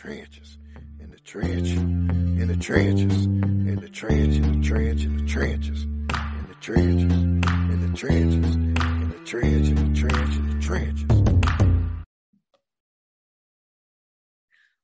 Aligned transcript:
trenches, 0.00 0.56
in 0.98 1.10
the 1.10 1.18
trench, 1.18 1.72
in 1.72 2.48
the 2.48 2.56
trenches, 2.56 3.26
in 3.26 3.76
the 3.78 3.88
trench, 3.90 4.36
in 4.36 4.58
the 4.58 4.66
trench, 4.66 5.04
in 5.04 5.18
the 5.18 5.24
trenches, 5.26 5.82
in 5.82 6.46
the 6.48 6.54
trenches, 6.58 7.12
in 7.12 7.80
the 7.82 7.98
trenches, 7.98 8.54
in 8.54 9.10
the 9.10 9.18
trench, 9.26 9.66
in 9.68 9.74
the 9.74 9.94
trench, 9.94 10.36
in 10.36 10.48
the 10.48 10.62
trenches. 10.64 11.04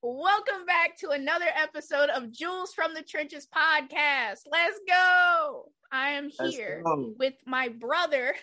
Welcome 0.03 0.67
back 0.67 0.99
to 0.99 1.09
another 1.09 1.49
episode 1.55 2.11
of 2.11 2.31
Jules 2.31 2.75
from 2.75 2.93
the 2.93 3.01
Trenches 3.01 3.49
podcast. 3.51 4.41
Let's 4.53 4.79
go. 4.87 5.73
I 5.91 6.11
am 6.11 6.29
here 6.29 6.83
with 7.19 7.37
my 7.47 7.69
brother, 7.69 8.35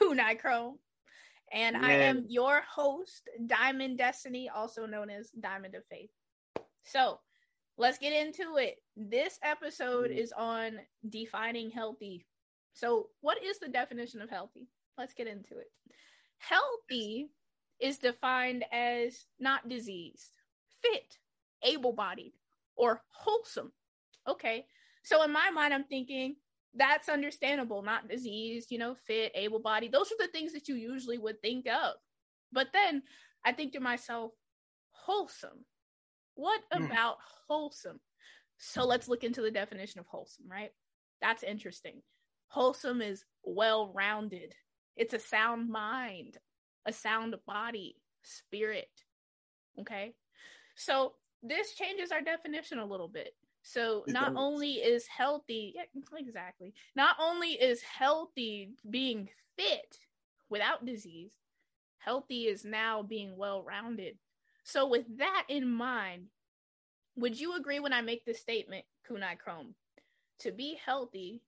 Kunai 0.00 0.38
Chrome. 0.38 0.78
And 1.52 1.76
I 1.76 1.92
am 1.92 2.24
your 2.28 2.62
host, 2.62 3.28
Diamond 3.46 3.98
Destiny, 3.98 4.48
also 4.48 4.86
known 4.86 5.10
as 5.10 5.30
Diamond 5.30 5.74
of 5.74 5.84
Faith. 5.86 6.10
So 6.84 7.20
let's 7.76 7.98
get 7.98 8.12
into 8.12 8.56
it. 8.56 8.82
This 8.96 9.38
episode 9.42 10.10
Mhm. 10.10 10.16
is 10.16 10.32
on 10.32 10.86
defining 11.08 11.70
healthy. 11.70 12.26
So, 12.72 13.10
what 13.20 13.42
is 13.42 13.58
the 13.58 13.68
definition 13.68 14.20
of 14.22 14.30
healthy? 14.30 14.68
Let's 14.96 15.14
get 15.14 15.26
into 15.26 15.58
it. 15.58 15.72
Healthy 16.38 17.30
is 17.78 17.98
defined 17.98 18.64
as 18.72 19.26
not 19.38 19.68
diseased, 19.68 20.38
fit, 20.82 21.18
able 21.62 21.92
bodied, 21.92 22.34
or 22.76 23.04
wholesome. 23.08 23.72
Okay. 24.26 24.68
So, 25.02 25.22
in 25.22 25.32
my 25.32 25.50
mind, 25.50 25.72
I'm 25.74 25.84
thinking 25.84 26.36
that's 26.74 27.08
understandable, 27.08 27.82
not 27.82 28.08
diseased, 28.08 28.70
you 28.70 28.78
know, 28.78 28.94
fit, 29.06 29.32
able 29.34 29.60
bodied. 29.60 29.92
Those 29.92 30.12
are 30.12 30.26
the 30.26 30.32
things 30.32 30.52
that 30.52 30.68
you 30.68 30.74
usually 30.74 31.18
would 31.18 31.40
think 31.40 31.66
of. 31.66 31.94
But 32.52 32.68
then 32.72 33.02
I 33.44 33.52
think 33.52 33.72
to 33.72 33.80
myself, 33.80 34.32
wholesome. 34.90 35.64
What 36.34 36.62
Hmm. 36.72 36.84
about 36.84 37.18
wholesome? 37.48 38.00
So 38.58 38.84
let's 38.84 39.08
look 39.08 39.24
into 39.24 39.40
the 39.40 39.50
definition 39.50 40.00
of 40.00 40.06
wholesome, 40.06 40.46
right? 40.48 40.72
That's 41.20 41.42
interesting. 41.42 42.02
Wholesome 42.48 43.02
is 43.02 43.24
well 43.42 43.92
rounded, 43.92 44.54
it's 44.96 45.14
a 45.14 45.18
sound 45.18 45.68
mind, 45.70 46.38
a 46.86 46.92
sound 46.92 47.34
body, 47.46 47.96
spirit. 48.22 48.90
Okay. 49.80 50.14
So 50.74 51.14
this 51.42 51.74
changes 51.74 52.10
our 52.10 52.20
definition 52.20 52.78
a 52.78 52.86
little 52.86 53.08
bit. 53.08 53.34
So 53.68 54.04
not 54.08 54.32
only 54.34 54.76
is 54.76 55.06
healthy, 55.06 55.74
yeah, 55.76 55.82
exactly. 56.16 56.72
Not 56.96 57.16
only 57.20 57.50
is 57.50 57.82
healthy 57.82 58.70
being 58.88 59.28
fit 59.58 59.98
without 60.48 60.86
disease, 60.86 61.32
healthy 61.98 62.46
is 62.46 62.64
now 62.64 63.02
being 63.02 63.36
well 63.36 63.62
rounded. 63.62 64.16
So 64.64 64.88
with 64.88 65.04
that 65.18 65.44
in 65.50 65.68
mind, 65.68 66.28
would 67.14 67.38
you 67.38 67.56
agree 67.56 67.78
when 67.78 67.92
I 67.92 68.00
make 68.00 68.24
this 68.24 68.40
statement, 68.40 68.86
Kunai 69.06 69.38
Chrome? 69.38 69.74
To 70.38 70.50
be 70.50 70.78
healthy 70.82 71.42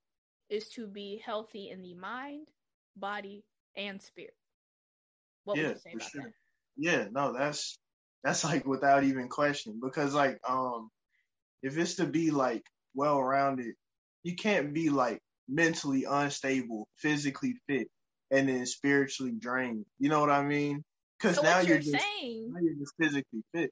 is 0.50 0.68
to 0.70 0.86
be 0.86 1.22
healthy 1.24 1.70
in 1.70 1.80
the 1.80 1.94
mind, 1.94 2.48
body, 2.96 3.44
and 3.76 4.02
spirit. 4.02 4.34
What 5.44 5.56
yeah, 5.56 5.68
would 5.68 5.76
you 5.76 5.80
say 5.80 5.92
about 5.94 6.10
sure. 6.10 6.22
that? 6.24 6.32
Yeah, 6.76 7.06
no, 7.10 7.32
that's 7.32 7.78
that's 8.22 8.44
like 8.44 8.66
without 8.66 9.04
even 9.04 9.28
question 9.28 9.80
because 9.82 10.12
like 10.12 10.38
um 10.46 10.90
if 11.62 11.76
it's 11.78 11.96
to 11.96 12.06
be 12.06 12.30
like 12.30 12.64
well 12.94 13.22
rounded, 13.22 13.74
you 14.22 14.34
can't 14.34 14.72
be 14.72 14.90
like 14.90 15.20
mentally 15.48 16.04
unstable, 16.08 16.88
physically 16.96 17.56
fit, 17.68 17.88
and 18.30 18.48
then 18.48 18.66
spiritually 18.66 19.32
drained. 19.38 19.84
You 19.98 20.08
know 20.08 20.20
what 20.20 20.30
I 20.30 20.42
mean? 20.42 20.84
Because 21.18 21.36
So 21.36 21.42
now 21.42 21.58
you're 21.58 21.68
you're 21.68 21.78
just 21.78 22.04
saying, 22.20 22.52
now 22.52 22.60
you're 22.62 22.74
just 22.74 22.94
physically 23.00 23.42
fit, 23.54 23.70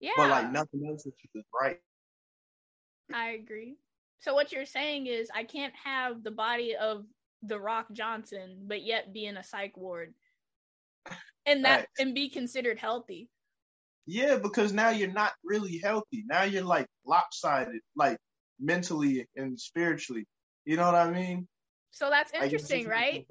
yeah, 0.00 0.12
but 0.16 0.30
like 0.30 0.50
nothing 0.50 0.86
else 0.88 1.04
is 1.06 1.12
just 1.34 1.46
right. 1.60 1.78
I 3.12 3.30
agree. 3.30 3.76
So 4.20 4.34
what 4.34 4.52
you're 4.52 4.66
saying 4.66 5.06
is 5.06 5.28
I 5.34 5.44
can't 5.44 5.74
have 5.84 6.22
the 6.22 6.30
body 6.30 6.74
of 6.76 7.04
the 7.42 7.58
Rock 7.58 7.86
Johnson, 7.92 8.58
but 8.66 8.82
yet 8.82 9.12
be 9.12 9.26
in 9.26 9.36
a 9.36 9.44
psych 9.44 9.76
ward, 9.76 10.14
and 11.46 11.64
that 11.64 11.80
Facts. 11.80 11.92
and 11.98 12.14
be 12.14 12.28
considered 12.28 12.78
healthy. 12.78 13.28
Yeah, 14.10 14.38
because 14.38 14.72
now 14.72 14.88
you're 14.88 15.12
not 15.12 15.32
really 15.44 15.76
healthy. 15.78 16.24
Now 16.26 16.44
you're 16.44 16.64
like 16.64 16.86
lopsided, 17.06 17.80
like 17.94 18.16
mentally 18.58 19.26
and 19.36 19.60
spiritually. 19.60 20.24
You 20.64 20.76
know 20.76 20.86
what 20.86 20.94
I 20.94 21.10
mean? 21.10 21.46
So 21.90 22.08
that's 22.08 22.32
Like, 22.32 22.44
interesting, 22.44 22.84
doesn't 22.84 22.90
right? 22.90 23.26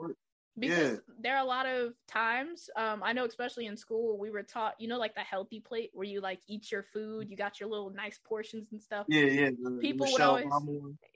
because 0.59 0.77
Yeah. 0.91 0.95
there 1.19 1.35
are 1.35 1.43
a 1.43 1.47
lot 1.47 1.67
of 1.67 1.93
times 2.07 2.67
um 2.75 3.03
i 3.03 3.13
know 3.13 3.25
especially 3.25 3.67
in 3.67 3.77
school 3.77 4.17
we 4.17 4.31
were 4.31 4.41
taught 4.41 4.73
you 4.79 4.87
know 4.87 4.97
like 4.97 5.13
the 5.13 5.21
healthy 5.21 5.59
plate 5.59 5.91
where 5.93 6.07
you 6.07 6.19
like 6.19 6.39
eat 6.47 6.71
your 6.71 6.81
food 6.81 7.29
you 7.29 7.37
got 7.37 7.59
your 7.59 7.69
little 7.69 7.91
nice 7.91 8.17
portions 8.25 8.65
and 8.71 8.81
stuff 8.81 9.05
Yeah, 9.07 9.25
yeah. 9.25 9.49
the- 9.51 9.77
People 9.79 10.07
would 10.11 10.19
always- 10.21 10.47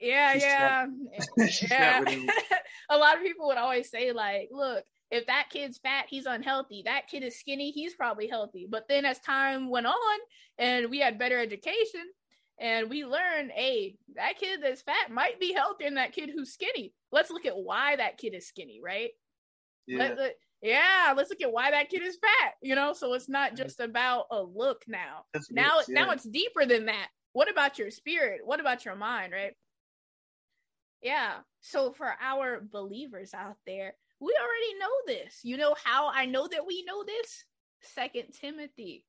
yeah 0.00 0.34
yeah 0.34 0.86
yeah 1.36 1.46
sat 1.50 2.00
with 2.04 2.08
him. 2.10 2.30
a 2.90 2.96
lot 2.96 3.16
of 3.16 3.24
people 3.24 3.48
would 3.48 3.56
always 3.58 3.90
say 3.90 4.12
like 4.12 4.48
look 4.52 4.84
if 5.12 5.26
that 5.26 5.46
kid's 5.50 5.78
fat 5.78 6.06
he's 6.08 6.26
unhealthy 6.26 6.82
that 6.84 7.06
kid 7.08 7.22
is 7.22 7.38
skinny 7.38 7.70
he's 7.70 7.94
probably 7.94 8.26
healthy 8.26 8.66
but 8.68 8.88
then 8.88 9.04
as 9.04 9.20
time 9.20 9.68
went 9.70 9.86
on 9.86 10.18
and 10.58 10.90
we 10.90 10.98
had 10.98 11.18
better 11.18 11.38
education 11.38 12.02
and 12.58 12.90
we 12.90 13.04
learned 13.04 13.50
hey 13.54 13.96
that 14.16 14.38
kid 14.38 14.60
that's 14.62 14.82
fat 14.82 15.10
might 15.10 15.38
be 15.38 15.52
healthier 15.52 15.86
than 15.86 15.94
that 15.94 16.12
kid 16.12 16.30
who's 16.34 16.52
skinny 16.52 16.92
let's 17.12 17.30
look 17.30 17.46
at 17.46 17.56
why 17.56 17.94
that 17.94 18.18
kid 18.18 18.34
is 18.34 18.48
skinny 18.48 18.80
right 18.82 19.10
Yeah, 19.86 19.98
let, 19.98 20.18
let- 20.18 20.36
yeah, 20.64 21.12
let's 21.16 21.28
look 21.28 21.42
at 21.42 21.52
why 21.52 21.72
that 21.72 21.90
kid 21.90 22.02
is 22.02 22.18
fat. 22.20 22.52
You 22.62 22.76
know, 22.76 22.92
so 22.92 23.14
it's 23.14 23.28
not 23.28 23.56
just 23.56 23.80
about 23.80 24.26
a 24.30 24.40
look 24.40 24.84
now. 24.86 25.24
that's 25.34 25.50
Now, 25.50 25.78
mixed, 25.78 25.88
now 25.90 26.10
it's 26.12 26.22
deeper 26.22 26.64
than 26.64 26.86
that. 26.86 27.08
What 27.32 27.50
about 27.50 27.80
your 27.80 27.90
spirit? 27.90 28.42
What 28.44 28.60
about 28.60 28.84
your 28.84 28.94
mind? 28.94 29.32
Right? 29.32 29.54
Yeah. 31.02 31.38
So 31.62 31.92
for 31.92 32.14
our 32.20 32.60
believers 32.60 33.34
out 33.34 33.56
there, 33.66 33.94
we 34.22 34.32
already 34.40 34.78
know 34.78 34.88
this. 35.06 35.40
You 35.42 35.56
know 35.56 35.74
how 35.82 36.08
I 36.08 36.26
know 36.26 36.46
that 36.46 36.66
we 36.66 36.84
know 36.84 37.02
this? 37.04 37.44
Second 37.80 38.26
Timothy, 38.40 39.04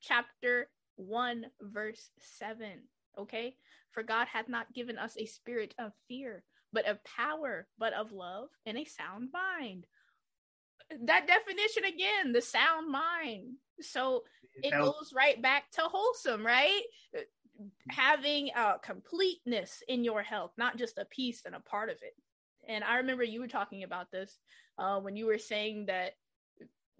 chapter 0.00 0.68
one, 0.96 1.46
verse 1.60 2.08
seven. 2.18 2.88
Okay, 3.18 3.56
for 3.92 4.02
God 4.02 4.28
hath 4.28 4.48
not 4.48 4.72
given 4.72 4.96
us 4.98 5.16
a 5.18 5.26
spirit 5.26 5.74
of 5.78 5.92
fear, 6.08 6.42
but 6.72 6.86
of 6.86 7.04
power, 7.04 7.66
but 7.78 7.92
of 7.92 8.12
love 8.12 8.48
and 8.64 8.78
a 8.78 8.84
sound 8.84 9.28
mind. 9.32 9.86
That 11.04 11.26
definition 11.26 11.84
again, 11.84 12.32
the 12.32 12.40
sound 12.40 12.90
mind. 12.90 13.56
So 13.80 14.22
it 14.62 14.72
goes 14.72 15.12
right 15.14 15.40
back 15.42 15.70
to 15.72 15.82
wholesome, 15.82 16.46
right? 16.46 16.82
Having 17.90 18.50
a 18.56 18.76
completeness 18.82 19.82
in 19.88 20.04
your 20.04 20.22
health, 20.22 20.52
not 20.56 20.78
just 20.78 20.96
a 20.96 21.04
piece 21.04 21.42
and 21.44 21.54
a 21.54 21.60
part 21.60 21.90
of 21.90 21.96
it. 22.02 22.14
And 22.68 22.84
I 22.84 22.96
remember 22.96 23.22
you 23.22 23.40
were 23.40 23.48
talking 23.48 23.82
about 23.82 24.10
this 24.10 24.38
uh, 24.78 25.00
when 25.00 25.16
you 25.16 25.26
were 25.26 25.38
saying 25.38 25.86
that 25.86 26.12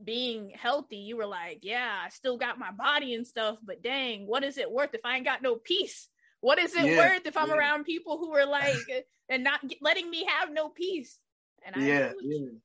being 0.03 0.51
healthy, 0.51 0.99
you 0.99 1.17
were 1.17 1.27
like, 1.27 1.61
yeah, 1.63 2.01
I 2.05 2.09
still 2.11 2.37
got 2.37 2.59
my 2.59 2.71
body 2.71 3.15
and 3.15 3.27
stuff, 3.27 3.57
but 3.65 3.83
dang, 3.83 4.27
what 4.27 4.45
is 4.45 4.59
it 4.59 4.71
worth 4.71 4.95
if 4.95 5.01
I 5.05 5.17
ain't 5.17 5.25
got 5.25 5.43
no 5.43 5.57
peace? 5.57 6.09
What 6.41 6.59
is 6.59 6.75
it 6.75 6.85
Yeah, 6.85 6.97
worth 6.97 7.27
if 7.27 7.37
I'm 7.37 7.49
yeah. 7.49 7.57
around 7.57 7.85
people 7.85 8.19
who 8.19 8.35
are 8.35 8.47
like, 8.47 8.87
and 9.29 9.43
not 9.43 9.67
get, 9.67 9.79
letting 9.81 10.09
me 10.11 10.27
have 10.29 10.53
no 10.53 10.69
peace? 10.69 11.19
And 11.65 11.75
I 11.75 11.81
yeah, 11.81 11.89
agree 11.89 12.17
with 12.17 12.27
you. 12.27 12.43
yeah. 12.43 12.59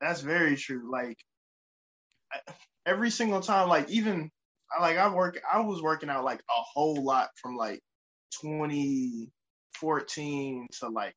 That's 0.00 0.20
very 0.20 0.56
true. 0.56 0.88
Like 0.90 1.18
every 2.86 3.10
single 3.10 3.40
time, 3.40 3.68
like 3.68 3.90
even 3.90 4.30
like 4.80 4.96
I 4.98 5.12
work 5.12 5.40
I 5.50 5.60
was 5.60 5.82
working 5.82 6.10
out 6.10 6.24
like 6.24 6.40
a 6.40 6.62
whole 6.74 7.02
lot 7.02 7.30
from 7.40 7.56
like 7.56 7.80
2014 8.42 10.68
to 10.80 10.88
like 10.88 11.14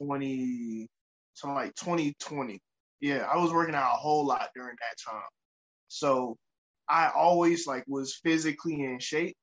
20 0.00 0.88
to 1.40 1.46
like 1.52 1.74
2020. 1.76 2.60
Yeah, 3.00 3.26
I 3.32 3.38
was 3.38 3.52
working 3.52 3.74
out 3.74 3.94
a 3.94 3.98
whole 3.98 4.26
lot 4.26 4.50
during 4.54 4.76
that 4.80 5.10
time. 5.10 5.28
So 5.88 6.36
I 6.88 7.10
always 7.14 7.66
like 7.66 7.84
was 7.86 8.18
physically 8.22 8.84
in 8.84 8.98
shape 8.98 9.36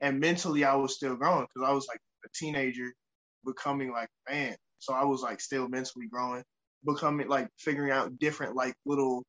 and 0.00 0.20
mentally 0.20 0.64
I 0.64 0.74
was 0.76 0.94
still 0.96 1.16
growing 1.16 1.46
because 1.54 1.68
I 1.68 1.72
was 1.72 1.86
like 1.88 2.00
a 2.24 2.28
teenager 2.34 2.92
becoming 3.44 3.92
like 3.92 4.08
man. 4.28 4.56
So 4.78 4.94
I 4.94 5.04
was 5.04 5.22
like 5.22 5.40
still 5.40 5.68
mentally 5.68 6.08
growing, 6.10 6.42
becoming 6.84 7.28
like 7.28 7.48
figuring 7.58 7.92
out 7.92 8.18
different 8.18 8.56
like 8.56 8.74
little 8.84 9.24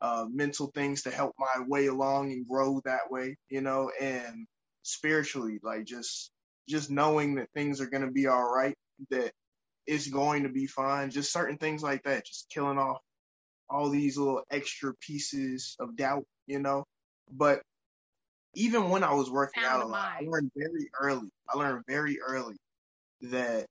uh 0.00 0.26
mental 0.30 0.70
things 0.74 1.02
to 1.02 1.10
help 1.10 1.34
my 1.38 1.64
way 1.66 1.86
along 1.86 2.32
and 2.32 2.46
grow 2.48 2.80
that 2.84 3.10
way, 3.10 3.36
you 3.48 3.60
know, 3.60 3.90
and 4.00 4.46
spiritually 4.82 5.60
like 5.62 5.84
just 5.84 6.30
just 6.68 6.90
knowing 6.90 7.36
that 7.36 7.48
things 7.54 7.80
are 7.80 7.90
going 7.90 8.04
to 8.04 8.12
be 8.12 8.26
all 8.26 8.52
right, 8.52 8.74
that 9.10 9.32
it's 9.88 10.06
going 10.06 10.42
to 10.42 10.50
be 10.50 10.66
fine, 10.66 11.10
just 11.10 11.32
certain 11.32 11.56
things 11.56 11.82
like 11.82 12.02
that, 12.02 12.26
just 12.26 12.50
killing 12.50 12.78
off 12.78 12.98
all 13.70 13.88
these 13.88 14.18
little 14.18 14.42
extra 14.50 14.92
pieces 15.00 15.76
of 15.80 15.96
doubt, 15.96 16.24
you 16.46 16.60
know. 16.60 16.84
But 17.32 17.62
even 18.54 18.90
when 18.90 19.02
I 19.02 19.14
was 19.14 19.30
working 19.30 19.62
Sound 19.62 19.82
out 19.82 19.88
a 19.88 19.90
lot, 19.90 20.12
I 20.20 20.24
learned 20.26 20.50
very 20.54 20.90
early. 21.00 21.30
I 21.48 21.56
learned 21.56 21.84
very 21.88 22.20
early 22.20 22.56
that 23.22 23.66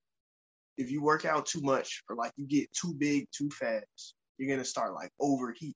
if 0.75 0.89
you 0.89 1.03
work 1.03 1.23
out 1.23 1.45
too 1.45 1.61
much 1.61 2.01
or 2.09 2.15
like 2.15 2.31
you 2.35 2.47
get 2.47 2.67
too 2.73 2.95
big 2.95 3.27
too 3.31 3.49
fast, 3.51 4.15
you're 4.37 4.49
gonna 4.49 4.65
start 4.65 4.95
like 4.95 5.11
overheat. 5.19 5.75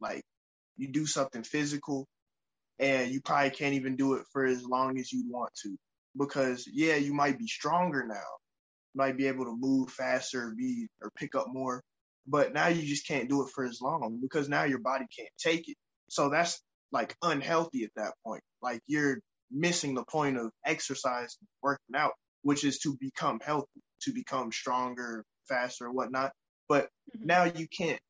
Like 0.00 0.22
you 0.78 0.88
do 0.88 1.06
something 1.06 1.42
physical 1.42 2.06
and 2.78 3.10
you 3.10 3.20
probably 3.20 3.50
can't 3.50 3.74
even 3.74 3.96
do 3.96 4.14
it 4.14 4.24
for 4.32 4.46
as 4.46 4.64
long 4.64 4.98
as 4.98 5.12
you 5.12 5.24
want 5.28 5.50
to 5.62 5.76
because 6.18 6.66
yeah, 6.72 6.96
you 6.96 7.12
might 7.12 7.38
be 7.38 7.46
stronger 7.46 8.06
now, 8.06 8.22
might 8.94 9.16
be 9.16 9.26
able 9.26 9.44
to 9.44 9.56
move 9.56 9.90
faster, 9.90 10.54
be 10.56 10.88
or 11.02 11.10
pick 11.16 11.34
up 11.34 11.46
more, 11.48 11.82
but 12.26 12.52
now 12.52 12.68
you 12.68 12.82
just 12.82 13.06
can't 13.06 13.28
do 13.28 13.42
it 13.42 13.50
for 13.54 13.64
as 13.64 13.80
long 13.80 14.18
because 14.20 14.48
now 14.48 14.64
your 14.64 14.78
body 14.78 15.06
can't 15.16 15.30
take 15.38 15.68
it. 15.68 15.76
So 16.08 16.30
that's 16.30 16.60
like 16.92 17.14
unhealthy 17.22 17.84
at 17.84 17.90
that 17.96 18.14
point. 18.24 18.42
Like 18.62 18.80
you're 18.86 19.18
missing 19.50 19.94
the 19.94 20.04
point 20.04 20.38
of 20.38 20.50
exercise, 20.64 21.36
working 21.62 21.96
out, 21.96 22.12
which 22.42 22.64
is 22.64 22.78
to 22.80 22.96
become 23.00 23.40
healthy, 23.44 23.82
to 24.02 24.12
become 24.12 24.52
stronger, 24.52 25.24
faster, 25.48 25.86
or 25.86 25.92
whatnot. 25.92 26.32
But 26.68 26.84
mm-hmm. 26.84 27.26
now 27.26 27.44
you 27.44 27.66
can't 27.68 28.00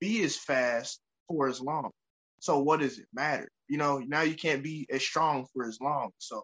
be 0.00 0.22
as 0.24 0.36
fast 0.36 1.00
for 1.28 1.48
as 1.48 1.60
long. 1.60 1.90
So 2.40 2.58
what 2.58 2.80
does 2.80 2.98
it 2.98 3.06
matter? 3.12 3.48
You 3.68 3.78
know, 3.78 3.98
now 3.98 4.22
you 4.22 4.34
can't 4.34 4.62
be 4.62 4.86
as 4.90 5.02
strong 5.02 5.46
for 5.52 5.66
as 5.66 5.78
long. 5.80 6.10
So 6.18 6.42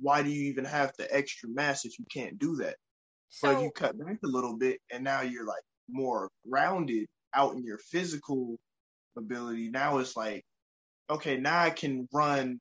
why 0.00 0.22
do 0.22 0.28
you 0.30 0.50
even 0.50 0.66
have 0.66 0.92
the 0.98 1.12
extra 1.12 1.48
mass 1.48 1.84
if 1.84 1.98
you 1.98 2.04
can't 2.12 2.38
do 2.38 2.56
that? 2.56 2.76
So 3.28 3.52
but 3.52 3.62
you 3.62 3.70
cut 3.70 3.98
back 3.98 4.18
a 4.24 4.28
little 4.28 4.56
bit 4.56 4.78
and 4.92 5.04
now 5.04 5.22
you're 5.22 5.46
like 5.46 5.62
more 5.88 6.30
rounded 6.46 7.06
out 7.34 7.54
in 7.54 7.64
your 7.64 7.78
physical 7.78 8.56
ability, 9.16 9.70
now 9.70 9.98
it's 9.98 10.16
like, 10.16 10.42
okay, 11.10 11.36
now 11.36 11.60
I 11.60 11.70
can 11.70 12.08
run. 12.12 12.58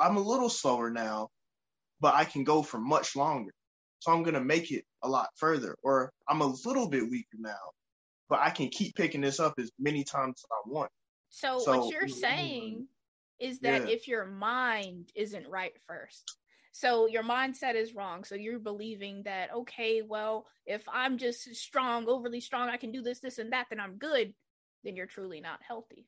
I'm 0.00 0.16
a 0.16 0.20
little 0.20 0.48
slower 0.48 0.90
now, 0.90 1.28
but 2.00 2.14
I 2.14 2.24
can 2.24 2.44
go 2.44 2.62
for 2.62 2.78
much 2.78 3.16
longer. 3.16 3.52
So 4.00 4.12
I'm 4.12 4.22
gonna 4.22 4.40
make 4.40 4.70
it 4.70 4.84
a 5.02 5.08
lot 5.08 5.28
further. 5.36 5.76
Or 5.82 6.10
I'm 6.28 6.40
a 6.40 6.54
little 6.64 6.88
bit 6.88 7.08
weaker 7.08 7.38
now, 7.38 7.72
but 8.28 8.40
I 8.40 8.50
can 8.50 8.68
keep 8.68 8.94
picking 8.94 9.20
this 9.20 9.40
up 9.40 9.54
as 9.58 9.70
many 9.78 10.04
times 10.04 10.42
as 10.44 10.48
I 10.50 10.68
want. 10.68 10.90
So, 11.28 11.58
so 11.58 11.78
what 11.78 11.92
you're 11.92 12.08
saying 12.08 12.86
is 13.38 13.58
that 13.60 13.88
yeah. 13.88 13.94
if 13.94 14.08
your 14.08 14.24
mind 14.24 15.10
isn't 15.14 15.48
right 15.48 15.72
first, 15.86 16.36
so 16.76 17.06
your 17.06 17.22
mindset 17.22 17.74
is 17.74 17.94
wrong. 17.94 18.24
So 18.24 18.34
you're 18.34 18.58
believing 18.58 19.22
that, 19.22 19.50
okay, 19.50 20.02
well, 20.02 20.44
if 20.66 20.82
I'm 20.92 21.16
just 21.16 21.54
strong, 21.54 22.06
overly 22.06 22.38
strong, 22.42 22.68
I 22.68 22.76
can 22.76 22.92
do 22.92 23.00
this, 23.00 23.18
this, 23.18 23.38
and 23.38 23.50
that, 23.54 23.68
then 23.70 23.80
I'm 23.80 23.96
good, 23.96 24.34
then 24.84 24.94
you're 24.94 25.06
truly 25.06 25.40
not 25.40 25.60
healthy. 25.66 26.04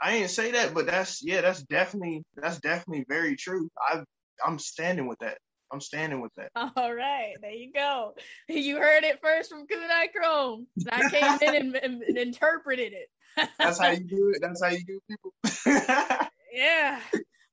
I 0.00 0.12
didn't 0.12 0.30
say 0.30 0.52
that, 0.52 0.72
but 0.72 0.86
that's 0.86 1.22
yeah, 1.22 1.42
that's 1.42 1.62
definitely 1.64 2.24
that's 2.34 2.58
definitely 2.60 3.04
very 3.10 3.36
true. 3.36 3.68
I 3.78 4.00
I'm 4.42 4.58
standing 4.58 5.06
with 5.06 5.18
that. 5.18 5.36
I'm 5.70 5.82
standing 5.82 6.22
with 6.22 6.32
that. 6.38 6.48
All 6.76 6.94
right, 6.94 7.34
there 7.42 7.50
you 7.50 7.70
go. 7.70 8.14
You 8.48 8.78
heard 8.78 9.04
it 9.04 9.20
first 9.22 9.50
from 9.50 9.66
Kunai 9.66 10.12
Chrome. 10.16 10.66
I 10.90 11.10
came 11.10 11.38
in 11.42 11.54
and, 11.54 11.76
and, 11.76 12.02
and 12.02 12.16
interpreted 12.16 12.94
it. 12.94 13.50
that's 13.58 13.78
how 13.78 13.90
you 13.90 14.00
do 14.00 14.32
it. 14.34 14.38
That's 14.40 14.64
how 14.64 14.70
you 14.70 14.82
do 14.82 14.98
people. 15.10 15.34
yeah. 16.54 17.00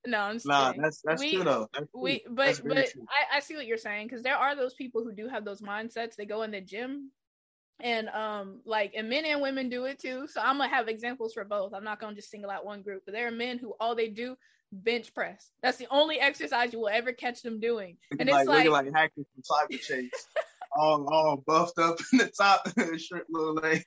No, 0.08 0.20
I'm 0.20 0.40
nah, 0.46 0.74
that's 0.78 1.02
that's 1.04 1.22
we, 1.22 1.36
true 1.36 1.44
though. 1.44 1.68
That's 1.74 1.88
we, 1.94 2.20
true. 2.20 2.34
but 2.34 2.62
but 2.66 2.78
I, 2.78 3.38
I 3.38 3.40
see 3.42 3.58
what 3.58 3.66
you're 3.66 3.78
saying 3.78 4.08
because 4.08 4.24
there 4.24 4.38
are 4.38 4.56
those 4.56 4.74
people 4.74 5.04
who 5.04 5.12
do 5.12 5.28
have 5.28 5.44
those 5.44 5.62
mindsets. 5.62 6.16
They 6.16 6.26
go 6.26 6.44
in 6.44 6.52
the 6.52 6.62
gym, 6.62 7.12
and 7.82 8.08
um, 8.10 8.62
like 8.66 8.94
and 8.96 9.10
men 9.10 9.26
and 9.26 9.42
women 9.42 9.68
do 9.68 9.84
it 9.84 10.00
too. 10.00 10.26
So 10.30 10.40
I'm 10.40 10.60
gonna 10.60 10.70
have 10.70 10.88
examples 10.88 11.34
for 11.34 11.44
both. 11.44 11.74
I'm 11.74 11.84
not 11.84 12.00
gonna 12.00 12.16
just 12.16 12.32
single 12.32 12.50
out 12.50 12.66
one 12.66 12.84
group, 12.84 13.04
but 13.06 13.14
there 13.14 13.28
are 13.28 13.32
men 13.32 13.58
who 13.58 13.74
all 13.82 13.96
they 13.96 14.08
do 14.08 14.38
bench 14.72 15.14
press. 15.14 15.52
That's 15.62 15.78
the 15.78 15.88
only 15.92 16.22
exercise 16.22 16.72
you 16.72 16.80
will 16.80 16.88
ever 16.88 17.12
catch 17.12 17.42
them 17.42 17.60
doing. 17.60 17.98
And 18.18 18.30
it's 18.30 18.48
like, 18.48 18.48
like, 18.48 18.70
like 18.70 18.96
hackers 18.96 19.26
from 19.34 19.44
Cyberchase, 19.44 20.10
all 20.74 21.06
all 21.14 21.44
buffed 21.46 21.80
up 21.80 21.98
in 22.14 22.20
the 22.20 22.28
top, 22.28 22.66
short 22.98 23.26
little 23.30 23.56
leg. 23.56 23.86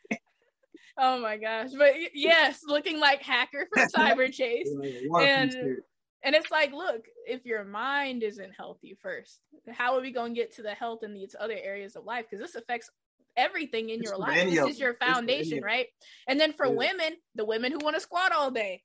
Oh 1.03 1.19
my 1.19 1.39
gosh. 1.39 1.71
But 1.77 1.95
yes, 2.13 2.61
looking 2.67 3.01
like 3.01 3.23
hacker 3.23 3.67
from 3.73 3.89
Cyber 3.97 4.29
Cyberchase. 4.29 5.23
and 5.23 5.79
and 6.23 6.35
it's 6.35 6.51
like, 6.51 6.73
look, 6.73 7.07
if 7.27 7.47
your 7.47 7.65
mind 7.65 8.23
isn't 8.23 8.53
healthy 8.57 8.97
first, 9.01 9.41
how 9.71 9.97
are 9.97 10.01
we 10.01 10.13
going 10.13 10.35
to 10.35 10.41
get 10.41 10.55
to 10.57 10.63
the 10.63 10.75
health 10.75 11.03
in 11.03 11.15
these 11.15 11.35
other 11.39 11.57
areas 11.61 11.97
of 11.97 12.05
life? 12.05 12.27
Because 12.31 12.45
this 12.45 12.61
affects 12.61 12.91
everything 13.37 13.91
in 13.91 14.01
it's 14.01 14.11
your 14.11 14.19
life. 14.19 14.51
This 14.51 14.67
is 14.67 14.81
your 14.81 14.95
foundation, 14.95 15.63
right? 15.63 15.87
And 16.29 16.39
then 16.39 16.53
for 16.53 16.67
yeah. 16.67 16.73
women, 16.73 17.17
the 17.35 17.45
women 17.45 17.73
who 17.73 17.79
want 17.79 17.97
to 17.97 18.01
squat 18.01 18.33
all 18.33 18.51
day, 18.51 18.83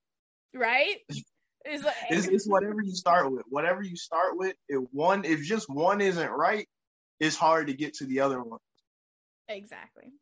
right? 0.53 0.97
It's, 1.67 1.83
like, 1.83 1.95
it's, 2.11 2.27
it's 2.27 2.47
whatever 2.47 2.83
you 2.83 2.93
start 2.93 3.31
with. 3.31 3.41
Whatever 3.49 3.81
you 3.81 3.95
start 3.95 4.37
with, 4.37 4.55
if 4.69 4.83
one, 4.91 5.25
if 5.25 5.41
just 5.41 5.67
one 5.67 5.99
isn't 5.99 6.29
right, 6.29 6.67
it's 7.19 7.35
hard 7.35 7.65
to 7.65 7.73
get 7.73 7.95
to 7.95 8.05
the 8.05 8.19
other 8.19 8.39
one. 8.39 8.59
Exactly. 9.49 10.13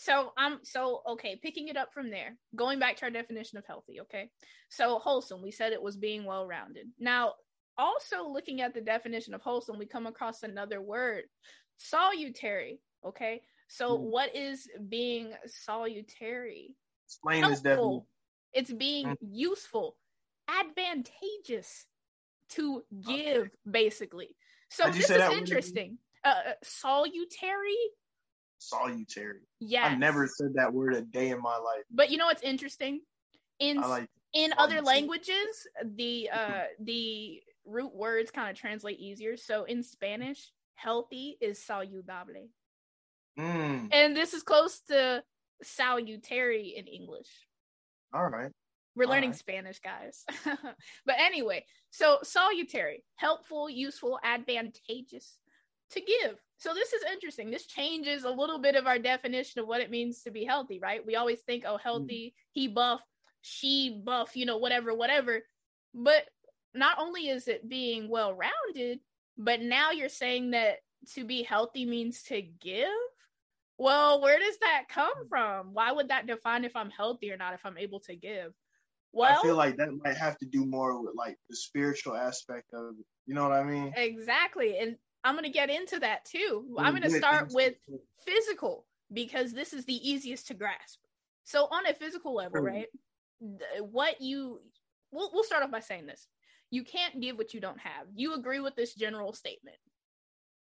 So 0.00 0.32
I'm 0.36 0.52
um 0.52 0.58
so 0.62 1.02
okay, 1.08 1.40
picking 1.42 1.66
it 1.66 1.76
up 1.76 1.92
from 1.92 2.08
there, 2.08 2.36
going 2.54 2.78
back 2.78 2.96
to 2.98 3.06
our 3.06 3.10
definition 3.10 3.58
of 3.58 3.66
healthy, 3.66 4.00
okay? 4.02 4.30
So 4.68 5.00
wholesome, 5.00 5.42
we 5.42 5.50
said 5.50 5.72
it 5.72 5.82
was 5.82 5.96
being 5.96 6.24
well 6.24 6.46
rounded. 6.46 6.86
Now, 7.00 7.32
also 7.76 8.28
looking 8.28 8.60
at 8.60 8.74
the 8.74 8.80
definition 8.80 9.34
of 9.34 9.40
wholesome, 9.40 9.76
we 9.76 9.86
come 9.86 10.06
across 10.06 10.44
another 10.44 10.80
word, 10.80 11.24
salutary, 11.78 12.78
okay? 13.04 13.42
So 13.66 13.98
mm. 13.98 14.02
what 14.02 14.36
is 14.36 14.68
being 14.88 15.32
salutary? 15.46 16.76
Explain 17.08 17.42
Helpful. 17.42 17.50
this 17.50 17.60
definition. 17.62 18.06
It's 18.52 18.72
being 18.72 19.06
mm. 19.08 19.16
useful, 19.20 19.96
advantageous 20.48 21.86
to 22.50 22.84
give, 23.04 23.36
okay. 23.36 23.50
basically. 23.68 24.36
So 24.70 24.90
this 24.90 25.10
is 25.10 25.32
interesting. 25.32 25.98
Uh, 26.24 26.28
uh, 26.28 26.52
salutary 28.58 28.98
salutary. 28.98 29.40
Yeah. 29.60 29.86
I've 29.86 29.98
never 29.98 30.26
said 30.26 30.54
that 30.54 30.72
word 30.72 30.94
a 30.94 31.02
day 31.02 31.30
in 31.30 31.40
my 31.40 31.56
life. 31.56 31.84
But 31.90 32.10
you 32.10 32.18
know 32.18 32.26
what's 32.26 32.42
interesting? 32.42 33.00
In 33.58 33.80
like 33.80 34.08
in 34.34 34.52
other 34.56 34.82
languages, 34.82 35.66
the 35.84 36.30
uh 36.32 36.64
the 36.80 37.40
root 37.64 37.94
words 37.94 38.30
kind 38.30 38.50
of 38.50 38.56
translate 38.56 38.98
easier. 38.98 39.36
So 39.36 39.64
in 39.64 39.82
Spanish, 39.82 40.50
healthy 40.74 41.36
is 41.40 41.58
saludable. 41.58 42.48
Mm. 43.38 43.88
And 43.92 44.16
this 44.16 44.34
is 44.34 44.42
close 44.42 44.80
to 44.88 45.22
salutary 45.62 46.74
in 46.76 46.86
English. 46.86 47.28
All 48.12 48.26
right. 48.26 48.50
We're 48.96 49.04
All 49.04 49.10
learning 49.10 49.30
right. 49.30 49.38
Spanish, 49.38 49.80
guys. 49.80 50.24
but 51.06 51.16
anyway, 51.18 51.64
so 51.90 52.18
salutary, 52.22 53.04
helpful, 53.16 53.70
useful, 53.70 54.18
advantageous 54.24 55.38
to 55.90 56.00
give. 56.00 56.38
So 56.58 56.74
this 56.74 56.92
is 56.92 57.02
interesting. 57.12 57.50
This 57.50 57.66
changes 57.66 58.24
a 58.24 58.30
little 58.30 58.58
bit 58.58 58.74
of 58.74 58.86
our 58.86 58.98
definition 58.98 59.60
of 59.60 59.68
what 59.68 59.80
it 59.80 59.90
means 59.90 60.22
to 60.22 60.30
be 60.30 60.44
healthy, 60.44 60.78
right? 60.80 61.04
We 61.04 61.16
always 61.16 61.40
think, 61.40 61.64
oh, 61.66 61.76
hmm. 61.76 61.82
healthy, 61.82 62.34
he 62.52 62.68
buff, 62.68 63.00
she 63.42 64.02
buff, 64.04 64.36
you 64.36 64.44
know, 64.44 64.58
whatever, 64.58 64.94
whatever. 64.94 65.40
But 65.94 66.24
not 66.74 66.98
only 66.98 67.28
is 67.28 67.48
it 67.48 67.68
being 67.68 68.08
well 68.08 68.34
rounded, 68.34 69.00
but 69.36 69.60
now 69.62 69.92
you're 69.92 70.08
saying 70.08 70.50
that 70.50 70.78
to 71.14 71.24
be 71.24 71.42
healthy 71.44 71.86
means 71.86 72.24
to 72.24 72.42
give. 72.42 72.88
Well, 73.78 74.20
where 74.20 74.40
does 74.40 74.58
that 74.58 74.84
come 74.88 75.12
hmm. 75.22 75.28
from? 75.28 75.74
Why 75.74 75.92
would 75.92 76.08
that 76.08 76.26
define 76.26 76.64
if 76.64 76.74
I'm 76.74 76.90
healthy 76.90 77.30
or 77.30 77.36
not 77.36 77.54
if 77.54 77.64
I'm 77.64 77.78
able 77.78 78.00
to 78.00 78.16
give? 78.16 78.52
Well, 79.12 79.38
I 79.38 79.42
feel 79.42 79.56
like 79.56 79.76
that 79.76 79.90
might 80.04 80.16
have 80.16 80.36
to 80.38 80.46
do 80.46 80.66
more 80.66 81.00
with 81.00 81.14
like 81.16 81.38
the 81.48 81.56
spiritual 81.56 82.14
aspect 82.14 82.74
of 82.74 82.94
it. 82.98 83.06
You 83.26 83.34
know 83.34 83.42
what 83.42 83.52
I 83.52 83.64
mean? 83.64 83.92
Exactly. 83.96 84.78
And 84.78 84.96
I'm 85.24 85.34
going 85.34 85.44
to 85.44 85.50
get 85.50 85.70
into 85.70 85.98
that 86.00 86.24
too. 86.24 86.64
I'm 86.78 86.92
going 86.92 87.02
to 87.02 87.10
start 87.10 87.50
with 87.52 87.74
physical 88.24 88.86
because 89.12 89.52
this 89.52 89.72
is 89.72 89.84
the 89.84 90.08
easiest 90.08 90.48
to 90.48 90.54
grasp. 90.54 91.00
So 91.44 91.64
on 91.70 91.86
a 91.86 91.94
physical 91.94 92.34
level, 92.34 92.60
right? 92.60 92.86
What 93.80 94.20
you 94.20 94.60
we'll 95.10 95.30
we'll 95.32 95.44
start 95.44 95.62
off 95.62 95.70
by 95.70 95.80
saying 95.80 96.06
this. 96.06 96.26
You 96.70 96.84
can't 96.84 97.20
give 97.20 97.38
what 97.38 97.54
you 97.54 97.60
don't 97.60 97.80
have. 97.80 98.06
You 98.14 98.34
agree 98.34 98.60
with 98.60 98.76
this 98.76 98.94
general 98.94 99.32
statement. 99.32 99.76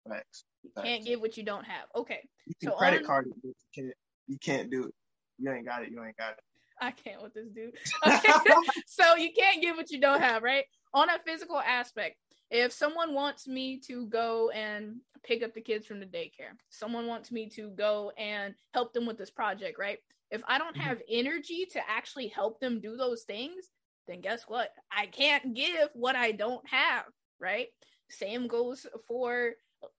Facts. 0.09 0.45
You 0.63 0.71
can't 0.81 1.05
give 1.05 1.21
what 1.21 1.37
you 1.37 1.43
don't 1.43 1.65
have. 1.65 1.85
Okay. 1.95 2.27
You 2.47 2.55
can 2.59 2.71
so 2.71 2.75
credit 2.77 3.01
on, 3.01 3.05
card 3.05 3.27
it, 3.27 3.33
you 3.43 3.53
can't 3.75 3.93
you 4.27 4.37
can't 4.39 4.71
do 4.71 4.85
it. 4.85 4.93
You 5.37 5.51
ain't 5.51 5.65
got 5.65 5.83
it, 5.83 5.91
you 5.91 6.03
ain't 6.03 6.17
got 6.17 6.31
it. 6.31 6.39
I 6.81 6.91
can't 6.91 7.21
with 7.21 7.33
this 7.33 7.47
dude. 7.49 7.75
Okay. 8.07 8.53
so 8.87 9.15
you 9.15 9.29
can't 9.37 9.61
give 9.61 9.77
what 9.77 9.91
you 9.91 10.01
don't 10.01 10.21
have, 10.21 10.41
right? 10.41 10.65
On 10.93 11.07
a 11.09 11.19
physical 11.25 11.59
aspect, 11.59 12.17
if 12.51 12.73
someone 12.73 13.13
wants 13.13 13.47
me 13.47 13.79
to 13.87 14.05
go 14.07 14.49
and 14.49 14.97
pick 15.23 15.41
up 15.41 15.53
the 15.53 15.61
kids 15.61 15.87
from 15.87 16.01
the 16.01 16.05
daycare, 16.05 16.53
someone 16.69 17.07
wants 17.07 17.31
me 17.31 17.49
to 17.49 17.69
go 17.69 18.11
and 18.17 18.53
help 18.73 18.93
them 18.93 19.07
with 19.07 19.17
this 19.17 19.31
project, 19.31 19.79
right? 19.79 19.99
If 20.29 20.43
I 20.47 20.57
don't 20.57 20.75
mm-hmm. 20.75 20.87
have 20.87 21.01
energy 21.09 21.65
to 21.71 21.79
actually 21.89 22.27
help 22.27 22.59
them 22.59 22.81
do 22.81 22.97
those 22.97 23.23
things, 23.23 23.69
then 24.07 24.19
guess 24.19 24.43
what? 24.47 24.69
I 24.91 25.05
can't 25.05 25.55
give 25.55 25.89
what 25.93 26.17
I 26.17 26.33
don't 26.33 26.67
have, 26.67 27.05
right? 27.39 27.67
Same 28.09 28.47
goes 28.47 28.85
for 29.07 29.53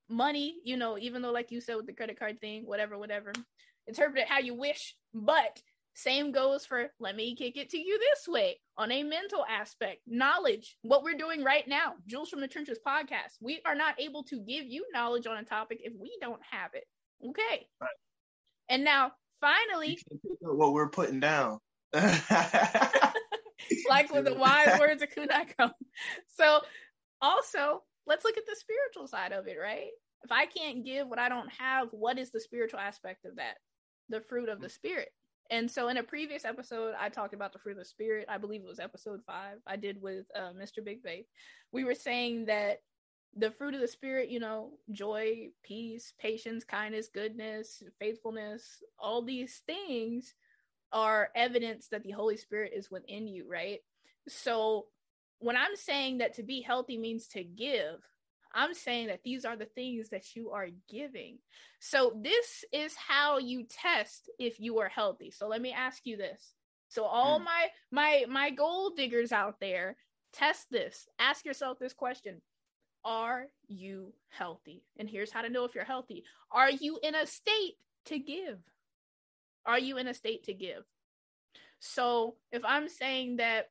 money, 0.09 0.57
you 0.63 0.77
know, 0.77 0.99
even 0.99 1.23
though, 1.23 1.33
like 1.33 1.51
you 1.51 1.61
said 1.61 1.77
with 1.77 1.87
the 1.87 1.93
credit 1.95 2.19
card 2.19 2.41
thing, 2.41 2.65
whatever, 2.67 2.99
whatever, 2.99 3.33
interpret 3.87 4.23
it 4.23 4.29
how 4.29 4.41
you 4.41 4.55
wish. 4.55 4.95
But 5.15 5.63
same 5.95 6.33
goes 6.33 6.65
for 6.65 6.91
let 6.99 7.17
me 7.17 7.37
kick 7.37 7.57
it 7.57 7.71
to 7.71 7.79
you 7.79 7.99
this 7.99 8.27
way 8.27 8.59
on 8.79 8.91
a 8.91 9.03
mental 9.03 9.45
aspect, 9.49 10.01
knowledge, 10.07 10.77
what 10.83 11.03
we're 11.03 11.17
doing 11.17 11.45
right 11.45 11.67
now, 11.69 11.95
Jules 12.07 12.31
from 12.31 12.41
the 12.41 12.49
Trenches 12.49 12.79
podcast. 12.87 13.37
We 13.41 13.61
are 13.67 13.75
not 13.75 14.01
able 14.01 14.23
to 14.25 14.41
give 14.41 14.65
you 14.65 14.87
knowledge 14.93 15.27
on 15.27 15.37
a 15.37 15.45
topic 15.45 15.81
if 15.83 15.93
we 15.99 16.17
don't 16.21 16.41
have 16.51 16.71
it. 16.75 16.85
Okay. 17.23 17.67
Right. 17.81 17.91
And 18.69 18.85
now, 18.85 19.13
finally, 19.41 19.99
what 20.41 20.73
we're 20.73 20.89
putting 20.89 21.21
down. 21.21 21.59
like 21.93 22.03
with 24.13 24.25
the 24.25 24.35
wise 24.35 24.81
words 24.81 25.03
of 25.03 25.11
Kunai 25.11 25.73
So 26.35 26.63
also, 27.21 27.83
let's 28.07 28.25
look 28.25 28.39
at 28.39 28.47
the 28.47 28.57
spiritual 28.57 29.07
side 29.07 29.33
of 29.33 29.47
it, 29.47 29.59
right? 29.61 29.91
If 30.25 30.33
I 30.33 30.47
can't 30.47 30.85
give 30.85 31.09
what 31.09 31.19
I 31.19 31.29
don't 31.29 31.53
have, 31.53 31.89
what 31.91 32.19
is 32.19 32.31
the 32.31 32.41
spiritual 32.41 32.81
aspect 32.81 33.27
of 33.27 33.37
that? 33.37 33.57
The 34.09 34.23
fruit 34.23 34.49
of 34.49 34.61
the 34.61 34.69
mm-hmm. 34.69 34.73
spirit. 34.73 35.11
And 35.53 35.71
so 35.71 35.89
in 35.89 35.99
a 35.99 36.03
previous 36.03 36.47
episode, 36.47 36.95
I 36.99 37.11
talked 37.11 37.35
about 37.35 37.53
the 37.53 37.59
fruit 37.59 37.73
of 37.73 37.79
the 37.81 37.85
spirit. 37.85 38.25
I 38.27 38.39
believe 38.39 38.63
it 38.63 38.67
was 38.67 38.81
episode 38.81 39.21
five. 39.27 39.59
I 39.67 39.77
did 39.77 40.01
with 40.01 40.25
uh, 40.35 40.53
Mr. 40.59 40.83
Big 40.83 41.03
Faith. 41.03 41.27
We 41.73 41.85
were 41.85 41.95
saying 41.95 42.47
that 42.47 42.81
the 43.37 43.51
fruit 43.51 43.75
of 43.75 43.83
the 43.83 43.87
spirit, 43.87 44.31
you 44.31 44.41
know, 44.41 44.71
joy, 44.93 45.49
peace, 45.63 46.15
patience, 46.19 46.65
kindness, 46.65 47.11
goodness, 47.13 47.83
faithfulness, 48.01 48.83
all 48.99 49.21
these 49.21 49.61
things 49.67 50.35
are 50.91 51.29
evidence 51.37 51.89
that 51.89 52.03
the 52.03 52.13
Holy 52.13 52.39
Spirit 52.39 52.73
is 52.75 52.91
within 52.91 53.29
you, 53.29 53.47
right? 53.47 53.81
So 54.29 54.87
when 55.39 55.59
I'm 55.59 55.77
saying 55.77 56.19
that 56.19 56.35
to 56.37 56.43
be 56.43 56.63
healthy 56.63 56.97
means 56.97 57.29
to 57.29 57.45
give, 57.45 58.01
I'm 58.55 58.75
saying 58.75 59.09
that 59.09 59.23
these 59.25 59.45
are 59.45 59.57
the 59.57 59.67
things 59.67 60.11
that 60.11 60.35
you 60.35 60.51
are 60.51 60.69
giving. 60.91 61.39
So 61.81 62.19
this 62.23 62.65
is 62.73 62.95
how 62.97 63.39
you 63.39 63.65
test 63.65 64.31
if 64.39 64.61
you 64.61 64.79
are 64.81 64.89
healthy. 64.89 65.31
So 65.31 65.49
let 65.49 65.61
me 65.61 65.73
ask 65.73 66.03
you 66.05 66.17
this. 66.17 66.55
So 66.89 67.05
all 67.05 67.41
mm. 67.41 67.45
my 67.45 67.67
my 67.91 68.25
my 68.29 68.51
gold 68.51 68.97
diggers 68.97 69.33
out 69.33 69.57
there, 69.61 69.97
test 70.33 70.71
this. 70.71 71.07
Ask 71.19 71.45
yourself 71.45 71.79
this 71.79 71.95
question. 71.95 72.43
Are 73.05 73.47
you 73.67 74.13
healthy? 74.29 74.85
And 74.99 75.09
here's 75.09 75.33
how 75.33 75.43
to 75.43 75.49
know 75.49 75.65
if 75.65 75.75
you're 75.75 75.85
healthy. 75.85 76.25
Are 76.51 76.71
you 76.71 76.99
in 77.03 77.15
a 77.15 77.27
state 77.27 77.75
to 78.07 78.19
give? 78.19 78.59
Are 79.65 79.79
you 79.79 79.97
in 79.97 80.07
a 80.07 80.15
state 80.15 80.45
to 80.45 80.55
give? 80.55 80.85
So 81.81 82.37
if 82.53 82.63
I'm 82.65 82.89
saying 82.89 83.37
that 83.37 83.67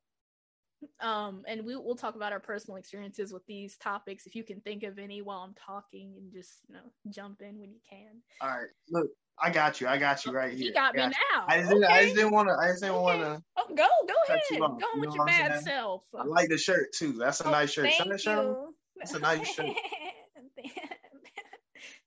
um 0.99 1.43
and 1.47 1.63
we, 1.65 1.75
we'll 1.75 1.95
talk 1.95 2.15
about 2.15 2.31
our 2.31 2.39
personal 2.39 2.77
experiences 2.77 3.31
with 3.31 3.45
these 3.45 3.77
topics 3.77 4.25
if 4.25 4.35
you 4.35 4.43
can 4.43 4.59
think 4.61 4.83
of 4.83 4.97
any 4.97 5.21
while 5.21 5.39
i'm 5.39 5.53
talking 5.53 6.13
and 6.17 6.31
just 6.31 6.59
you 6.67 6.73
know 6.73 6.81
jump 7.09 7.41
in 7.41 7.59
when 7.59 7.71
you 7.71 7.79
can. 7.89 8.21
All 8.41 8.49
right. 8.49 8.67
Look 8.89 9.07
i 9.39 9.49
got 9.49 9.81
you. 9.81 9.87
I 9.87 9.97
got 9.97 10.25
you 10.25 10.31
right 10.31 10.53
here. 10.53 10.67
you 10.67 10.73
got, 10.73 10.95
got 10.95 11.09
me 11.09 11.15
now. 11.33 11.45
I 11.47 11.59
just, 11.59 11.71
okay. 11.71 11.85
I 11.85 12.03
just 12.03 12.15
didn't 12.15 12.31
want 12.31 12.49
to 12.49 12.55
i 12.55 12.67
just 12.67 12.81
didn't 12.81 12.95
okay. 12.95 13.03
want 13.03 13.21
to 13.21 13.43
oh 13.57 13.67
go 13.75 13.87
go 14.07 14.13
ahead. 14.27 14.41
go 14.59 14.65
on 14.65 14.99
with 14.99 15.15
your 15.15 15.25
bad 15.25 15.51
saying? 15.53 15.63
self. 15.63 16.03
I 16.17 16.23
like 16.25 16.49
the 16.49 16.57
shirt 16.57 16.93
too. 16.93 17.13
That's 17.13 17.41
a 17.41 17.47
oh, 17.47 17.51
nice 17.51 17.71
shirt. 17.71 17.89
Thank 17.97 18.05
you. 18.05 18.17
shirt. 18.17 18.57
that's 18.97 19.13
a 19.13 19.19
nice 19.19 19.47
shirt. 19.47 19.67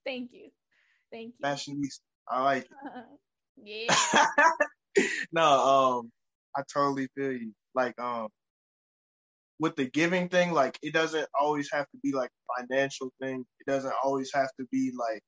Thank 0.05 0.31
you. 0.33 0.49
Thank 1.11 1.33
you. 1.39 1.45
Fashionista. 1.45 1.99
I 2.27 2.43
like 2.43 2.63
it. 2.63 2.71
Uh, 2.85 3.01
yeah. 3.63 3.95
No 5.31 5.43
um 5.43 6.11
i 6.55 6.61
totally 6.73 7.07
feel 7.15 7.33
you. 7.33 7.53
Like 7.73 7.99
um 7.99 8.29
with 9.59 9.75
the 9.75 9.85
giving 9.85 10.29
thing, 10.29 10.51
like 10.51 10.77
it 10.81 10.93
doesn't 10.93 11.27
always 11.39 11.69
have 11.71 11.85
to 11.85 11.97
be 12.03 12.11
like 12.11 12.29
a 12.29 12.61
financial 12.61 13.11
thing. 13.21 13.45
It 13.59 13.71
doesn't 13.71 13.93
always 14.03 14.31
have 14.33 14.49
to 14.59 14.65
be 14.71 14.91
like 14.97 15.21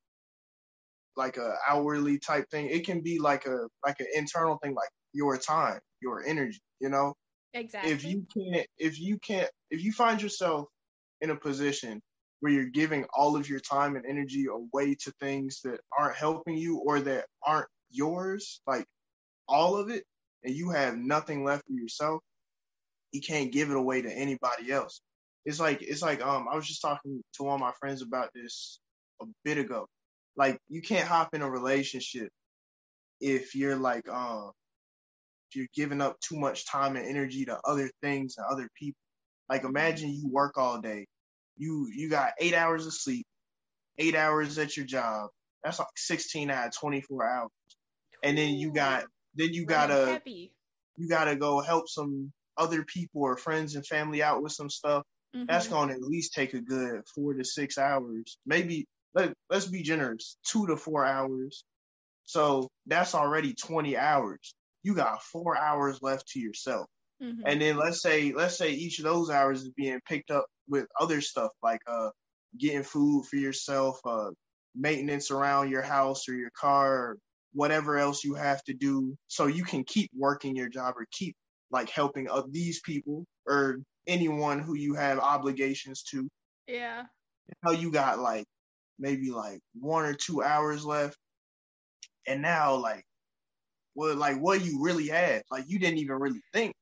like 1.16 1.38
a 1.38 1.56
hourly 1.68 2.20
type 2.20 2.46
thing. 2.52 2.68
It 2.68 2.86
can 2.86 3.02
be 3.02 3.20
like 3.20 3.46
a 3.46 3.68
like 3.86 4.00
an 4.00 4.08
internal 4.14 4.58
thing, 4.62 4.74
like 4.74 4.90
your 5.14 5.38
time, 5.38 5.80
your 6.02 6.24
energy. 6.26 6.62
You 6.80 6.90
know, 6.90 7.14
exactly. 7.54 7.92
If 7.92 8.04
you 8.04 8.26
can't, 8.34 8.68
if 8.78 9.00
you 9.00 9.18
can't, 9.20 9.50
if 9.72 9.84
you 9.84 9.92
find 9.92 10.22
yourself 10.22 10.68
in 11.22 11.32
a 11.32 11.36
position 11.36 12.02
where 12.40 12.52
you're 12.52 12.66
giving 12.66 13.06
all 13.18 13.36
of 13.36 13.50
your 13.50 13.60
time 13.60 13.96
and 13.96 14.06
energy 14.06 14.46
away 14.46 14.94
to 14.94 15.12
things 15.20 15.62
that 15.64 15.80
aren't 15.98 16.16
helping 16.16 16.56
you 16.56 16.78
or 16.86 17.00
that 17.00 17.26
aren't 17.46 17.68
yours, 17.90 18.62
like 18.68 18.86
all 19.48 19.76
of 19.76 19.90
it, 19.90 20.04
and 20.44 20.54
you 20.54 20.70
have 20.70 20.96
nothing 20.98 21.44
left 21.44 21.64
for 21.66 21.74
yourself, 21.74 22.22
he 23.12 23.22
can't 23.22 23.52
give 23.52 23.70
it 23.70 23.78
away 23.78 24.02
to 24.02 24.12
anybody 24.12 24.72
else. 24.72 25.02
It's 25.46 25.60
like 25.60 25.82
it's 25.82 26.02
like 26.02 26.22
um 26.22 26.48
I 26.52 26.56
was 26.56 26.68
just 26.68 26.82
talking 26.82 27.22
to 27.36 27.44
one 27.44 27.56
of 27.56 27.62
my 27.62 27.72
friends 27.80 28.02
about 28.02 28.30
this 28.34 28.80
a 29.22 29.26
bit 29.44 29.58
ago. 29.58 29.88
Like 30.36 30.60
you 30.68 30.82
can't 30.82 31.08
hop 31.08 31.34
in 31.34 31.42
a 31.42 31.50
relationship 31.50 32.30
if 33.22 33.56
you're 33.56 33.78
like 33.78 34.08
um 34.10 34.52
if 35.50 35.56
you're 35.56 35.68
giving 35.74 36.02
up 36.02 36.20
too 36.20 36.38
much 36.38 36.68
time 36.68 36.96
and 36.96 37.08
energy 37.08 37.46
to 37.46 37.60
other 37.64 37.90
things 38.02 38.36
and 38.38 38.46
other 38.50 38.68
people. 38.78 39.00
Like 39.50 39.64
imagine 39.64 40.10
you 40.10 40.30
work 40.30 40.58
all 40.58 40.82
day. 40.82 41.06
You 41.56 41.88
you 41.96 42.10
got 42.10 42.34
eight 42.40 42.54
hours 42.54 42.86
of 42.86 42.94
sleep, 42.94 43.26
eight 43.98 44.16
hours 44.16 44.58
at 44.58 44.76
your 44.76 44.86
job. 44.86 45.30
That's 45.64 45.80
like 45.80 45.88
sixteen 45.96 46.52
out 46.52 46.68
of 46.68 46.78
twenty 46.78 47.02
four 47.02 47.26
hours. 47.26 47.50
And 48.24 48.38
then 48.38 48.56
you 48.56 48.74
got 48.74 49.06
then 49.36 49.54
you 49.54 49.66
gotta 49.66 50.22
you 50.98 51.08
gotta 51.08 51.36
go 51.36 51.62
help 51.62 51.88
some 51.88 52.34
other 52.58 52.84
people 52.84 53.22
or 53.22 53.38
friends 53.38 53.76
and 53.76 53.86
family 53.86 54.24
out 54.24 54.42
with 54.42 54.52
some 54.52 54.70
stuff, 54.70 55.04
mm-hmm. 55.36 55.46
that's 55.48 55.68
going 55.68 55.90
to 55.90 55.96
at 55.96 56.02
least 56.02 56.34
take 56.34 56.54
a 56.54 56.62
good 56.62 57.02
four 57.16 57.34
to 57.34 57.44
six 57.44 57.78
hours. 57.78 58.38
Maybe 58.46 58.86
let, 59.14 59.34
let's 59.50 59.68
be 59.68 59.84
generous, 59.84 60.38
two 60.46 60.68
to 60.68 60.78
four 60.78 61.06
hours. 61.06 61.64
So 62.26 62.70
that's 62.86 63.16
already 63.16 63.54
20 63.54 63.98
hours. 63.98 64.54
You 64.84 64.96
got 64.96 65.24
four 65.24 65.58
hours 65.58 66.00
left 66.02 66.28
to 66.30 66.40
yourself. 66.40 66.88
Mm-hmm. 67.22 67.42
And 67.46 67.62
then 67.62 67.78
let's 67.78 68.02
say 68.02 68.32
let's 68.36 68.58
say 68.58 68.74
each 68.74 69.00
of 69.00 69.06
those 69.06 69.32
hours 69.32 69.64
is 69.64 69.70
being 69.70 70.00
picked 70.08 70.30
up 70.30 70.46
with 70.70 70.86
other 71.00 71.22
stuff 71.22 71.52
like 71.64 71.82
uh 71.88 72.10
getting 72.60 72.84
food 72.84 73.26
for 73.28 73.38
yourself, 73.38 74.00
uh 74.06 74.30
maintenance 74.76 75.32
around 75.32 75.72
your 75.72 75.82
house 75.82 76.30
or 76.30 76.36
your 76.36 76.52
car, 76.52 76.94
or 76.94 77.18
whatever 77.54 77.98
else 77.98 78.24
you 78.24 78.36
have 78.36 78.64
to 78.66 78.74
do 78.74 79.16
so 79.28 79.48
you 79.48 79.64
can 79.64 79.84
keep 79.84 80.12
working 80.16 80.56
your 80.56 80.70
job 80.70 80.94
or 80.96 81.08
keep 81.12 81.36
like 81.72 81.90
helping 81.90 82.30
of 82.30 82.52
these 82.52 82.82
people 82.82 83.26
or 83.46 83.80
anyone 84.08 84.60
who 84.60 84.76
you 84.76 84.94
have 84.96 85.20
obligations 85.20 86.04
to. 86.04 86.28
Yeah. 86.68 87.04
Now 87.64 87.72
you 87.72 87.92
got 87.92 88.20
like 88.20 88.46
maybe 89.00 89.32
like 89.32 89.60
one 89.74 90.06
or 90.06 90.14
two 90.14 90.42
hours 90.42 90.86
left. 90.86 91.18
And 92.28 92.42
now 92.42 92.76
like 92.76 93.04
well 93.96 94.16
like 94.16 94.38
what 94.38 94.64
you 94.64 94.82
really 94.82 95.08
had. 95.08 95.44
Like 95.52 95.66
you 95.68 95.80
didn't 95.80 96.00
even 96.00 96.18
really 96.18 96.42
think. 96.54 96.74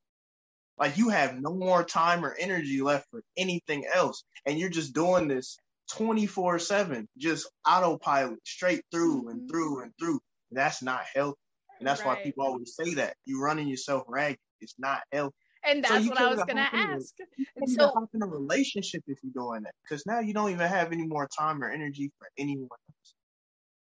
Like 0.78 0.98
you 0.98 1.10
have 1.10 1.40
no 1.40 1.54
more 1.54 1.84
time 1.84 2.26
or 2.26 2.36
energy 2.38 2.82
left 2.82 3.08
for 3.10 3.22
anything 3.38 3.86
else. 3.94 4.24
And 4.46 4.60
you're 4.60 4.70
just 4.70 4.94
doing 4.94 5.28
this 5.28 5.58
24 5.94 6.60
7, 6.60 7.08
just 7.18 7.50
autopilot 7.68 8.40
straight 8.46 8.82
through 8.92 9.22
mm-hmm. 9.22 9.30
and 9.30 9.50
through 9.50 9.84
and 9.84 9.92
through. 10.00 10.20
That's 10.52 10.82
not 10.82 11.04
healthy. 11.14 11.38
And 11.80 11.88
that's 11.88 12.02
right. 12.02 12.18
why 12.18 12.24
people 12.24 12.46
always 12.46 12.76
say 12.76 12.96
that. 12.96 13.16
You're 13.26 13.44
running 13.44 13.68
yourself 13.68 14.04
ragged. 14.08 14.38
It's 14.66 14.76
not 14.80 15.02
healthy. 15.12 15.36
And 15.64 15.84
that's 15.84 16.06
so 16.06 16.10
what 16.10 16.20
I 16.20 16.30
was 16.30 16.44
gonna 16.44 16.70
ask. 16.72 17.14
You 17.38 17.68
so 17.68 17.88
hop 17.90 18.10
in 18.14 18.22
a 18.22 18.28
relationship 18.28 19.04
if 19.08 19.20
you're 19.24 19.34
doing 19.34 19.64
that, 19.64 19.74
because 19.84 20.06
now 20.06 20.20
you 20.20 20.34
don't 20.34 20.52
even 20.52 20.68
have 20.68 20.92
any 20.92 21.06
more 21.06 21.28
time 21.28 21.64
or 21.64 21.70
energy 21.70 22.12
for 22.20 22.28
anyone 22.38 22.70
else. 22.70 23.14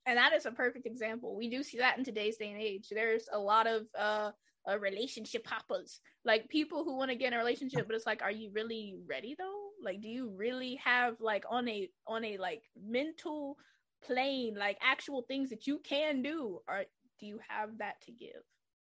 And 0.06 0.18
that 0.18 0.34
is 0.34 0.46
a 0.46 0.52
perfect 0.52 0.86
example. 0.86 1.36
We 1.36 1.50
do 1.50 1.64
see 1.64 1.78
that 1.78 1.98
in 1.98 2.04
today's 2.04 2.38
day 2.38 2.52
and 2.52 2.62
age. 2.62 2.88
There's 2.92 3.28
a 3.32 3.40
lot 3.40 3.68
of 3.68 3.84
uh, 3.98 4.32
uh 4.70 4.80
relationship 4.80 5.48
hoppers, 5.48 6.00
like 6.26 6.50
people 6.50 6.84
who 6.84 6.98
want 6.98 7.12
to 7.12 7.18
get 7.18 7.28
in 7.28 7.34
a 7.34 7.38
relationship, 7.38 7.88
but 7.88 7.96
it's 7.96 8.06
like, 8.06 8.22
are 8.22 8.32
you 8.32 8.52
really 8.54 8.96
ready 9.10 9.36
though? 9.38 9.70
Like, 9.84 10.02
do 10.02 10.10
you 10.10 10.34
really 10.36 10.80
have 10.84 11.16
like 11.20 11.46
on 11.50 11.68
a 11.68 11.90
on 12.08 12.24
a 12.24 12.38
like 12.38 12.64
mental 12.82 13.58
plane, 14.06 14.56
like 14.58 14.78
actual 14.82 15.24
things 15.28 15.50
that 15.50 15.68
you 15.68 15.80
can 15.84 16.22
do, 16.22 16.60
or 16.68 16.84
do 17.20 17.26
you 17.26 17.40
have 17.48 17.78
that 17.80 18.02
to 18.06 18.12
give? 18.12 18.44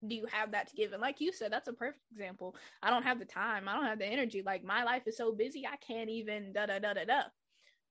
Do 0.06 0.14
you 0.14 0.26
have 0.30 0.52
that 0.52 0.68
to 0.68 0.76
give? 0.76 0.92
And 0.92 1.02
like 1.02 1.20
you 1.20 1.32
said, 1.32 1.52
that's 1.52 1.68
a 1.68 1.72
perfect 1.72 2.04
example. 2.12 2.54
I 2.82 2.90
don't 2.90 3.02
have 3.02 3.18
the 3.18 3.24
time. 3.24 3.68
I 3.68 3.74
don't 3.74 3.86
have 3.86 3.98
the 3.98 4.06
energy. 4.06 4.42
Like 4.44 4.64
my 4.64 4.84
life 4.84 5.02
is 5.06 5.16
so 5.16 5.32
busy, 5.32 5.66
I 5.66 5.76
can't 5.76 6.10
even 6.10 6.52
da 6.52 6.66
da 6.66 6.78
da 6.78 6.94
da 6.94 7.04
da. 7.04 7.22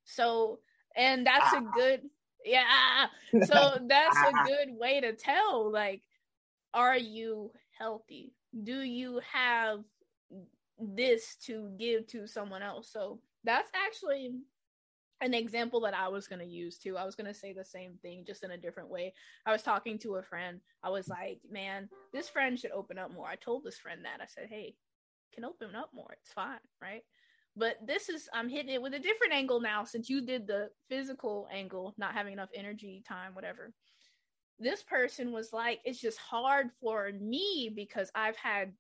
So, 0.06 0.60
and 0.96 1.28
that's 1.28 1.54
a 1.54 1.58
ah. 1.58 1.72
good, 1.76 2.02
yeah. 2.46 2.64
Ah, 2.68 3.10
ah, 3.36 3.46
so 3.46 3.80
that's 3.88 4.18
a 4.18 4.32
good 4.46 4.70
way 4.72 5.02
to 5.02 5.14
tell. 5.14 5.72
Like, 5.72 6.02
are 6.74 6.98
you 6.98 7.52
healthy? 7.78 8.34
Do 8.64 8.82
you 8.82 9.20
have 9.32 9.80
this 10.80 11.36
to 11.44 11.70
give 11.78 12.08
to 12.08 12.26
someone 12.28 12.62
else? 12.62 12.90
So 12.92 13.20
that's 13.44 13.70
actually 13.76 14.32
an 15.22 15.34
example 15.34 15.80
that 15.82 15.96
I 15.96 16.08
was 16.10 16.28
going 16.28 16.40
to 16.40 16.46
use 16.46 16.78
too. 16.78 16.98
I 16.98 17.06
was 17.06 17.16
going 17.16 17.28
to 17.28 17.34
say 17.34 17.54
the 17.54 17.66
same 17.66 17.98
thing 18.02 18.24
just 18.26 18.44
in 18.44 18.52
a 18.52 18.58
different 18.58 18.90
way. 18.90 19.14
I 19.46 19.52
was 19.52 19.64
talking 19.64 19.98
to 20.00 20.16
a 20.16 20.24
friend. 20.24 20.60
I 20.84 20.90
was 20.90 21.08
like, 21.08 21.40
man, 21.50 21.90
this 22.14 22.30
friend 22.30 22.60
should 22.60 22.72
open 22.72 22.98
up 22.98 23.12
more. 23.12 23.28
I 23.28 23.36
told 23.36 23.64
this 23.64 23.80
friend 23.80 24.02
that. 24.06 24.22
I 24.22 24.28
said, 24.28 24.48
hey, 24.50 24.76
can 25.34 25.44
open 25.44 25.76
up 25.76 25.90
more. 25.94 26.16
It's 26.22 26.34
fine, 26.34 26.60
right? 26.82 27.02
But 27.56 27.78
this 27.86 28.10
is, 28.10 28.30
I'm 28.34 28.50
hitting 28.50 28.74
it 28.74 28.82
with 28.82 28.94
a 28.94 29.00
different 29.00 29.34
angle 29.34 29.60
now 29.60 29.84
since 29.84 30.10
you 30.10 30.24
did 30.24 30.46
the 30.46 30.70
physical 30.90 31.48
angle, 31.52 31.96
not 31.98 32.14
having 32.14 32.34
enough 32.34 32.50
energy, 32.54 33.04
time, 33.08 33.34
whatever. 33.34 33.74
This 34.60 34.84
person 34.84 35.32
was 35.32 35.52
like, 35.54 35.80
it's 35.84 36.00
just 36.00 36.20
hard 36.20 36.70
for 36.80 37.12
me 37.20 37.72
because 37.76 38.12
I've 38.14 38.38
had 38.38 38.74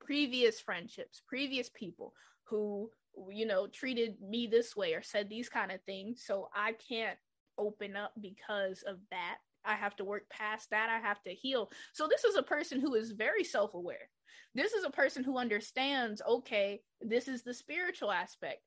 previous 0.00 0.60
friendships, 0.60 1.22
previous 1.26 1.68
people 1.68 2.14
who 2.44 2.90
you 3.30 3.46
know, 3.46 3.66
treated 3.66 4.20
me 4.20 4.46
this 4.46 4.76
way 4.76 4.94
or 4.94 5.02
said 5.02 5.28
these 5.28 5.48
kind 5.48 5.72
of 5.72 5.82
things. 5.82 6.22
So 6.24 6.48
I 6.54 6.74
can't 6.88 7.18
open 7.58 7.96
up 7.96 8.12
because 8.20 8.82
of 8.86 8.96
that. 9.10 9.38
I 9.64 9.74
have 9.74 9.96
to 9.96 10.04
work 10.04 10.28
past 10.30 10.70
that. 10.70 10.88
I 10.90 10.98
have 11.06 11.22
to 11.24 11.30
heal. 11.30 11.70
So 11.92 12.06
this 12.08 12.24
is 12.24 12.36
a 12.36 12.42
person 12.42 12.80
who 12.80 12.94
is 12.94 13.12
very 13.12 13.44
self-aware. 13.44 14.08
This 14.54 14.72
is 14.72 14.84
a 14.84 14.90
person 14.90 15.24
who 15.24 15.38
understands, 15.38 16.22
okay, 16.26 16.80
this 17.00 17.28
is 17.28 17.42
the 17.42 17.54
spiritual 17.54 18.10
aspect. 18.10 18.62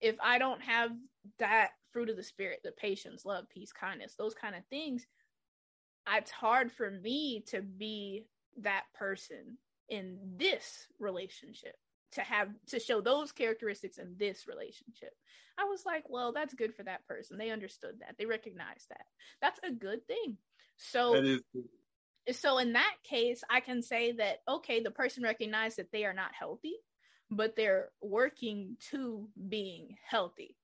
If 0.00 0.16
I 0.22 0.38
don't 0.38 0.62
have 0.62 0.92
that 1.38 1.70
fruit 1.90 2.08
of 2.08 2.16
the 2.16 2.22
spirit, 2.22 2.60
the 2.64 2.72
patience, 2.72 3.24
love, 3.24 3.48
peace, 3.50 3.72
kindness, 3.72 4.14
those 4.16 4.34
kind 4.34 4.54
of 4.54 4.62
things, 4.70 5.06
it's 6.10 6.30
hard 6.30 6.72
for 6.72 6.90
me 6.90 7.44
to 7.48 7.60
be 7.60 8.26
that 8.62 8.84
person 8.94 9.58
in 9.88 10.18
this 10.36 10.86
relationship 10.98 11.76
to 12.12 12.20
have 12.22 12.48
to 12.68 12.80
show 12.80 13.00
those 13.00 13.32
characteristics 13.32 13.98
in 13.98 14.14
this 14.18 14.46
relationship. 14.46 15.12
I 15.58 15.64
was 15.64 15.84
like, 15.84 16.04
well, 16.08 16.32
that's 16.32 16.54
good 16.54 16.74
for 16.74 16.84
that 16.84 17.06
person. 17.06 17.36
They 17.36 17.50
understood 17.50 17.96
that. 18.00 18.14
They 18.18 18.26
recognized 18.26 18.88
that. 18.90 19.06
That's 19.42 19.60
a 19.64 19.72
good 19.72 20.06
thing. 20.06 20.36
So 20.76 21.38
so 22.30 22.58
in 22.58 22.74
that 22.74 22.94
case, 23.04 23.42
I 23.50 23.60
can 23.60 23.82
say 23.82 24.12
that 24.12 24.42
okay, 24.48 24.82
the 24.82 24.90
person 24.90 25.22
recognized 25.22 25.78
that 25.78 25.92
they 25.92 26.04
are 26.04 26.14
not 26.14 26.34
healthy, 26.38 26.74
but 27.30 27.56
they're 27.56 27.90
working 28.00 28.76
to 28.90 29.28
being 29.48 29.96
healthy. 30.06 30.56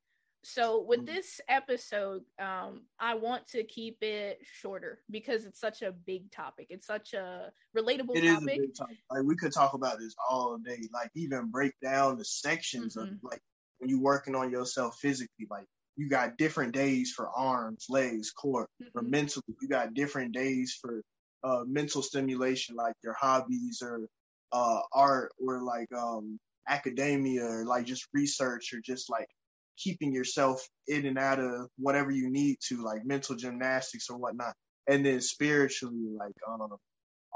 So 0.44 0.84
with 0.86 1.00
mm. 1.00 1.06
this 1.06 1.40
episode, 1.48 2.22
um, 2.38 2.82
I 3.00 3.14
want 3.14 3.46
to 3.48 3.64
keep 3.64 4.02
it 4.02 4.38
shorter 4.60 5.00
because 5.10 5.44
it's 5.44 5.60
such 5.60 5.82
a 5.82 5.92
big 5.92 6.30
topic. 6.30 6.66
It's 6.70 6.86
such 6.86 7.14
a 7.14 7.50
relatable 7.76 8.16
it 8.16 8.26
topic. 8.26 8.26
Is 8.26 8.42
a 8.42 8.46
big 8.46 8.74
topic. 8.76 8.96
Like 9.10 9.22
we 9.24 9.36
could 9.36 9.52
talk 9.52 9.74
about 9.74 9.98
this 9.98 10.14
all 10.28 10.58
day. 10.58 10.88
Like 10.92 11.10
even 11.14 11.50
break 11.50 11.72
down 11.82 12.18
the 12.18 12.24
sections 12.24 12.96
mm-hmm. 12.96 13.14
of 13.14 13.18
like 13.22 13.40
when 13.78 13.88
you're 13.88 14.00
working 14.00 14.34
on 14.34 14.50
yourself 14.50 14.98
physically. 15.00 15.46
Like 15.50 15.66
you 15.96 16.08
got 16.08 16.36
different 16.36 16.72
days 16.72 17.12
for 17.12 17.30
arms, 17.30 17.86
legs, 17.88 18.30
core. 18.30 18.68
Mm-hmm. 18.82 18.90
For 18.92 19.02
mentally, 19.02 19.56
you 19.62 19.68
got 19.68 19.94
different 19.94 20.32
days 20.32 20.78
for 20.80 21.02
uh, 21.42 21.64
mental 21.66 22.02
stimulation, 22.02 22.76
like 22.76 22.94
your 23.02 23.14
hobbies 23.14 23.82
or 23.82 24.08
uh, 24.52 24.80
art 24.92 25.32
or 25.38 25.62
like 25.62 25.92
um, 25.92 26.38
academia 26.68 27.44
or 27.44 27.64
like 27.64 27.86
just 27.86 28.06
research 28.12 28.72
or 28.72 28.80
just 28.80 29.10
like 29.10 29.28
keeping 29.76 30.12
yourself 30.12 30.66
in 30.86 31.06
and 31.06 31.18
out 31.18 31.40
of 31.40 31.68
whatever 31.78 32.10
you 32.10 32.30
need 32.30 32.56
to, 32.68 32.82
like 32.82 33.04
mental 33.04 33.36
gymnastics 33.36 34.08
or 34.10 34.16
whatnot. 34.16 34.54
And 34.86 35.04
then 35.04 35.20
spiritually, 35.20 36.14
like, 36.18 36.34
um, 36.48 36.76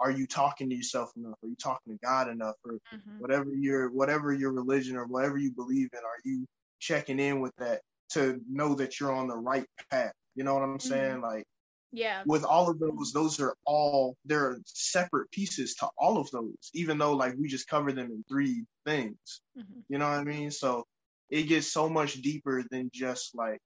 are 0.00 0.11
you 0.11 0.26
talking 0.26 0.71
to 0.71 0.76
yourself 0.76 1.11
enough? 1.16 1.35
Are 1.42 1.49
you 1.49 1.57
talking 1.57 1.92
to 1.92 1.99
God 2.04 2.28
enough? 2.28 2.54
Or 2.64 2.75
mm-hmm. 2.75 3.21
whatever 3.21 3.50
your 3.54 3.90
whatever 3.90 4.33
your 4.33 4.52
religion 4.52 4.97
or 4.97 5.07
whatever 5.07 5.38
you 5.38 5.52
believe 5.52 5.88
in, 5.92 5.99
are 5.99 6.21
you 6.25 6.47
checking 6.78 7.18
in 7.18 7.40
with 7.40 7.52
that 7.59 7.80
to 8.11 8.40
know 8.49 8.75
that 8.76 9.00
you're 9.00 9.12
on 9.12 9.28
the 9.28 9.37
right 9.37 9.66
path? 9.90 10.12
You 10.35 10.45
know 10.45 10.54
what 10.54 10.62
I'm 10.62 10.78
mm-hmm. 10.78 10.88
saying? 10.88 11.21
Like, 11.21 11.45
yeah. 11.90 12.23
With 12.26 12.45
all 12.45 12.68
of 12.68 12.78
those, 12.78 13.12
those 13.12 13.40
are 13.40 13.54
all 13.64 14.14
there 14.25 14.45
are 14.45 14.59
separate 14.66 15.30
pieces 15.30 15.75
to 15.76 15.88
all 15.99 16.18
of 16.18 16.30
those, 16.30 16.71
even 16.75 16.99
though 16.99 17.14
like 17.14 17.35
we 17.38 17.49
just 17.49 17.68
cover 17.68 17.92
them 17.92 18.11
in 18.11 18.25
three 18.28 18.64
things. 18.87 19.40
Mm-hmm. 19.59 19.80
You 19.88 19.99
know 19.99 20.09
what 20.09 20.18
I 20.18 20.25
mean? 20.25 20.50
So 20.50 20.85
it 21.30 21.44
gets 21.44 21.73
so 21.73 21.88
much 21.88 22.14
deeper 22.14 22.64
than 22.70 22.90
just 22.92 23.35
like, 23.35 23.58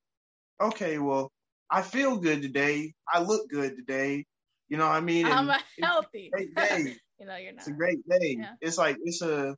okay, 0.60 0.98
well, 0.98 1.30
I 1.70 1.82
feel 1.82 2.16
good 2.16 2.42
today. 2.42 2.92
I 3.12 3.22
look 3.22 3.48
good 3.48 3.76
today. 3.76 4.24
You 4.68 4.76
know 4.76 4.86
what 4.86 4.96
I 4.96 5.00
mean? 5.00 5.26
I'm 5.26 5.48
a 5.48 5.60
healthy. 5.80 6.30
great 6.32 6.54
day. 6.56 6.96
you 7.18 7.26
know, 7.26 7.36
you're 7.36 7.52
not. 7.52 7.58
It's 7.58 7.68
a 7.68 7.72
great 7.72 8.08
day. 8.08 8.36
Yeah. 8.38 8.52
It's 8.60 8.78
like 8.78 8.96
it's 9.02 9.22
a 9.22 9.56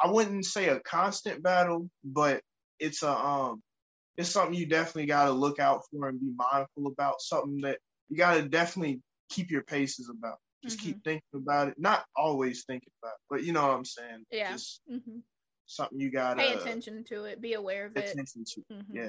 I 0.00 0.10
wouldn't 0.10 0.44
say 0.44 0.68
a 0.68 0.80
constant 0.80 1.42
battle, 1.42 1.88
but 2.04 2.40
it's 2.78 3.02
a 3.02 3.10
um 3.10 3.62
it's 4.16 4.30
something 4.30 4.54
you 4.54 4.66
definitely 4.66 5.06
gotta 5.06 5.32
look 5.32 5.58
out 5.58 5.82
for 5.90 6.08
and 6.08 6.20
be 6.20 6.32
mindful 6.34 6.86
about. 6.86 7.20
Something 7.20 7.60
that 7.62 7.78
you 8.08 8.16
gotta 8.16 8.42
definitely 8.42 9.00
keep 9.30 9.50
your 9.50 9.62
paces 9.62 10.10
about. 10.10 10.38
Just 10.62 10.78
mm-hmm. 10.78 10.86
keep 10.86 11.04
thinking 11.04 11.22
about 11.34 11.68
it. 11.68 11.74
Not 11.78 12.04
always 12.16 12.64
thinking 12.66 12.92
about 13.02 13.14
it, 13.14 13.20
but 13.30 13.44
you 13.44 13.52
know 13.52 13.62
what 13.62 13.76
I'm 13.76 13.84
saying. 13.84 14.24
Yeah. 14.30 14.52
Just, 14.52 14.80
mm-hmm 14.90 15.20
something 15.70 16.00
you 16.00 16.10
gotta 16.10 16.40
pay 16.40 16.52
attention 16.54 17.04
to 17.04 17.24
it, 17.24 17.40
be 17.40 17.54
aware 17.54 17.86
of 17.86 17.96
it. 17.96 18.10
Attention 18.10 18.44
to 18.44 18.60
mm-hmm. 18.72 18.96
yeah. 18.96 19.08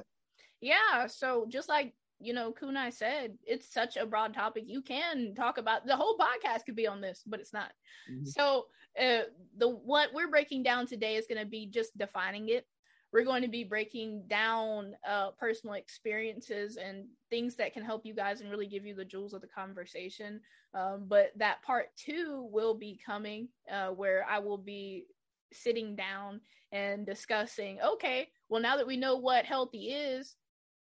Yeah. 0.62 1.08
So 1.08 1.48
just 1.50 1.70
like 1.70 1.94
you 2.22 2.34
know, 2.34 2.54
Kunai 2.54 2.94
said, 2.94 3.38
it's 3.46 3.74
such 3.74 3.98
a 3.98 4.06
broad 4.06 4.34
topic. 4.34 4.66
You 4.68 4.82
can 4.82 5.34
talk 5.36 5.58
about 5.58 5.86
the 5.86 5.96
whole 5.96 6.18
podcast 6.18 6.66
could 6.66 6.76
be 6.76 6.88
on 6.88 7.02
this, 7.02 7.24
but 7.26 7.40
it's 7.40 7.54
not. 7.54 7.72
Mm-hmm. 8.12 8.26
So 8.26 8.68
uh, 9.00 9.24
the 9.58 9.70
what 9.70 10.14
we're 10.14 10.30
breaking 10.30 10.64
down 10.64 10.86
today 10.86 11.16
is 11.16 11.28
going 11.28 11.42
to 11.42 11.50
be 11.50 11.66
just 11.66 11.98
defining 11.98 12.50
it. 12.50 12.68
We're 13.12 13.26
going 13.26 13.42
to 13.42 13.50
be 13.50 13.66
breaking 13.66 14.24
down 14.30 14.94
uh, 15.08 15.32
personal 15.32 15.76
experiences 15.76 16.78
and 16.78 17.06
things 17.30 17.56
that 17.58 17.74
can 17.74 17.84
help 17.84 18.06
you 18.06 18.14
guys 18.14 18.40
and 18.40 18.50
really 18.50 18.68
give 18.68 18.86
you 18.86 18.96
the 18.96 19.04
jewels 19.04 19.34
of 19.34 19.42
the 19.42 19.48
conversation. 19.48 20.40
Um, 20.74 21.06
but 21.10 21.32
that 21.36 21.62
part 21.62 21.88
two 21.98 22.48
will 22.52 22.74
be 22.74 22.98
coming, 23.06 23.50
uh, 23.70 23.90
where 23.90 24.26
I 24.30 24.40
will 24.40 24.58
be 24.58 25.08
sitting 25.54 25.96
down 25.96 26.42
and 26.72 27.06
discussing, 27.06 27.80
okay, 27.82 28.30
well, 28.50 28.62
now 28.62 28.78
that 28.78 28.88
we 28.88 28.98
know 28.98 29.18
what 29.18 29.46
healthy 29.46 29.92
is, 29.92 30.36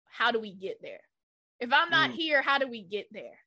how 0.09 0.31
do 0.31 0.39
we 0.39 0.53
get 0.53 0.81
there? 0.81 1.01
If 1.59 1.71
I'm 1.73 1.89
not 1.89 2.11
mm. 2.11 2.15
here, 2.15 2.41
how 2.41 2.57
do 2.57 2.67
we 2.67 2.83
get 2.83 3.07
there? 3.11 3.37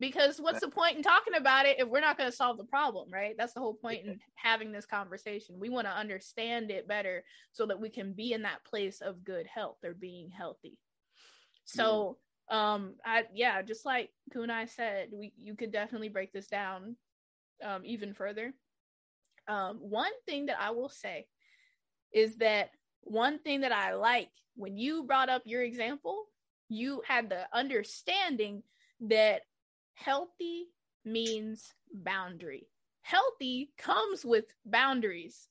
Because 0.00 0.40
what's 0.40 0.60
the 0.60 0.68
point 0.68 0.96
in 0.96 1.02
talking 1.02 1.34
about 1.34 1.66
it 1.66 1.80
if 1.80 1.88
we're 1.88 2.00
not 2.00 2.16
going 2.16 2.30
to 2.30 2.36
solve 2.36 2.56
the 2.56 2.64
problem, 2.64 3.08
right? 3.12 3.34
That's 3.36 3.52
the 3.52 3.60
whole 3.60 3.74
point 3.74 4.06
in 4.06 4.20
having 4.36 4.70
this 4.70 4.86
conversation. 4.86 5.58
We 5.58 5.70
want 5.70 5.88
to 5.88 5.92
understand 5.96 6.70
it 6.70 6.86
better 6.86 7.24
so 7.52 7.66
that 7.66 7.80
we 7.80 7.88
can 7.90 8.12
be 8.12 8.32
in 8.32 8.42
that 8.42 8.64
place 8.64 9.00
of 9.00 9.24
good 9.24 9.46
health 9.46 9.78
or 9.84 9.94
being 9.94 10.30
healthy. 10.30 10.78
So, 11.64 12.18
mm. 12.50 12.56
um, 12.56 12.94
I 13.04 13.24
yeah, 13.34 13.60
just 13.62 13.84
like 13.84 14.10
Kunai 14.32 14.70
said, 14.70 15.08
we 15.12 15.32
you 15.36 15.56
could 15.56 15.72
definitely 15.72 16.10
break 16.10 16.32
this 16.32 16.46
down 16.46 16.96
um 17.64 17.82
even 17.84 18.14
further 18.14 18.54
um, 19.48 19.78
one 19.78 20.12
thing 20.26 20.46
that 20.46 20.60
I 20.60 20.70
will 20.70 20.88
say 20.90 21.26
is 22.12 22.36
that 22.36 22.70
one 23.02 23.38
thing 23.38 23.62
that 23.62 23.72
I 23.72 23.94
like 23.94 24.30
when 24.54 24.76
you 24.76 25.04
brought 25.04 25.28
up 25.28 25.42
your 25.44 25.62
example, 25.62 26.26
you 26.68 27.02
had 27.06 27.30
the 27.30 27.46
understanding 27.52 28.62
that 29.00 29.42
healthy 29.94 30.66
means 31.04 31.72
boundary. 31.92 32.68
Healthy 33.02 33.72
comes 33.78 34.24
with 34.24 34.44
boundaries. 34.66 35.48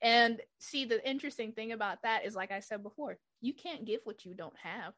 And 0.00 0.40
see, 0.58 0.84
the 0.84 1.06
interesting 1.08 1.52
thing 1.52 1.72
about 1.72 2.02
that 2.02 2.24
is, 2.24 2.36
like 2.36 2.52
I 2.52 2.60
said 2.60 2.82
before, 2.82 3.18
you 3.40 3.52
can't 3.52 3.84
give 3.84 4.00
what 4.04 4.24
you 4.24 4.34
don't 4.34 4.56
have. 4.62 4.92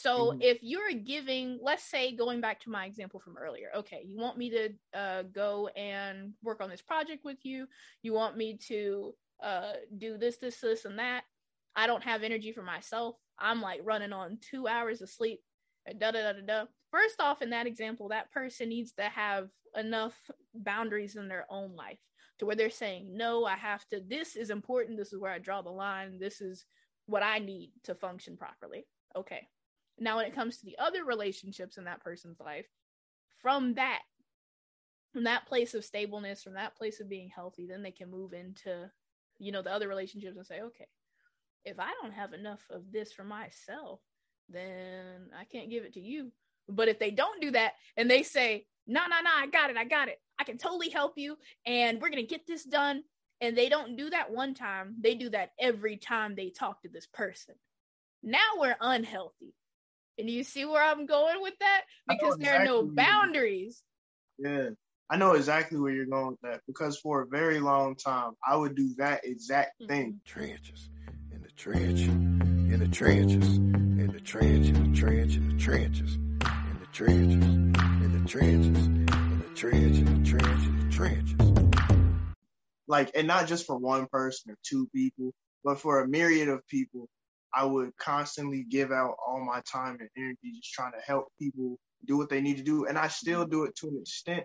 So 0.00 0.30
mm-hmm. 0.30 0.42
if 0.42 0.58
you're 0.62 0.92
giving, 0.92 1.58
let's 1.62 1.84
say, 1.84 2.16
going 2.16 2.40
back 2.40 2.60
to 2.60 2.70
my 2.70 2.86
example 2.86 3.20
from 3.20 3.36
earlier, 3.36 3.68
okay, 3.76 4.02
you 4.06 4.18
want 4.18 4.38
me 4.38 4.50
to 4.50 4.68
uh, 4.98 5.22
go 5.24 5.68
and 5.76 6.32
work 6.42 6.60
on 6.62 6.70
this 6.70 6.80
project 6.80 7.24
with 7.24 7.44
you. 7.44 7.66
You 8.02 8.14
want 8.14 8.36
me 8.36 8.58
to 8.68 9.14
uh, 9.42 9.72
do 9.98 10.16
this, 10.16 10.38
this, 10.38 10.60
this, 10.60 10.84
and 10.86 10.98
that. 10.98 11.24
I 11.76 11.86
don't 11.86 12.04
have 12.04 12.22
energy 12.22 12.52
for 12.52 12.62
myself. 12.62 13.16
I'm 13.38 13.60
like 13.60 13.80
running 13.84 14.12
on 14.12 14.38
two 14.40 14.66
hours 14.66 15.02
of 15.02 15.10
sleep. 15.10 15.40
Da 15.98 16.10
da 16.10 16.22
da 16.22 16.32
da 16.32 16.46
da. 16.46 16.64
First 16.90 17.20
off, 17.20 17.42
in 17.42 17.50
that 17.50 17.66
example, 17.66 18.08
that 18.08 18.30
person 18.32 18.68
needs 18.68 18.92
to 18.92 19.04
have 19.04 19.48
enough 19.76 20.14
boundaries 20.54 21.16
in 21.16 21.28
their 21.28 21.46
own 21.50 21.74
life 21.74 21.98
to 22.38 22.46
where 22.46 22.56
they're 22.56 22.70
saying, 22.70 23.16
no, 23.16 23.44
I 23.44 23.56
have 23.56 23.86
to, 23.88 24.00
this 24.06 24.36
is 24.36 24.50
important. 24.50 24.98
This 24.98 25.12
is 25.12 25.18
where 25.18 25.32
I 25.32 25.38
draw 25.38 25.62
the 25.62 25.70
line. 25.70 26.18
This 26.18 26.40
is 26.40 26.64
what 27.06 27.22
I 27.22 27.38
need 27.38 27.72
to 27.84 27.94
function 27.94 28.36
properly. 28.36 28.86
Okay. 29.16 29.48
Now, 30.02 30.16
when 30.16 30.26
it 30.26 30.34
comes 30.34 30.58
to 30.58 30.66
the 30.66 30.78
other 30.78 31.04
relationships 31.04 31.78
in 31.78 31.84
that 31.84 32.02
person's 32.02 32.40
life, 32.40 32.66
from 33.40 33.74
that, 33.74 34.00
from 35.12 35.24
that 35.24 35.46
place 35.46 35.74
of 35.74 35.84
stableness, 35.84 36.42
from 36.42 36.54
that 36.54 36.76
place 36.76 37.00
of 37.00 37.08
being 37.08 37.28
healthy, 37.28 37.66
then 37.66 37.82
they 37.82 37.92
can 37.92 38.10
move 38.10 38.32
into, 38.32 38.90
you 39.38 39.52
know, 39.52 39.62
the 39.62 39.72
other 39.72 39.86
relationships 39.86 40.36
and 40.36 40.46
say, 40.46 40.60
okay, 40.60 40.88
if 41.64 41.78
I 41.78 41.92
don't 42.02 42.12
have 42.12 42.32
enough 42.32 42.62
of 42.70 42.90
this 42.90 43.12
for 43.12 43.22
myself, 43.22 44.00
then 44.48 45.30
I 45.38 45.44
can't 45.44 45.70
give 45.70 45.84
it 45.84 45.94
to 45.94 46.00
you. 46.00 46.32
But 46.68 46.88
if 46.88 46.98
they 46.98 47.12
don't 47.12 47.40
do 47.40 47.52
that 47.52 47.74
and 47.96 48.10
they 48.10 48.24
say, 48.24 48.66
no, 48.88 49.02
no, 49.02 49.20
no, 49.22 49.30
I 49.32 49.46
got 49.46 49.70
it, 49.70 49.76
I 49.76 49.84
got 49.84 50.08
it, 50.08 50.20
I 50.36 50.42
can 50.42 50.58
totally 50.58 50.88
help 50.88 51.12
you, 51.16 51.36
and 51.64 52.00
we're 52.00 52.10
gonna 52.10 52.22
get 52.24 52.46
this 52.46 52.64
done. 52.64 53.04
And 53.40 53.56
they 53.56 53.68
don't 53.68 53.96
do 53.96 54.10
that 54.10 54.32
one 54.32 54.54
time, 54.54 54.96
they 55.00 55.14
do 55.14 55.30
that 55.30 55.52
every 55.60 55.96
time 55.96 56.34
they 56.34 56.50
talk 56.50 56.82
to 56.82 56.88
this 56.88 57.06
person. 57.06 57.54
Now 58.22 58.38
we're 58.58 58.76
unhealthy 58.80 59.54
and 60.18 60.28
you 60.28 60.44
see 60.44 60.64
where 60.64 60.82
I'm 60.82 61.06
going 61.06 61.40
with 61.40 61.54
that? 61.60 61.82
Because 62.08 62.36
exactly 62.36 62.44
there 62.44 62.60
are 62.60 62.64
no 62.64 62.82
boundaries. 62.84 63.82
Yeah. 64.38 64.70
I 65.10 65.16
know 65.16 65.32
exactly 65.32 65.78
where 65.78 65.92
you're 65.92 66.06
going 66.06 66.30
with 66.30 66.40
that 66.42 66.60
because 66.66 66.98
for 66.98 67.20
a 67.22 67.26
very 67.26 67.60
long 67.60 67.96
time 67.96 68.32
I 68.46 68.56
would 68.56 68.74
do 68.74 68.94
that 68.96 69.24
exact 69.24 69.80
mm-hmm. 69.80 69.92
thing. 69.92 70.20
Trenches. 70.24 70.88
In 71.30 71.42
the 71.42 71.50
trench. 71.50 72.00
In 72.00 72.78
the 72.78 72.88
trenches. 72.88 73.56
In 73.56 74.10
the 74.10 74.20
trench. 74.20 74.68
In 74.68 74.90
the 74.90 74.96
trench. 74.98 75.36
In 75.36 75.48
the 75.50 75.58
trenches. 75.58 76.14
In 76.14 76.38
the 76.38 76.86
trenches. 76.92 77.74
In 77.74 78.12
the 78.12 78.28
trenches. 78.28 78.86
In 78.86 79.42
the 79.42 79.54
trench. 79.54 79.98
In 79.98 80.04
the 80.06 80.24
trench. 80.24 80.62
In 80.64 80.88
the 80.88 80.96
trenches. 80.96 81.62
Like 82.88 83.10
and 83.14 83.26
not 83.26 83.48
just 83.48 83.66
for 83.66 83.76
one 83.76 84.06
person 84.06 84.52
or 84.52 84.56
two 84.62 84.88
people, 84.94 85.34
but 85.62 85.80
for 85.80 86.00
a 86.00 86.08
myriad 86.08 86.48
of 86.48 86.66
people 86.68 87.08
I 87.54 87.64
would 87.64 87.96
constantly 87.96 88.64
give 88.68 88.92
out 88.92 89.16
all 89.26 89.44
my 89.44 89.60
time 89.70 89.98
and 90.00 90.08
energy 90.16 90.52
just 90.54 90.72
trying 90.72 90.92
to 90.92 91.00
help 91.06 91.28
people 91.38 91.78
do 92.06 92.16
what 92.16 92.28
they 92.28 92.40
need 92.40 92.56
to 92.56 92.62
do. 92.62 92.86
And 92.86 92.98
I 92.98 93.08
still 93.08 93.44
do 93.44 93.64
it 93.64 93.76
to 93.76 93.88
an 93.88 93.98
extent, 94.00 94.44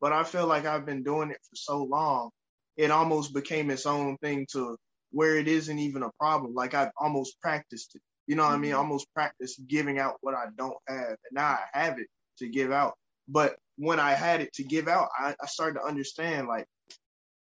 but 0.00 0.12
I 0.12 0.24
feel 0.24 0.46
like 0.46 0.66
I've 0.66 0.86
been 0.86 1.02
doing 1.02 1.30
it 1.30 1.38
for 1.48 1.56
so 1.56 1.82
long, 1.82 2.30
it 2.76 2.90
almost 2.90 3.34
became 3.34 3.70
its 3.70 3.86
own 3.86 4.16
thing 4.18 4.46
to 4.52 4.76
where 5.10 5.36
it 5.36 5.48
isn't 5.48 5.78
even 5.78 6.02
a 6.02 6.10
problem. 6.18 6.54
Like 6.54 6.74
I've 6.74 6.90
almost 6.96 7.40
practiced 7.40 7.94
it. 7.94 8.02
You 8.26 8.36
know 8.36 8.44
what 8.44 8.50
mm-hmm. 8.50 8.56
I 8.56 8.60
mean? 8.60 8.70
Mm-hmm. 8.72 8.80
Almost 8.80 9.14
practiced 9.14 9.66
giving 9.66 9.98
out 9.98 10.16
what 10.20 10.34
I 10.34 10.46
don't 10.56 10.76
have. 10.88 11.08
And 11.08 11.32
now 11.32 11.58
I 11.74 11.78
have 11.78 11.98
it 11.98 12.06
to 12.38 12.48
give 12.48 12.72
out. 12.72 12.94
But 13.28 13.56
when 13.76 14.00
I 14.00 14.12
had 14.12 14.40
it 14.40 14.52
to 14.54 14.64
give 14.64 14.88
out, 14.88 15.08
I, 15.18 15.34
I 15.40 15.46
started 15.46 15.80
to 15.80 15.86
understand 15.86 16.48
like 16.48 16.66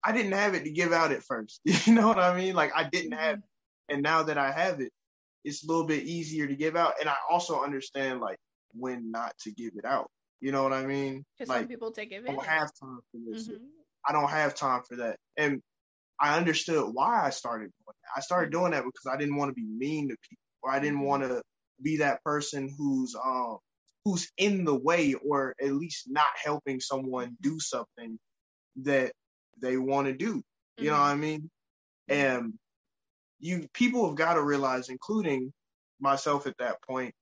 I 0.04 0.12
didn't 0.12 0.32
have 0.32 0.54
it 0.54 0.64
to 0.64 0.70
give 0.70 0.92
out 0.92 1.12
at 1.12 1.22
first. 1.22 1.60
You 1.86 1.94
know 1.94 2.08
what 2.08 2.18
I 2.18 2.36
mean? 2.36 2.54
Like 2.54 2.72
I 2.74 2.84
didn't 2.84 3.12
have 3.12 3.36
it. 3.36 3.44
And 3.88 4.02
now 4.02 4.22
that 4.24 4.38
I 4.38 4.52
have 4.52 4.80
it, 4.80 4.92
it's 5.44 5.64
a 5.64 5.66
little 5.66 5.86
bit 5.86 6.04
easier 6.04 6.46
to 6.46 6.56
give 6.56 6.76
out. 6.76 6.94
And 7.00 7.08
I 7.08 7.16
also 7.30 7.62
understand 7.62 8.20
like 8.20 8.38
when 8.72 9.10
not 9.10 9.36
to 9.40 9.52
give 9.52 9.72
it 9.76 9.84
out. 9.84 10.10
You 10.40 10.52
know 10.52 10.62
what 10.62 10.72
I 10.72 10.86
mean? 10.86 11.24
Because 11.38 11.48
like, 11.48 11.60
some 11.60 11.68
people 11.68 11.90
take 11.92 12.12
advantage. 12.12 12.30
I 12.30 12.34
don't 12.34 12.46
have 12.46 12.70
time 12.80 13.00
for 13.12 13.18
this. 13.30 13.48
Mm-hmm. 13.48 13.64
I 14.06 14.12
don't 14.12 14.30
have 14.30 14.54
time 14.54 14.82
for 14.88 14.96
that. 14.96 15.16
And 15.36 15.60
I 16.18 16.36
understood 16.36 16.90
why 16.92 17.24
I 17.24 17.30
started 17.30 17.70
doing 17.84 17.96
that. 18.02 18.10
I 18.16 18.20
started 18.20 18.50
doing 18.50 18.72
that 18.72 18.84
because 18.84 19.06
I 19.10 19.16
didn't 19.18 19.36
want 19.36 19.50
to 19.50 19.54
be 19.54 19.66
mean 19.66 20.08
to 20.08 20.16
people, 20.28 20.42
or 20.62 20.70
I 20.70 20.78
didn't 20.78 20.98
mm-hmm. 20.98 21.06
want 21.06 21.22
to 21.24 21.42
be 21.82 21.98
that 21.98 22.22
person 22.24 22.74
who's 22.76 23.14
um 23.22 23.58
who's 24.04 24.30
in 24.38 24.64
the 24.64 24.74
way, 24.74 25.14
or 25.14 25.54
at 25.60 25.72
least 25.72 26.06
not 26.08 26.26
helping 26.42 26.80
someone 26.80 27.36
do 27.40 27.60
something 27.60 28.18
that 28.82 29.12
they 29.60 29.76
want 29.76 30.06
to 30.06 30.14
do. 30.14 30.26
You 30.26 30.84
mm-hmm. 30.84 30.86
know 30.86 30.92
what 30.92 31.00
I 31.00 31.14
mean? 31.16 31.50
And 32.08 32.54
you 33.40 33.66
people 33.72 34.06
have 34.06 34.16
got 34.16 34.34
to 34.34 34.42
realize, 34.42 34.88
including 34.88 35.52
myself 35.98 36.46
at 36.46 36.56
that 36.58 36.82
point, 36.82 37.14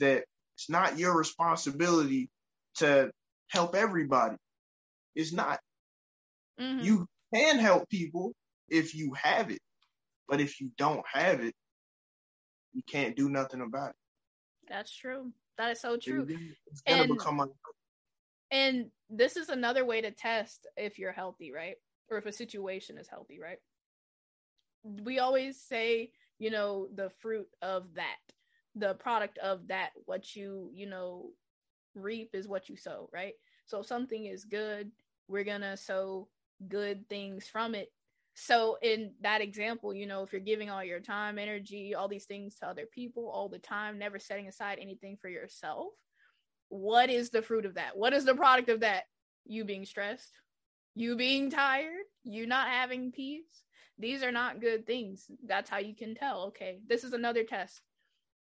that 0.00 0.24
it's 0.54 0.70
not 0.70 0.98
your 0.98 1.16
responsibility 1.16 2.30
to 2.76 3.10
help 3.48 3.74
everybody. 3.74 4.36
It's 5.14 5.32
not. 5.32 5.60
Mm-hmm. 6.60 6.84
You 6.84 7.06
can 7.34 7.58
help 7.58 7.88
people 7.88 8.32
if 8.68 8.94
you 8.94 9.12
have 9.14 9.50
it, 9.50 9.60
but 10.28 10.40
if 10.40 10.60
you 10.60 10.70
don't 10.78 11.04
have 11.12 11.40
it, 11.40 11.54
you 12.72 12.82
can't 12.86 13.16
do 13.16 13.28
nothing 13.28 13.60
about 13.60 13.90
it. 13.90 13.96
That's 14.68 14.94
true. 14.94 15.32
That 15.58 15.72
is 15.72 15.80
so 15.80 15.96
true. 15.96 16.26
It's 16.28 16.82
gonna 16.86 17.02
and, 17.02 17.12
become 17.12 17.40
un- 17.40 17.50
and 18.50 18.86
this 19.08 19.36
is 19.36 19.48
another 19.48 19.84
way 19.84 20.00
to 20.00 20.10
test 20.10 20.66
if 20.76 20.98
you're 20.98 21.12
healthy, 21.12 21.52
right? 21.52 21.76
Or 22.10 22.18
if 22.18 22.26
a 22.26 22.32
situation 22.32 22.98
is 22.98 23.08
healthy, 23.08 23.40
right? 23.40 23.58
We 25.04 25.18
always 25.18 25.60
say, 25.60 26.12
you 26.38 26.50
know, 26.50 26.88
the 26.94 27.10
fruit 27.18 27.48
of 27.62 27.94
that, 27.94 28.16
the 28.74 28.94
product 28.94 29.38
of 29.38 29.68
that, 29.68 29.90
what 30.04 30.36
you, 30.36 30.70
you 30.72 30.86
know, 30.86 31.30
reap 31.94 32.30
is 32.34 32.46
what 32.46 32.68
you 32.68 32.76
sow, 32.76 33.08
right? 33.12 33.34
So 33.66 33.80
if 33.80 33.86
something 33.86 34.26
is 34.26 34.44
good, 34.44 34.90
we're 35.28 35.44
gonna 35.44 35.76
sow 35.76 36.28
good 36.68 37.08
things 37.08 37.46
from 37.46 37.74
it. 37.74 37.90
So 38.34 38.76
in 38.82 39.12
that 39.22 39.40
example, 39.40 39.94
you 39.94 40.06
know, 40.06 40.22
if 40.22 40.30
you're 40.30 40.42
giving 40.42 40.68
all 40.68 40.84
your 40.84 41.00
time, 41.00 41.38
energy, 41.38 41.94
all 41.94 42.06
these 42.06 42.26
things 42.26 42.56
to 42.56 42.68
other 42.68 42.84
people 42.84 43.30
all 43.30 43.48
the 43.48 43.58
time, 43.58 43.98
never 43.98 44.18
setting 44.18 44.46
aside 44.46 44.78
anything 44.80 45.16
for 45.20 45.28
yourself, 45.28 45.88
what 46.68 47.08
is 47.08 47.30
the 47.30 47.42
fruit 47.42 47.64
of 47.64 47.74
that? 47.74 47.96
What 47.96 48.12
is 48.12 48.24
the 48.24 48.34
product 48.34 48.68
of 48.68 48.80
that? 48.80 49.04
You 49.46 49.64
being 49.64 49.86
stressed, 49.86 50.32
you 50.94 51.16
being 51.16 51.50
tired, 51.50 52.04
you 52.26 52.46
not 52.46 52.68
having 52.68 53.12
peace. 53.12 53.62
These 53.98 54.22
are 54.22 54.32
not 54.32 54.60
good 54.60 54.86
things. 54.86 55.26
That's 55.46 55.70
how 55.70 55.78
you 55.78 55.94
can 55.94 56.14
tell. 56.14 56.46
Okay, 56.48 56.80
this 56.86 57.04
is 57.04 57.12
another 57.12 57.44
test. 57.44 57.80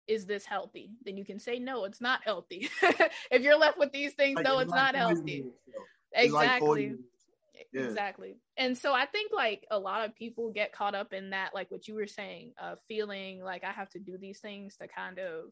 Is 0.06 0.26
this 0.26 0.44
healthy? 0.44 0.90
Then 1.04 1.16
you 1.16 1.24
can 1.24 1.38
say, 1.38 1.58
no, 1.58 1.84
it's 1.84 2.00
not 2.00 2.20
healthy. 2.24 2.68
if 3.30 3.42
you're 3.42 3.58
left 3.58 3.78
with 3.78 3.92
these 3.92 4.12
things, 4.14 4.36
like, 4.36 4.44
no, 4.44 4.58
it's, 4.58 4.72
not 4.72 4.96
healthy. 4.96 5.44
Exactly. 6.12 6.88
Like 6.88 6.98
yeah. 7.72 7.82
Exactly. 7.82 8.36
And 8.56 8.76
so 8.76 8.92
I 8.92 9.06
think 9.06 9.32
like 9.32 9.66
a 9.70 9.78
lot 9.78 10.04
of 10.04 10.16
people 10.16 10.50
get 10.50 10.72
caught 10.72 10.94
up 10.94 11.12
in 11.12 11.30
that, 11.30 11.54
like 11.54 11.70
what 11.70 11.86
you 11.86 11.94
were 11.94 12.06
saying, 12.06 12.52
uh, 12.60 12.76
feeling 12.88 13.42
like 13.42 13.64
I 13.64 13.72
have 13.72 13.90
to 13.90 13.98
do 13.98 14.18
these 14.18 14.40
things 14.40 14.76
to 14.76 14.88
kind 14.88 15.18
of 15.18 15.44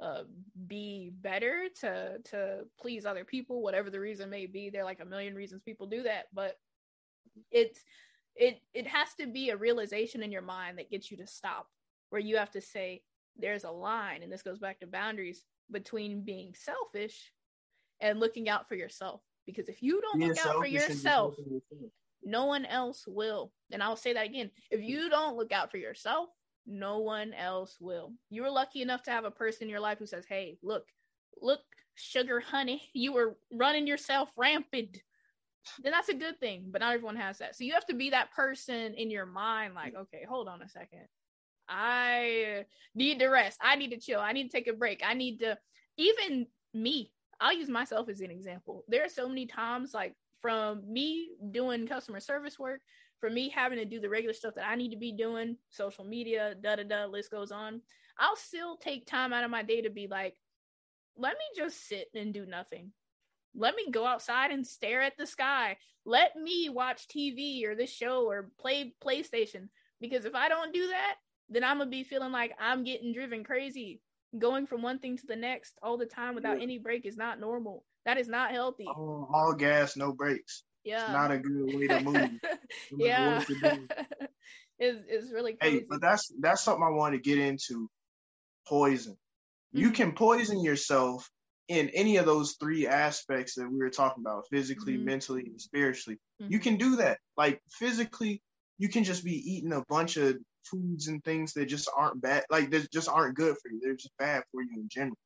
uh, 0.00 0.24
be 0.66 1.10
better 1.20 1.68
to 1.80 2.18
to 2.30 2.60
please 2.80 3.06
other 3.06 3.24
people, 3.24 3.62
whatever 3.62 3.90
the 3.90 4.00
reason 4.00 4.30
may 4.30 4.46
be. 4.46 4.70
There 4.70 4.82
are 4.82 4.86
like 4.86 5.00
a 5.00 5.04
million 5.04 5.34
reasons 5.34 5.62
people 5.62 5.86
do 5.86 6.02
that, 6.04 6.26
but 6.32 6.56
it's 7.50 7.80
it 8.36 8.60
it 8.72 8.86
has 8.86 9.14
to 9.14 9.26
be 9.26 9.50
a 9.50 9.56
realization 9.56 10.22
in 10.22 10.32
your 10.32 10.42
mind 10.42 10.78
that 10.78 10.90
gets 10.90 11.10
you 11.10 11.16
to 11.18 11.26
stop, 11.26 11.68
where 12.10 12.20
you 12.20 12.36
have 12.36 12.50
to 12.52 12.60
say, 12.60 13.02
"There's 13.36 13.64
a 13.64 13.70
line," 13.70 14.22
and 14.22 14.32
this 14.32 14.42
goes 14.42 14.58
back 14.58 14.80
to 14.80 14.86
boundaries 14.86 15.44
between 15.70 16.24
being 16.24 16.54
selfish 16.54 17.32
and 18.00 18.20
looking 18.20 18.48
out 18.48 18.68
for 18.68 18.74
yourself 18.74 19.22
because 19.46 19.68
if 19.68 19.82
you 19.82 20.00
don't 20.00 20.20
look 20.20 20.38
out 20.46 20.56
for 20.56 20.66
yourself, 20.66 21.34
no 22.22 22.46
one 22.46 22.64
else 22.64 23.04
will. 23.06 23.52
And 23.70 23.82
I'll 23.82 23.96
say 23.96 24.12
that 24.14 24.26
again. 24.26 24.50
If 24.70 24.80
you 24.80 25.10
don't 25.10 25.36
look 25.36 25.52
out 25.52 25.70
for 25.70 25.76
yourself, 25.76 26.30
no 26.66 26.98
one 26.98 27.34
else 27.34 27.76
will. 27.78 28.12
you 28.30 28.42
were 28.42 28.50
lucky 28.50 28.80
enough 28.80 29.02
to 29.02 29.10
have 29.10 29.24
a 29.24 29.30
person 29.30 29.64
in 29.64 29.68
your 29.68 29.80
life 29.80 29.98
who 29.98 30.06
says, 30.06 30.24
Hey, 30.26 30.56
look, 30.62 30.86
look, 31.40 31.60
sugar 31.94 32.40
honey, 32.40 32.82
you 32.94 33.12
were 33.12 33.36
running 33.52 33.86
yourself 33.86 34.30
rampant. 34.36 34.98
Then 35.82 35.92
that's 35.92 36.08
a 36.08 36.14
good 36.14 36.38
thing, 36.38 36.66
but 36.70 36.80
not 36.80 36.94
everyone 36.94 37.16
has 37.16 37.38
that. 37.38 37.56
So 37.56 37.64
you 37.64 37.72
have 37.72 37.86
to 37.86 37.94
be 37.94 38.10
that 38.10 38.32
person 38.32 38.94
in 38.94 39.10
your 39.10 39.26
mind, 39.26 39.74
like, 39.74 39.94
mm. 39.94 40.00
okay, 40.02 40.24
hold 40.28 40.48
on 40.48 40.62
a 40.62 40.68
second. 40.68 41.06
I 41.68 42.64
need 42.94 43.18
to 43.20 43.28
rest. 43.28 43.58
I 43.62 43.76
need 43.76 43.90
to 43.90 43.98
chill. 43.98 44.20
I 44.20 44.32
need 44.32 44.44
to 44.44 44.56
take 44.56 44.68
a 44.68 44.72
break. 44.72 45.02
I 45.04 45.14
need 45.14 45.40
to, 45.40 45.56
even 45.96 46.46
me, 46.74 47.12
I'll 47.40 47.56
use 47.56 47.68
myself 47.68 48.08
as 48.08 48.20
an 48.20 48.30
example. 48.30 48.84
There 48.88 49.04
are 49.04 49.08
so 49.08 49.28
many 49.28 49.46
times, 49.46 49.94
like 49.94 50.14
from 50.40 50.82
me 50.86 51.30
doing 51.50 51.86
customer 51.86 52.20
service 52.20 52.58
work, 52.58 52.80
for 53.20 53.30
me 53.30 53.48
having 53.48 53.78
to 53.78 53.86
do 53.86 54.00
the 54.00 54.08
regular 54.10 54.34
stuff 54.34 54.54
that 54.56 54.68
I 54.68 54.74
need 54.74 54.90
to 54.90 54.98
be 54.98 55.12
doing, 55.12 55.56
social 55.70 56.04
media, 56.04 56.54
da 56.62 56.76
da 56.76 56.82
da, 56.82 57.06
list 57.06 57.30
goes 57.30 57.50
on. 57.50 57.80
I'll 58.18 58.36
still 58.36 58.76
take 58.76 59.06
time 59.06 59.32
out 59.32 59.44
of 59.44 59.50
my 59.50 59.62
day 59.62 59.80
to 59.82 59.90
be 59.90 60.06
like, 60.06 60.36
let 61.16 61.32
me 61.32 61.44
just 61.62 61.88
sit 61.88 62.08
and 62.14 62.34
do 62.34 62.44
nothing. 62.44 62.92
Let 63.56 63.76
me 63.76 63.90
go 63.90 64.06
outside 64.06 64.50
and 64.50 64.66
stare 64.66 65.02
at 65.02 65.16
the 65.16 65.26
sky. 65.26 65.76
Let 66.04 66.36
me 66.36 66.68
watch 66.68 67.08
TV 67.08 67.64
or 67.66 67.74
this 67.74 67.92
show 67.92 68.28
or 68.28 68.50
play 68.58 68.94
PlayStation. 69.04 69.68
Because 70.00 70.24
if 70.24 70.34
I 70.34 70.48
don't 70.48 70.74
do 70.74 70.88
that, 70.88 71.14
then 71.48 71.64
I'm 71.64 71.78
gonna 71.78 71.90
be 71.90 72.04
feeling 72.04 72.32
like 72.32 72.52
I'm 72.60 72.84
getting 72.84 73.12
driven 73.12 73.44
crazy 73.44 74.00
going 74.38 74.66
from 74.66 74.82
one 74.82 74.98
thing 74.98 75.16
to 75.16 75.26
the 75.26 75.36
next 75.36 75.78
all 75.82 75.96
the 75.96 76.06
time 76.06 76.34
without 76.34 76.58
yeah. 76.58 76.62
any 76.62 76.78
break 76.78 77.06
is 77.06 77.16
not 77.16 77.40
normal. 77.40 77.84
That 78.04 78.18
is 78.18 78.28
not 78.28 78.50
healthy. 78.50 78.86
All, 78.86 79.28
all 79.32 79.54
gas, 79.54 79.96
no 79.96 80.12
brekes. 80.12 80.64
Yeah. 80.84 81.02
It's 81.04 81.12
not 81.12 81.30
a 81.30 81.38
good 81.38 81.74
way 81.74 81.86
to 81.86 82.00
move. 82.02 82.30
yeah. 82.98 83.42
it's, 84.78 84.98
it's 85.08 85.32
really 85.32 85.54
crazy. 85.54 85.78
Hey, 85.78 85.84
but 85.88 86.00
that's 86.00 86.30
that's 86.40 86.62
something 86.62 86.84
I 86.84 86.90
want 86.90 87.14
to 87.14 87.20
get 87.20 87.38
into. 87.38 87.88
Poison. 88.66 89.12
Mm-hmm. 89.12 89.78
You 89.78 89.90
can 89.90 90.12
poison 90.12 90.62
yourself 90.62 91.30
in 91.68 91.88
any 91.90 92.18
of 92.18 92.26
those 92.26 92.56
three 92.60 92.86
aspects 92.86 93.54
that 93.54 93.70
we 93.70 93.78
were 93.78 93.90
talking 93.90 94.22
about 94.22 94.46
physically, 94.50 94.94
mm-hmm. 94.94 95.06
mentally, 95.06 95.42
and 95.46 95.60
spiritually. 95.60 96.18
Mm-hmm. 96.40 96.52
You 96.52 96.58
can 96.58 96.76
do 96.76 96.96
that. 96.96 97.18
Like 97.36 97.60
physically, 97.70 98.42
you 98.78 98.88
can 98.88 99.04
just 99.04 99.24
be 99.24 99.36
eating 99.52 99.72
a 99.72 99.84
bunch 99.88 100.16
of 100.16 100.36
foods 100.70 101.08
and 101.08 101.22
things 101.24 101.54
that 101.54 101.66
just 101.66 101.90
aren't 101.96 102.20
bad, 102.20 102.44
like 102.50 102.70
that 102.70 102.90
just 102.90 103.08
aren't 103.08 103.36
good 103.36 103.56
for 103.62 103.70
you. 103.70 103.80
They're 103.82 103.94
just 103.94 104.16
bad 104.18 104.42
for 104.52 104.62
you 104.62 104.70
in 104.76 104.88
general. 104.90 105.16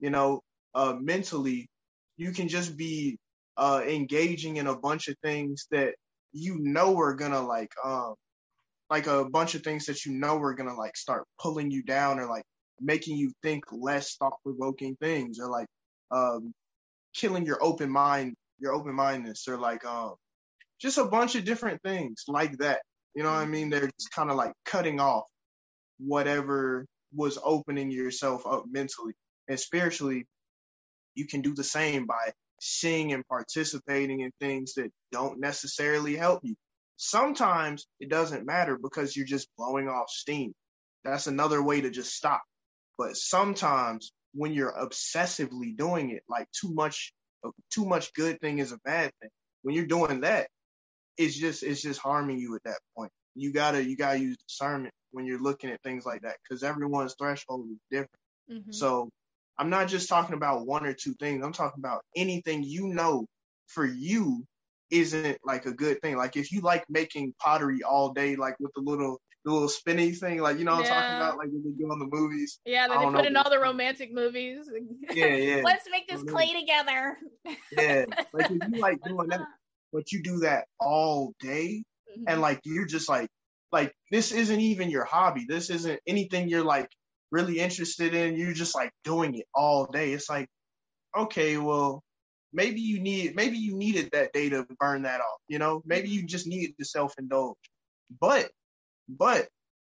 You 0.00 0.10
know, 0.10 0.40
uh, 0.74 0.94
mentally, 1.00 1.68
you 2.16 2.32
can 2.32 2.48
just 2.48 2.76
be 2.76 3.18
uh, 3.56 3.82
engaging 3.86 4.56
in 4.56 4.66
a 4.66 4.76
bunch 4.76 5.08
of 5.08 5.16
things 5.22 5.66
that 5.70 5.94
you 6.32 6.58
know 6.60 6.98
are 6.98 7.14
gonna 7.14 7.40
like, 7.40 7.70
um, 7.84 8.14
like 8.90 9.06
a 9.06 9.24
bunch 9.24 9.54
of 9.54 9.62
things 9.62 9.86
that 9.86 10.04
you 10.04 10.12
know 10.12 10.38
are 10.38 10.54
gonna 10.54 10.74
like 10.74 10.96
start 10.96 11.24
pulling 11.40 11.70
you 11.70 11.82
down 11.82 12.18
or 12.18 12.26
like 12.26 12.44
making 12.80 13.16
you 13.16 13.32
think 13.42 13.64
less 13.70 14.16
thought 14.16 14.38
provoking 14.42 14.96
things 14.96 15.38
or 15.38 15.48
like 15.48 15.66
um, 16.10 16.52
killing 17.14 17.46
your 17.46 17.62
open 17.62 17.90
mind, 17.90 18.34
your 18.58 18.72
open 18.72 18.94
mindedness 18.94 19.46
or 19.48 19.58
like 19.58 19.84
um, 19.84 20.14
just 20.80 20.98
a 20.98 21.04
bunch 21.04 21.34
of 21.34 21.44
different 21.44 21.82
things 21.82 22.24
like 22.28 22.58
that 22.58 22.80
you 23.14 23.22
know 23.22 23.30
what 23.30 23.38
I 23.38 23.46
mean? 23.46 23.70
They're 23.70 23.90
just 23.98 24.10
kind 24.10 24.30
of 24.30 24.36
like 24.36 24.52
cutting 24.64 25.00
off 25.00 25.24
whatever 25.98 26.84
was 27.14 27.38
opening 27.42 27.90
yourself 27.90 28.44
up 28.46 28.64
mentally 28.68 29.14
and 29.48 29.58
spiritually. 29.58 30.26
You 31.14 31.26
can 31.26 31.40
do 31.42 31.54
the 31.54 31.64
same 31.64 32.06
by 32.06 32.32
seeing 32.60 33.12
and 33.12 33.26
participating 33.28 34.20
in 34.20 34.32
things 34.40 34.74
that 34.74 34.90
don't 35.12 35.38
necessarily 35.38 36.16
help 36.16 36.40
you. 36.42 36.56
Sometimes 36.96 37.86
it 38.00 38.10
doesn't 38.10 38.46
matter 38.46 38.76
because 38.76 39.16
you're 39.16 39.26
just 39.26 39.48
blowing 39.56 39.88
off 39.88 40.08
steam. 40.08 40.52
That's 41.04 41.28
another 41.28 41.62
way 41.62 41.82
to 41.82 41.90
just 41.90 42.14
stop. 42.14 42.42
But 42.98 43.16
sometimes 43.16 44.12
when 44.34 44.52
you're 44.52 44.72
obsessively 44.72 45.76
doing 45.76 46.10
it, 46.10 46.22
like 46.28 46.46
too 46.52 46.72
much, 46.72 47.12
too 47.70 47.86
much 47.86 48.12
good 48.14 48.40
thing 48.40 48.58
is 48.58 48.72
a 48.72 48.78
bad 48.84 49.10
thing. 49.20 49.30
When 49.62 49.74
you're 49.74 49.86
doing 49.86 50.20
that, 50.22 50.48
it's 51.16 51.36
just 51.36 51.62
it's 51.62 51.80
just 51.80 52.00
harming 52.00 52.38
you 52.38 52.54
at 52.56 52.64
that 52.64 52.78
point. 52.96 53.12
You 53.34 53.52
gotta 53.52 53.82
you 53.82 53.96
gotta 53.96 54.18
use 54.18 54.36
discernment 54.48 54.92
when 55.12 55.26
you're 55.26 55.40
looking 55.40 55.70
at 55.70 55.82
things 55.82 56.04
like 56.04 56.22
that 56.22 56.36
because 56.42 56.62
everyone's 56.62 57.14
threshold 57.18 57.66
is 57.70 57.78
different. 57.90 58.10
Mm-hmm. 58.50 58.72
So 58.72 59.10
I'm 59.58 59.70
not 59.70 59.88
just 59.88 60.08
talking 60.08 60.34
about 60.34 60.66
one 60.66 60.84
or 60.84 60.92
two 60.92 61.14
things. 61.14 61.44
I'm 61.44 61.52
talking 61.52 61.80
about 61.80 62.02
anything 62.16 62.62
you 62.64 62.88
know 62.88 63.26
for 63.68 63.86
you 63.86 64.44
isn't 64.90 65.38
like 65.44 65.66
a 65.66 65.72
good 65.72 66.00
thing. 66.02 66.16
Like 66.16 66.36
if 66.36 66.52
you 66.52 66.60
like 66.60 66.84
making 66.88 67.34
pottery 67.38 67.82
all 67.82 68.12
day, 68.12 68.36
like 68.36 68.58
with 68.58 68.72
the 68.74 68.82
little 68.82 69.20
the 69.44 69.52
little 69.52 69.68
spinny 69.68 70.12
thing, 70.12 70.40
like 70.40 70.58
you 70.58 70.64
know 70.64 70.76
what 70.76 70.86
I'm 70.90 71.02
talking 71.02 71.16
about, 71.16 71.36
like 71.38 71.48
when 71.48 71.62
they 71.64 71.70
do 71.70 71.90
on 71.90 71.98
the 71.98 72.08
movies. 72.10 72.58
Yeah, 72.64 72.88
that 72.88 72.98
they 72.98 73.04
put 73.04 73.12
know. 73.12 73.20
in 73.20 73.36
all 73.36 73.50
the 73.50 73.58
romantic 73.58 74.12
movies. 74.12 74.68
Yeah, 75.12 75.26
yeah. 75.26 75.62
Let's 75.64 75.86
make 75.90 76.08
this 76.08 76.22
clay 76.22 76.52
together. 76.58 77.18
Yeah. 77.72 78.04
Like 78.32 78.50
if 78.50 78.62
you 78.72 78.80
like 78.80 78.98
doing 79.04 79.28
that, 79.28 79.46
but 79.92 80.12
you 80.12 80.22
do 80.22 80.38
that 80.40 80.64
all 80.80 81.34
day 81.40 81.84
Mhm. 82.16 82.24
and 82.28 82.40
like 82.40 82.60
you're 82.64 82.86
just 82.86 83.08
like 83.08 83.28
like 83.72 83.92
this 84.10 84.32
isn't 84.32 84.60
even 84.60 84.90
your 84.90 85.04
hobby. 85.04 85.46
This 85.48 85.70
isn't 85.70 86.00
anything 86.06 86.48
you're 86.48 86.64
like 86.64 86.88
really 87.30 87.58
interested 87.58 88.14
in. 88.14 88.36
You're 88.36 88.52
just 88.52 88.74
like 88.74 88.92
doing 89.02 89.34
it 89.34 89.46
all 89.54 89.86
day. 89.86 90.12
It's 90.12 90.30
like, 90.30 90.48
okay, 91.16 91.56
well, 91.58 92.02
maybe 92.52 92.80
you 92.80 93.00
need 93.00 93.34
maybe 93.34 93.58
you 93.58 93.76
needed 93.76 94.10
that 94.12 94.32
day 94.32 94.48
to 94.50 94.64
burn 94.78 95.02
that 95.02 95.20
off, 95.20 95.40
you 95.48 95.58
know? 95.58 95.82
Maybe 95.84 96.08
you 96.08 96.24
just 96.24 96.46
needed 96.46 96.76
to 96.78 96.84
self 96.84 97.14
indulge. 97.18 97.56
But 98.20 98.50
but 99.08 99.48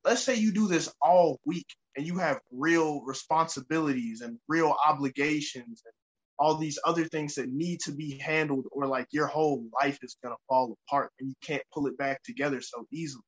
let's 0.03 0.23
say 0.23 0.35
you 0.35 0.53
do 0.53 0.67
this 0.67 0.93
all 1.01 1.39
week 1.45 1.67
and 1.95 2.05
you 2.07 2.17
have 2.19 2.39
real 2.51 3.01
responsibilities 3.03 4.21
and 4.21 4.39
real 4.47 4.75
obligations 4.85 5.81
and 5.85 5.93
all 6.39 6.57
these 6.57 6.79
other 6.85 7.05
things 7.05 7.35
that 7.35 7.49
need 7.49 7.79
to 7.81 7.91
be 7.91 8.17
handled 8.19 8.65
or 8.71 8.87
like 8.87 9.07
your 9.11 9.27
whole 9.27 9.65
life 9.81 9.99
is 10.03 10.17
going 10.23 10.33
to 10.35 10.41
fall 10.47 10.77
apart 10.87 11.11
and 11.19 11.29
you 11.29 11.35
can't 11.43 11.63
pull 11.73 11.87
it 11.87 11.97
back 11.97 12.21
together 12.23 12.61
so 12.61 12.85
easily. 12.91 13.23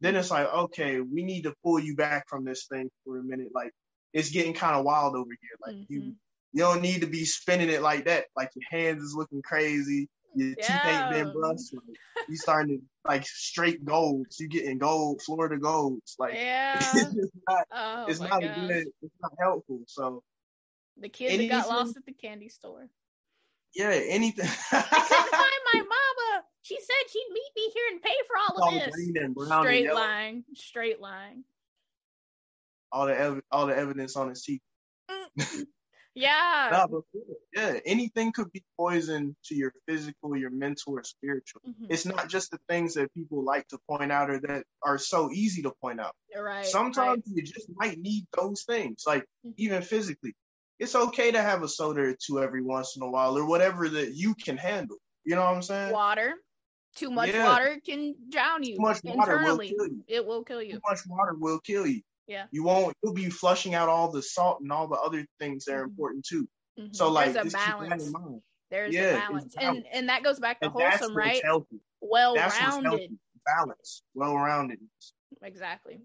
Then 0.00 0.16
it's 0.16 0.30
like 0.30 0.48
okay 0.48 1.00
we 1.00 1.24
need 1.24 1.42
to 1.42 1.54
pull 1.62 1.78
you 1.78 1.96
back 1.96 2.24
from 2.28 2.44
this 2.44 2.66
thing 2.70 2.90
for 3.04 3.18
a 3.18 3.22
minute. 3.24 3.48
Like 3.54 3.72
it's 4.12 4.30
getting 4.30 4.54
kind 4.54 4.76
of 4.76 4.84
wild 4.84 5.14
over 5.16 5.30
here. 5.30 5.56
Like 5.62 5.76
you 5.88 6.02
Mhm. 6.02 6.16
you 6.52 6.60
don't 6.62 6.82
need 6.82 7.00
to 7.02 7.06
be 7.08 7.24
spinning 7.24 7.70
it 7.70 7.82
like 7.82 8.04
that. 8.06 8.26
Like 8.36 8.50
your 8.54 8.64
hands 8.70 9.02
is 9.02 9.14
looking 9.14 9.42
crazy 9.42 10.08
your 10.34 10.54
teeth 10.54 10.84
ain't 10.86 11.10
been 11.10 11.32
brushed 11.32 11.74
like, 11.74 11.96
you 12.28 12.36
starting 12.36 12.78
to 12.78 12.84
like 13.04 13.26
straight 13.26 13.84
golds 13.84 14.38
you 14.40 14.48
getting 14.48 14.78
gold 14.78 15.20
florida 15.22 15.56
golds 15.58 16.16
like 16.18 16.34
yeah. 16.36 16.76
it's 16.78 16.92
just 17.14 17.32
not 17.48 17.66
Oh 17.72 18.04
it's 18.08 18.20
not 18.20 18.40
good 18.40 18.86
it's 19.02 19.14
not 19.20 19.32
helpful 19.40 19.80
so 19.86 20.22
The 21.00 21.08
kid 21.08 21.40
that 21.40 21.48
got 21.48 21.68
lost 21.68 21.96
at 21.96 22.04
the 22.06 22.12
candy 22.12 22.48
store. 22.48 22.88
yeah 23.74 23.90
anything 23.90 24.48
I 24.72 24.82
couldn't 24.82 25.30
find 25.30 25.62
my 25.74 25.80
mama. 25.80 26.44
She 26.62 26.78
said 26.80 27.10
she'd 27.10 27.26
meet 27.32 27.50
me 27.56 27.70
here 27.74 27.84
and 27.92 28.02
pay 28.02 28.14
for 28.26 28.36
all 28.38 28.62
all 28.62 28.74
of 28.76 28.84
this. 28.84 28.94
green 28.94 29.16
and 29.18 29.34
brown 29.34 29.52
and 29.52 29.64
Straight 29.66 29.92
lying. 29.94 30.44
Straight 30.54 31.00
lying. 31.00 31.44
all 32.90 33.06
the 33.06 33.18
ev- 33.18 33.42
all 33.50 33.66
the 33.66 33.76
evidence 33.76 34.16
on 34.16 34.30
his 34.30 34.42
mm. 34.42 35.38
teeth. 35.38 35.66
Yeah. 36.14 36.68
Nah, 36.70 36.86
but 36.86 37.02
yeah, 37.52 37.80
anything 37.84 38.32
could 38.32 38.52
be 38.52 38.62
poison 38.78 39.36
to 39.46 39.54
your 39.54 39.72
physical, 39.86 40.36
your 40.36 40.50
mental, 40.50 40.94
or 40.96 41.02
spiritual. 41.02 41.60
Mhm. 41.66 41.86
It's 41.90 42.06
not 42.06 42.28
just 42.28 42.50
the 42.52 42.58
things 42.68 42.94
that 42.94 43.12
people 43.14 43.42
like 43.42 43.66
to 43.68 43.78
point 43.88 44.12
out 44.12 44.30
or 44.30 44.38
that 44.40 44.64
are 44.82 44.98
so 44.98 45.30
easy 45.32 45.62
to 45.62 45.72
point 45.80 46.00
out. 46.00 46.14
right. 46.36 46.66
Sometimes 46.66 47.22
you 47.26 47.42
just 47.42 47.68
might 47.74 47.98
need 47.98 48.26
those 48.36 48.64
things, 48.64 49.04
like 49.06 49.24
Mhm. 49.44 49.54
even 49.56 49.82
physically. 49.82 50.34
It's 50.80 50.94
okay 50.96 51.30
to 51.30 51.40
have 51.40 51.62
a 51.62 51.68
soda 51.68 52.00
or 52.02 52.14
two 52.16 52.42
every 52.42 52.62
once 52.62 52.96
in 52.96 53.02
a 53.02 53.10
while, 53.10 53.36
or 53.38 53.46
whatever 53.46 53.88
that 53.88 54.14
you 54.14 54.34
can 54.34 54.56
handle. 54.56 54.98
You 55.24 55.36
know 55.36 55.42
what 55.44 55.54
I'm 55.56 55.62
saying? 55.62 55.92
water. 55.92 56.34
Too 56.96 57.10
much 57.10 57.28
Yeah. 57.30 57.44
water 57.44 57.80
can 57.84 58.14
drown 58.30 58.62
you 58.62 58.76
Too 58.76 58.82
much 58.82 59.02
water 59.04 59.38
will 59.38 59.58
kill 59.58 59.86
you. 59.86 60.04
It 60.06 60.24
will 60.24 60.44
kill 60.44 60.62
you. 60.62 60.74
Too 60.74 60.80
much 60.88 61.00
water 61.06 61.34
will 61.34 61.58
kill 61.60 61.86
you. 61.86 62.02
Yeah. 62.26 62.46
You 62.50 62.64
won't. 62.64 62.96
You'll 63.02 63.12
be 63.14 63.28
flushing 63.30 63.74
out 63.74 63.88
all 63.88 64.10
the 64.10 64.22
salt 64.22 64.60
and 64.60 64.72
all 64.72 64.88
the 64.88 64.96
other 64.96 65.26
things 65.38 65.64
that 65.66 65.74
are 65.74 65.84
Mhm. 65.84 65.90
important 65.90 66.24
too. 66.24 66.48
Mhm. 66.78 66.94
So 66.94 67.10
like, 67.10 67.26
there's 67.34 67.36
a 67.36 67.44
just 67.44 67.56
keep 67.56 67.64
that 67.66 67.78
balance. 67.78 68.06
in 68.06 68.12
mind. 68.12 68.42
There's 68.70 68.94
Yeah, 68.94 69.02
a 69.02 69.12
balance, 69.18 69.54
and 69.60 69.86
and 69.86 70.08
that 70.08 70.22
goes 70.24 70.40
back 70.40 70.58
to 70.60 70.66
And 70.66 70.72
wholesome, 70.72 71.14
right? 71.16 71.42
Well 72.00 72.34
rounded. 72.36 73.18
Balance, 73.44 74.02
well 74.14 74.36
rounded. 74.36 74.80
Exactly. 75.42 76.00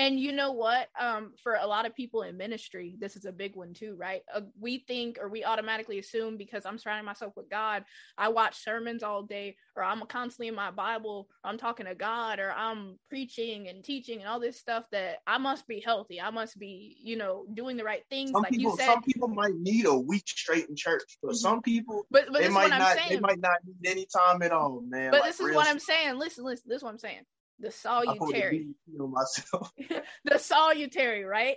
And 0.00 0.18
you 0.18 0.32
know 0.32 0.52
what? 0.52 0.88
Um, 0.98 1.34
for 1.42 1.56
a 1.60 1.66
lot 1.66 1.84
of 1.84 1.94
people 1.94 2.22
in 2.22 2.38
ministry, 2.38 2.96
this 2.98 3.16
is 3.16 3.26
a 3.26 3.32
big 3.32 3.54
one 3.54 3.74
too, 3.74 3.96
right? 3.98 4.22
Uh, 4.34 4.40
we 4.58 4.82
think 4.88 5.18
or 5.20 5.28
we 5.28 5.44
automatically 5.44 5.98
assume 5.98 6.38
because 6.38 6.64
I'm 6.64 6.78
surrounding 6.78 7.04
myself 7.04 7.34
with 7.36 7.50
God, 7.50 7.84
I 8.16 8.28
watch 8.28 8.64
sermons 8.64 9.02
all 9.02 9.24
day, 9.24 9.56
or 9.76 9.84
I'm 9.84 10.00
constantly 10.06 10.48
in 10.48 10.54
my 10.54 10.70
Bible, 10.70 11.28
I'm 11.44 11.58
talking 11.58 11.84
to 11.84 11.94
God, 11.94 12.38
or 12.38 12.50
I'm 12.50 12.98
preaching 13.10 13.68
and 13.68 13.84
teaching 13.84 14.20
and 14.20 14.26
all 14.28 14.40
this 14.40 14.58
stuff 14.58 14.84
that 14.90 15.18
I 15.26 15.36
must 15.36 15.68
be 15.68 15.80
healthy. 15.84 16.18
I 16.18 16.30
must 16.30 16.58
be, 16.58 16.96
you 17.04 17.16
know, 17.16 17.44
doing 17.52 17.76
the 17.76 17.84
right 17.84 18.04
things, 18.08 18.30
Some 18.30 18.42
like 18.44 18.52
people, 18.52 18.70
you 18.72 18.78
said. 18.78 18.86
some 18.86 19.02
people 19.02 19.28
might 19.28 19.54
need 19.54 19.84
a 19.84 19.94
week 19.94 20.26
straight 20.26 20.66
in 20.70 20.76
church, 20.76 21.18
but 21.22 21.32
Mhm. 21.32 21.36
some 21.36 21.60
people 21.60 22.06
but 22.10 22.24
but 22.32 22.38
they 22.38 22.38
this 22.40 22.48
is 22.48 22.54
might 22.54 22.62
what 22.64 22.72
I'm 22.72 22.78
not. 22.80 22.96
saying. 22.96 23.10
They 23.10 23.20
might 23.20 23.40
not 23.40 23.58
need 23.66 23.86
any 23.86 24.06
time 24.06 24.40
at 24.40 24.50
all, 24.52 24.80
man. 24.80 25.10
but 25.10 25.20
Like, 25.20 25.28
this 25.28 25.40
is 25.40 25.54
what 25.54 25.66
I'm 25.68 25.78
saying. 25.78 26.16
Listen, 26.16 26.44
listen. 26.44 26.70
This 26.70 26.78
is 26.78 26.82
what 26.82 26.90
I'm 26.90 26.98
saying. 26.98 27.26
The 27.60 27.68
I 27.68 27.70
salutary. 27.70 28.58
be, 28.58 28.74
you 28.90 28.98
know, 28.98 29.06
myself. 29.06 29.70
the 30.24 30.38
salutary, 30.38 31.24
right? 31.24 31.56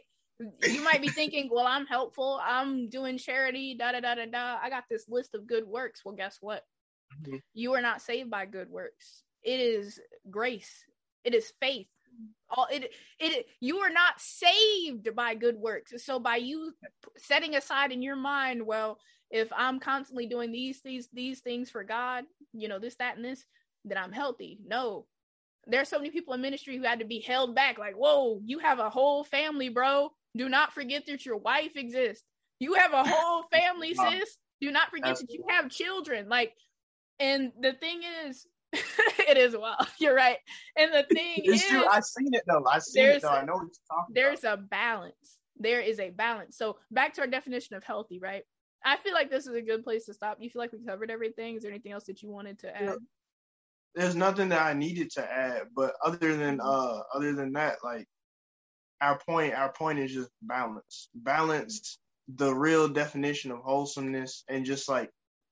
You 0.67 0.83
might 0.83 1.01
be 1.01 1.07
thinking, 1.07 1.49
well, 1.51 1.65
I'm 1.65 1.85
helpful. 1.85 2.39
I'm 2.43 2.89
doing 2.89 3.17
charity, 3.17 3.75
da 3.79 3.93
da 3.93 4.01
da 4.01 4.15
da 4.15 4.25
da. 4.25 4.57
I 4.61 4.69
got 4.69 4.83
this 4.89 5.05
list 5.07 5.35
of 5.35 5.47
good 5.47 5.65
works. 5.65 6.01
Well, 6.03 6.15
guess 6.15 6.37
what? 6.41 6.63
Mhm. 7.21 7.41
You 7.53 7.75
are 7.75 7.81
not 7.81 8.01
saved 8.01 8.29
by 8.29 8.45
good 8.45 8.69
works. 8.69 9.23
It 9.43 9.59
is 9.59 9.99
grace. 10.29 10.83
It 11.23 11.33
is 11.33 11.53
faith. 11.61 11.87
All 12.49 12.67
it 12.71 12.91
it 13.19 13.47
you 13.59 13.79
are 13.79 13.89
not 13.89 14.19
saved 14.19 15.15
by 15.15 15.35
good 15.35 15.55
works. 15.55 15.93
So 16.03 16.19
by 16.19 16.37
you 16.37 16.73
setting 17.17 17.55
aside 17.55 17.91
in 17.91 18.01
your 18.01 18.15
mind, 18.15 18.65
well, 18.65 18.99
if 19.31 19.49
I'm 19.55 19.79
constantly 19.79 20.27
doing 20.27 20.51
these 20.51 20.81
these 20.81 21.07
these 21.13 21.39
things 21.41 21.69
for 21.69 21.83
God, 21.83 22.25
you 22.53 22.67
know, 22.67 22.79
this 22.79 22.95
that 22.97 23.15
and 23.15 23.25
this, 23.25 23.45
then 23.85 23.97
I'm 23.97 24.11
healthy. 24.11 24.59
No, 24.65 25.05
there's 25.67 25.89
so 25.89 25.97
many 25.97 26.10
people 26.10 26.34
in 26.34 26.41
ministry 26.41 26.78
who 26.78 26.84
had 26.84 26.99
to 26.99 27.06
be 27.06 27.19
held 27.19 27.56
back 27.56 27.78
like 27.78 27.95
whoa 27.95 28.39
you 28.43 28.60
have 28.60 28.80
a 28.80 28.89
whole 28.89 29.23
family 29.23 29.69
bro. 29.69 30.10
Do 30.36 30.49
not 30.49 30.73
forget 30.73 31.06
that 31.08 31.26
your 31.26 31.38
wife 31.38 31.76
exists. 31.76 32.26
You 32.60 32.73
have 32.73 32.93
a 32.93 33.04
whole 33.04 33.43
family 33.52 33.93
sis. 33.93 34.38
Do 34.62 34.71
not 34.71 34.89
forget 34.89 35.10
That's 35.10 35.21
that 35.21 35.32
you 35.32 35.45
have 35.49 35.69
children. 35.69 36.28
Like 36.28 36.54
and 37.19 37.52
the 37.62 37.73
thing 37.73 38.02
is 38.26 38.47
it 38.73 39.38
is 39.38 39.56
wild. 39.56 39.88
You're 39.99 40.15
right. 40.15 40.38
And 40.76 40.91
the 40.93 41.04
thing 41.13 41.43
is 41.45 41.63
true. 41.63 41.86
I 41.86 41.99
seen 41.99 42.34
it 42.34 42.43
though. 42.47 42.63
i've 42.67 42.82
seen 42.84 43.06
it 43.06 43.21
though. 43.21 43.30
a- 43.30 43.32
I 43.32 43.45
know 43.45 43.54
what 43.54 43.62
you're 43.63 43.97
talking 43.97 44.13
there's 44.13 44.39
about. 44.39 44.60
a 44.60 44.62
balance. 44.63 45.38
There 45.58 45.82
is 45.82 45.99
a 45.99 46.10
balance. 46.10 46.58
So 46.58 46.78
back 46.91 47.13
to 47.13 47.21
our 47.21 47.28
definition 47.28 47.76
of 47.76 47.84
healthy 47.84 48.19
right? 48.19 48.43
I 48.86 48.97
feel 48.97 49.13
like 49.13 49.30
this 49.30 49.47
is 49.47 49.56
a 49.56 49.62
good 49.62 49.84
place 49.84 50.06
to 50.08 50.13
stop. 50.13 50.38
You 50.41 50.49
feel 50.49 50.62
like 50.62 50.73
we 50.73 50.84
covered 50.84 51.10
everything. 51.10 51.56
Is 51.56 51.63
there 51.63 51.71
anything 51.71 51.93
else 51.93 52.04
that 52.06 52.21
you 52.21 52.30
wanted 52.30 52.60
to 52.60 52.76
add. 52.76 52.97
There's 53.95 54.15
nothing 54.15 54.49
that 54.49 54.62
I 54.62 54.73
needed 54.73 55.12
to 55.12 55.23
add, 55.32 55.63
but 55.75 55.93
other 56.06 56.36
than 56.36 56.58
Mm-hmm. 56.58 56.67
uh, 56.67 56.99
other 57.13 57.34
than 57.34 57.53
that, 57.53 57.77
like 57.84 58.08
our 59.01 59.19
point, 59.19 59.53
our 59.53 59.71
point 59.71 59.99
is 59.99 60.13
just 60.13 60.29
balance. 60.41 61.10
Balance 61.13 61.99
the 62.36 62.53
real 62.53 62.88
definition 62.88 63.51
of 63.51 63.60
wholesomeness 63.60 64.43
and 64.47 64.65
just 64.65 64.88
like 64.89 65.10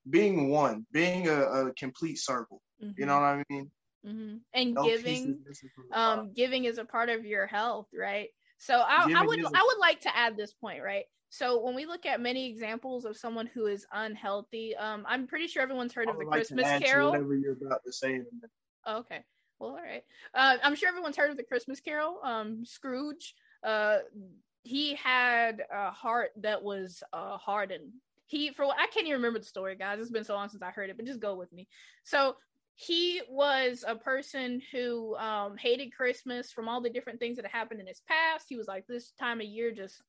being 0.10 0.50
one, 0.50 0.86
being 0.92 1.28
a, 1.28 1.42
a 1.42 1.74
complete 1.74 2.18
circle. 2.18 2.62
You 2.98 3.06
know 3.06 3.16
what 3.16 3.24
I 3.24 3.44
mean? 3.50 3.72
Mm-hmm. 4.06 4.36
and 4.54 4.76
No 4.76 4.84
giving 4.84 5.04
pieces 5.04 5.36
missing 5.48 5.70
from 5.76 5.86
the 5.90 5.94
pie. 5.94 6.02
um 6.14 6.32
giving 6.34 6.66
is 6.66 6.78
a 6.78 6.86
part 6.86 7.10
of 7.10 7.26
your 7.26 7.46
health 7.46 7.88
right 7.94 8.30
so 8.62 8.76
I, 8.76 9.12
I 9.18 9.26
would 9.26 9.40
i 9.40 9.68
would 9.68 9.80
like 9.80 10.02
to 10.02 10.16
add 10.16 10.38
this 10.38 10.54
point 10.54 10.84
right? 10.84 11.06
So 11.34 11.64
when 11.64 11.76
we 11.76 11.86
look 11.86 12.06
at 12.06 12.20
many 12.20 12.50
examples 12.50 13.06
of 13.06 13.16
someone 13.18 13.48
who 13.48 13.66
is 13.66 13.86
unhealthy 13.92 14.76
um 14.76 15.04
i'm 15.08 15.28
pretty 15.28 15.48
sure 15.48 15.64
everyone's 15.64 15.94
heard 15.94 16.10
of 16.10 16.18
the 16.18 16.26
like 16.26 16.34
christmas 16.34 16.68
carol. 16.84 17.12
whatever 17.12 17.36
you're 17.36 17.54
about 17.54 17.84
to 17.86 17.92
say. 17.92 18.22
Oh, 18.86 19.00
okay. 19.00 19.24
Well 19.60 19.72
all 19.72 19.78
right. 19.78 20.04
Uh, 20.36 20.58
i'm 20.64 20.76
sure 20.76 20.90
everyone's 20.90 21.18
heard 21.18 21.32
of 21.32 21.38
the 21.38 21.44
christmas 21.44 21.80
carol. 21.80 22.20
Um 22.24 22.64
scrooge 22.64 23.34
uh 23.64 24.00
he 24.64 24.94
had 24.94 25.64
a 25.74 25.90
heart 25.90 26.32
that 26.38 26.62
was 26.62 27.02
uh 27.14 27.38
hardened. 27.38 27.94
He 28.28 28.52
for 28.52 28.66
i 28.66 28.88
can't 28.94 29.08
even 29.08 29.14
remember 29.14 29.40
the 29.40 29.46
story 29.46 29.76
guys. 29.76 30.00
It's 30.00 30.12
been 30.12 30.24
so 30.24 30.36
long 30.36 30.50
since 30.50 30.62
i 30.62 30.70
heard 30.70 30.90
it 30.92 30.98
but 30.98 31.08
just 31.08 31.20
go 31.20 31.36
with 31.36 31.52
me. 31.52 31.68
So 32.04 32.36
he 32.76 33.22
was 33.30 33.84
a 33.88 33.96
person 33.96 34.62
who 34.72 35.16
um, 35.18 35.58
hated 35.58 35.96
Christmas 35.96 36.52
from 36.52 36.68
all 36.68 36.82
the 36.82 36.90
different 36.90 37.20
things 37.20 37.38
that 37.38 37.46
happened 37.46 37.80
in 37.80 37.88
his 37.88 38.02
past. 38.08 38.46
He 38.50 38.56
was 38.56 38.68
like, 38.68 38.86
this 38.88 39.12
time 39.20 39.40
of 39.40 39.48
year, 39.48 39.72
just 39.72 40.02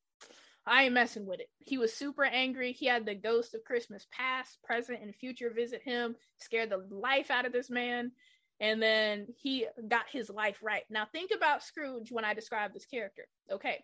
I 0.66 0.85
ain't 0.85 0.94
messing 0.94 1.27
with 1.27 1.40
it. 1.40 1.48
He 1.59 1.77
was 1.77 1.92
super 1.92 2.25
angry. 2.25 2.72
He 2.72 2.87
had 2.87 3.05
the 3.05 3.14
ghost 3.14 3.55
of 3.55 3.64
Christmas 3.64 4.07
past, 4.12 4.59
present, 4.62 5.01
and 5.03 5.14
future 5.14 5.51
visit 5.55 5.83
him, 5.83 6.14
scared 6.38 6.70
the 6.70 6.87
life 6.90 7.31
out 7.31 7.46
of 7.46 7.53
this 7.53 7.68
man. 7.68 8.12
And 8.61 8.81
then 8.81 9.27
he 9.37 9.66
got 9.88 10.05
his 10.11 10.31
life 10.31 10.59
right. 10.62 10.85
Now, 10.88 11.07
think 11.11 11.33
about 11.37 11.64
Scrooge 11.64 12.12
when 12.12 12.25
I 12.25 12.33
describe 12.33 12.72
this 12.72 12.87
character. 12.87 13.27
Okay. 13.51 13.83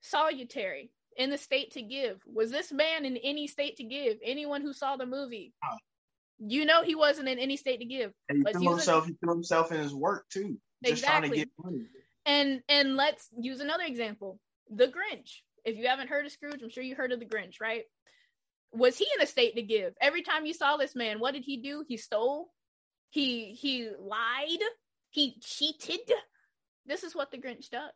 Salutary, 0.00 0.90
in 1.16 1.30
the 1.30 1.38
state 1.38 1.72
to 1.72 1.82
give. 1.82 2.20
Was 2.26 2.50
this 2.50 2.72
man 2.72 3.04
in 3.04 3.16
any 3.18 3.46
state 3.46 3.76
to 3.76 3.84
give? 3.84 4.18
Anyone 4.24 4.62
who 4.62 4.72
saw 4.72 4.96
the 4.96 5.06
movie. 5.06 5.52
You 6.40 6.64
know 6.64 6.82
he 6.82 6.94
wasn't 6.94 7.28
in 7.28 7.38
any 7.38 7.56
state 7.56 7.80
to 7.80 7.84
give. 7.84 8.12
And 8.28 8.46
he 8.46 8.52
threw 8.52 8.70
himself, 8.70 9.06
he 9.06 9.14
threw 9.14 9.34
himself 9.34 9.72
in 9.72 9.78
his 9.78 9.94
work 9.94 10.26
too. 10.30 10.58
Just 10.84 11.04
trying 11.04 11.22
to 11.22 11.36
get 11.36 11.48
money. 11.62 11.84
And 12.26 12.62
and 12.68 12.96
let's 12.96 13.28
use 13.38 13.60
another 13.60 13.84
example. 13.84 14.40
The 14.70 14.86
Grinch. 14.86 15.40
if 15.64 15.76
you 15.76 15.88
haven't 15.88 16.08
heard 16.08 16.24
of 16.24 16.32
Scrooge, 16.32 16.62
I'm 16.62 16.70
sure 16.70 16.82
you 16.82 16.94
heard 16.94 17.12
of 17.12 17.20
the 17.20 17.26
Grinch, 17.26 17.60
right? 17.60 17.84
Was 18.72 18.96
he 18.96 19.06
in 19.16 19.22
a 19.22 19.26
state 19.26 19.56
to 19.56 19.62
give? 19.62 19.94
Every 20.00 20.22
time 20.22 20.46
you 20.46 20.54
saw 20.54 20.76
this 20.76 20.94
man, 20.94 21.18
what 21.18 21.34
did 21.34 21.44
he 21.44 21.58
do? 21.58 21.84
He 21.86 21.96
stole. 21.96 22.50
He 23.10 23.52
he 23.52 23.90
lied. 23.98 24.60
He 25.10 25.36
cheated. 25.40 26.10
This 26.86 27.02
is 27.02 27.14
what 27.14 27.30
the 27.30 27.38
Grinch 27.38 27.68
does. 27.68 27.90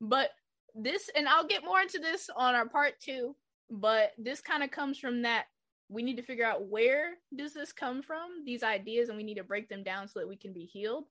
But 0.00 0.30
this, 0.74 1.10
and 1.14 1.28
I'll 1.28 1.46
get 1.46 1.64
more 1.64 1.80
into 1.80 1.98
this 1.98 2.30
on 2.34 2.54
our 2.54 2.68
part 2.68 2.94
two. 3.00 3.36
But 3.70 4.12
this 4.18 4.40
kind 4.40 4.62
of 4.62 4.70
comes 4.70 4.98
from 4.98 5.22
that 5.22 5.44
we 5.90 6.02
need 6.02 6.16
to 6.16 6.22
figure 6.22 6.44
out 6.44 6.68
where 6.68 7.14
does 7.34 7.52
this 7.52 7.72
come 7.72 8.02
from 8.02 8.44
these 8.46 8.62
ideas 8.62 9.08
and 9.08 9.18
we 9.18 9.24
need 9.24 9.36
to 9.36 9.44
break 9.44 9.68
them 9.68 9.82
down 9.82 10.08
so 10.08 10.20
that 10.20 10.28
we 10.28 10.36
can 10.36 10.52
be 10.52 10.64
healed. 10.64 11.04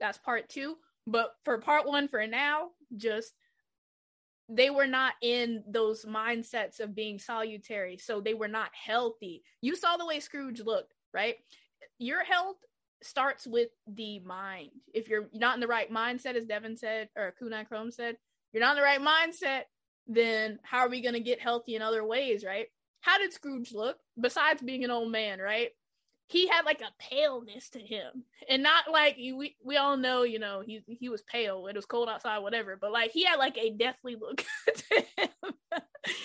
That's 0.00 0.18
part 0.18 0.48
two. 0.48 0.76
But 1.06 1.32
for 1.44 1.58
part 1.58 1.86
one 1.86 2.08
for 2.08 2.26
now 2.26 2.70
just 2.96 3.34
they 4.48 4.70
were 4.70 4.86
not 4.86 5.14
in 5.22 5.62
those 5.68 6.04
mindsets 6.04 6.80
of 6.80 6.94
being 6.94 7.18
salutary. 7.18 7.98
So 7.98 8.20
they 8.20 8.34
were 8.34 8.48
not 8.48 8.70
healthy. 8.72 9.42
You 9.60 9.76
saw 9.76 9.96
the 9.96 10.06
way 10.06 10.20
scrooge 10.20 10.60
looked 10.60 10.94
right? 11.12 11.36
Your 11.98 12.24
health 12.24 12.56
starts 13.02 13.46
with 13.46 13.68
the 13.86 14.20
mind. 14.20 14.70
If 14.92 15.08
you're 15.08 15.28
not 15.32 15.54
in 15.54 15.60
the 15.60 15.66
right 15.66 15.90
mindset 15.92 16.34
as 16.34 16.46
devin 16.46 16.76
said 16.76 17.08
or 17.16 17.34
kunai 17.40 17.66
chrome 17.66 17.90
said 17.90 18.16
you're 18.52 18.62
not 18.62 18.76
in 18.76 18.76
the 18.76 18.82
right 18.82 19.00
mindset 19.00 19.62
then 20.06 20.58
how 20.62 20.78
are 20.78 20.88
we 20.88 21.02
going 21.02 21.14
to 21.14 21.20
get 21.20 21.40
healthy 21.40 21.74
in 21.74 21.82
other 21.82 22.04
ways 22.04 22.44
right 22.44 22.68
how 23.06 23.18
did 23.18 23.32
scrooge 23.32 23.72
look? 23.72 23.96
Besides 24.20 24.62
being 24.62 24.84
an 24.84 24.90
old 24.90 25.12
man 25.12 25.38
right? 25.38 25.70
He 26.28 26.48
had 26.48 26.64
like 26.64 26.80
a 26.80 26.90
paleness 26.98 27.70
to 27.70 27.78
him. 27.78 28.24
And 28.48 28.64
not 28.64 28.90
like 28.90 29.16
we 29.16 29.56
we 29.64 29.76
all 29.76 29.96
know 29.96 30.24
you 30.24 30.40
know 30.40 30.60
he 30.66 30.82
he 30.88 31.08
was 31.08 31.22
pale. 31.22 31.68
It 31.68 31.76
was 31.76 31.86
cold 31.86 32.08
outside 32.08 32.38
whatever. 32.40 32.76
But 32.80 32.90
like 32.90 33.12
he 33.12 33.24
had 33.24 33.36
like 33.36 33.56
a 33.56 33.70
deathly 33.70 34.16
look 34.20 34.44
to 34.66 35.04
him. 35.16 35.28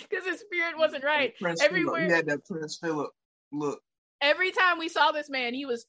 Because 0.09 0.25
his 0.25 0.39
spirit 0.39 0.77
wasn't 0.77 1.03
right. 1.03 1.33
Prince 1.39 1.61
everywhere. 1.61 2.05
He 2.07 2.11
had 2.11 2.25
that 2.25 2.45
Prince 2.45 2.79
Philip 2.81 3.11
look. 3.51 3.79
every 4.19 4.51
time 4.51 4.79
we 4.79 4.89
saw 4.89 5.11
this 5.11 5.29
man 5.29 5.53
he 5.53 5.65
was 5.67 5.85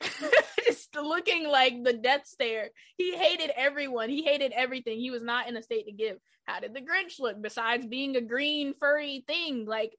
just 0.66 0.94
looking 0.94 1.48
like 1.48 1.82
the 1.82 1.92
death 1.92 2.24
stare 2.24 2.68
he 2.96 3.16
hated 3.16 3.50
everyone 3.56 4.08
he 4.08 4.22
hated 4.22 4.52
everything 4.52 4.98
he 4.98 5.10
was 5.10 5.22
not 5.22 5.48
in 5.48 5.56
a 5.56 5.62
state 5.62 5.86
to 5.86 5.92
give 5.92 6.18
how 6.44 6.60
did 6.60 6.72
the 6.72 6.80
grinch 6.80 7.18
look 7.18 7.40
besides 7.42 7.84
being 7.84 8.16
a 8.16 8.20
green 8.20 8.74
furry 8.74 9.24
thing 9.26 9.66
like 9.66 9.92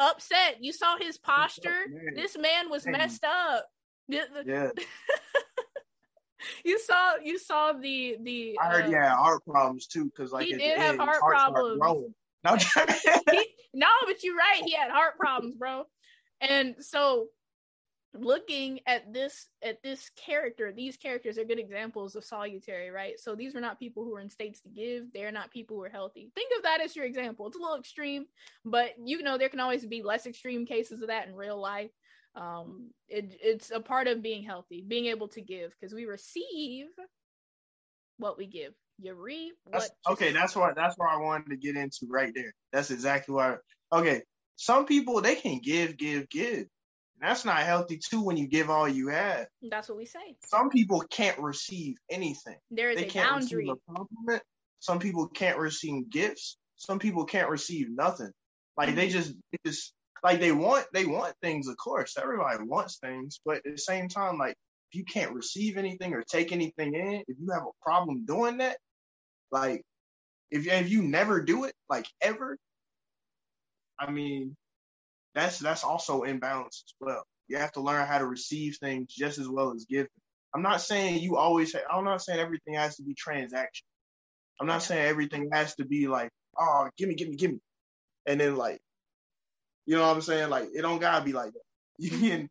upset. 0.00 0.56
You 0.60 0.72
saw 0.72 0.96
his 0.98 1.18
posture. 1.18 1.86
Man. 1.88 2.14
This 2.14 2.36
man 2.36 2.70
was 2.70 2.84
Man. 2.86 2.98
messed 2.98 3.24
up. 3.24 3.66
Yeah, 4.08 4.70
you 6.64 6.80
saw 6.80 7.14
you 7.22 7.38
saw 7.38 7.72
the 7.72 8.16
the 8.20 8.58
I 8.60 8.70
heard 8.70 8.84
uh, 8.86 8.88
he 8.88 8.94
had 8.94 9.10
heart 9.10 9.44
problems 9.44 9.86
too, 9.86 10.06
because 10.06 10.32
like 10.32 10.46
He 10.46 10.54
did 10.54 10.78
have 10.78 10.98
end, 10.98 11.00
heart 11.00 11.20
problems. 11.20 11.78
No, 12.42 12.56
he, 12.56 13.46
no, 13.74 13.86
but 14.06 14.24
you're 14.24 14.34
right. 14.34 14.62
He 14.64 14.72
had 14.72 14.90
heart 14.90 15.16
problems, 15.16 15.54
bro. 15.54 15.84
And 16.40 16.74
so 16.80 17.26
looking 18.12 18.80
at 18.86 19.12
this 19.12 19.48
at 19.62 19.82
this 19.82 20.10
character, 20.16 20.72
these 20.72 20.96
characters 20.96 21.38
are 21.38 21.44
good 21.44 21.58
examples 21.58 22.16
of 22.16 22.24
salutary, 22.24 22.90
right? 22.90 23.18
So 23.18 23.34
these 23.34 23.54
were 23.54 23.60
not 23.60 23.78
people 23.78 24.04
who 24.04 24.12
were 24.12 24.20
in 24.20 24.30
states 24.30 24.60
to 24.62 24.68
give. 24.68 25.12
They're 25.12 25.32
not 25.32 25.52
people 25.52 25.76
who 25.76 25.84
are 25.84 25.88
healthy. 25.88 26.30
Think 26.34 26.50
of 26.56 26.64
that 26.64 26.80
as 26.80 26.96
your 26.96 27.04
example. 27.04 27.46
It's 27.46 27.56
a 27.56 27.60
little 27.60 27.78
extreme, 27.78 28.26
but 28.64 28.90
you 29.04 29.22
know 29.22 29.38
there 29.38 29.48
can 29.48 29.60
always 29.60 29.86
be 29.86 30.02
less 30.02 30.26
extreme 30.26 30.66
cases 30.66 31.02
of 31.02 31.08
that 31.08 31.28
in 31.28 31.34
real 31.34 31.60
life. 31.60 31.90
Um, 32.34 32.90
it, 33.08 33.36
it's 33.42 33.70
a 33.70 33.80
part 33.80 34.06
of 34.06 34.22
being 34.22 34.42
healthy, 34.42 34.84
being 34.86 35.06
able 35.06 35.28
to 35.28 35.40
give, 35.40 35.72
because 35.78 35.94
we 35.94 36.04
receive 36.04 36.86
what 38.18 38.38
we 38.38 38.46
give. 38.46 38.72
You 38.98 39.14
reap 39.14 39.54
what. 39.64 39.80
That's, 39.80 39.90
you 40.06 40.12
okay, 40.12 40.32
that's 40.32 40.54
what 40.54 40.74
that's 40.74 40.96
what 40.96 41.10
I 41.10 41.18
wanted 41.18 41.50
to 41.50 41.56
get 41.56 41.76
into 41.76 42.06
right 42.08 42.32
there. 42.34 42.52
That's 42.72 42.90
exactly 42.90 43.34
why. 43.34 43.56
Okay, 43.92 44.22
some 44.56 44.84
people 44.84 45.20
they 45.20 45.36
can 45.36 45.60
give, 45.62 45.96
give, 45.96 46.28
give. 46.28 46.66
That's 47.20 47.44
not 47.44 47.58
healthy 47.58 47.98
too 47.98 48.22
when 48.22 48.36
you 48.36 48.46
give 48.46 48.70
all 48.70 48.88
you 48.88 49.08
have. 49.08 49.46
that's 49.70 49.88
what 49.88 49.98
we 49.98 50.06
say. 50.06 50.36
Some 50.44 50.70
people 50.70 51.02
can't 51.10 51.38
receive 51.38 51.96
anything. 52.10 52.56
There 52.70 52.90
is 52.90 52.98
They 52.98 53.06
a 53.06 53.10
can't 53.10 53.28
boundary. 53.28 53.64
receive 53.64 53.76
a 53.88 53.92
compliment. 53.92 54.42
Some 54.78 54.98
people 54.98 55.28
can't 55.28 55.58
receive 55.58 56.08
gifts. 56.10 56.56
Some 56.76 56.98
people 56.98 57.26
can't 57.26 57.50
receive 57.50 57.90
nothing. 57.90 58.30
Like 58.78 58.94
they 58.94 59.08
mm-hmm. 59.08 59.18
just, 59.18 59.34
they 59.52 59.58
just 59.70 59.92
like 60.22 60.40
they 60.40 60.52
want, 60.52 60.86
they 60.94 61.04
want 61.04 61.34
things. 61.42 61.68
Of 61.68 61.76
course, 61.76 62.16
everybody 62.16 62.64
wants 62.64 62.98
things, 62.98 63.40
but 63.44 63.56
at 63.58 63.64
the 63.64 63.76
same 63.76 64.08
time, 64.08 64.38
like 64.38 64.56
if 64.90 64.98
you 64.98 65.04
can't 65.04 65.34
receive 65.34 65.76
anything 65.76 66.14
or 66.14 66.22
take 66.22 66.52
anything 66.52 66.94
in, 66.94 67.22
if 67.28 67.36
you 67.38 67.50
have 67.52 67.62
a 67.62 67.84
problem 67.84 68.24
doing 68.24 68.58
that, 68.58 68.78
like 69.52 69.82
if 70.50 70.66
if 70.66 70.90
you 70.90 71.02
never 71.02 71.42
do 71.42 71.64
it, 71.64 71.74
like 71.90 72.06
ever, 72.22 72.56
I 73.98 74.10
mean, 74.10 74.56
that's 75.34 75.58
that's 75.58 75.84
also 75.84 76.22
imbalance 76.22 76.84
as 76.86 76.94
well. 77.00 77.24
You 77.48 77.58
have 77.58 77.72
to 77.72 77.80
learn 77.80 78.06
how 78.06 78.18
to 78.18 78.26
receive 78.26 78.76
things 78.76 79.12
just 79.12 79.38
as 79.38 79.48
well 79.48 79.72
as 79.74 79.86
give. 79.88 80.06
I'm 80.54 80.62
not 80.62 80.80
saying 80.80 81.20
you 81.22 81.36
always. 81.36 81.74
I'm 81.90 82.04
not 82.04 82.22
saying 82.22 82.40
everything 82.40 82.74
has 82.74 82.96
to 82.96 83.02
be 83.04 83.14
transaction. 83.14 83.86
I'm 84.60 84.66
not 84.66 84.82
saying 84.82 85.06
everything 85.06 85.50
has 85.52 85.74
to 85.76 85.84
be 85.86 86.08
like, 86.08 86.30
oh, 86.58 86.90
give 86.96 87.08
me, 87.08 87.14
give 87.14 87.28
me, 87.28 87.36
give 87.36 87.52
me, 87.52 87.60
and 88.26 88.40
then 88.40 88.56
like, 88.56 88.80
you 89.86 89.96
know 89.96 90.06
what 90.06 90.16
I'm 90.16 90.22
saying? 90.22 90.50
Like, 90.50 90.70
it 90.74 90.82
don't 90.82 91.00
gotta 91.00 91.24
be 91.24 91.32
like 91.32 91.52
that. 91.52 91.60
You 91.98 92.10
can, 92.10 92.48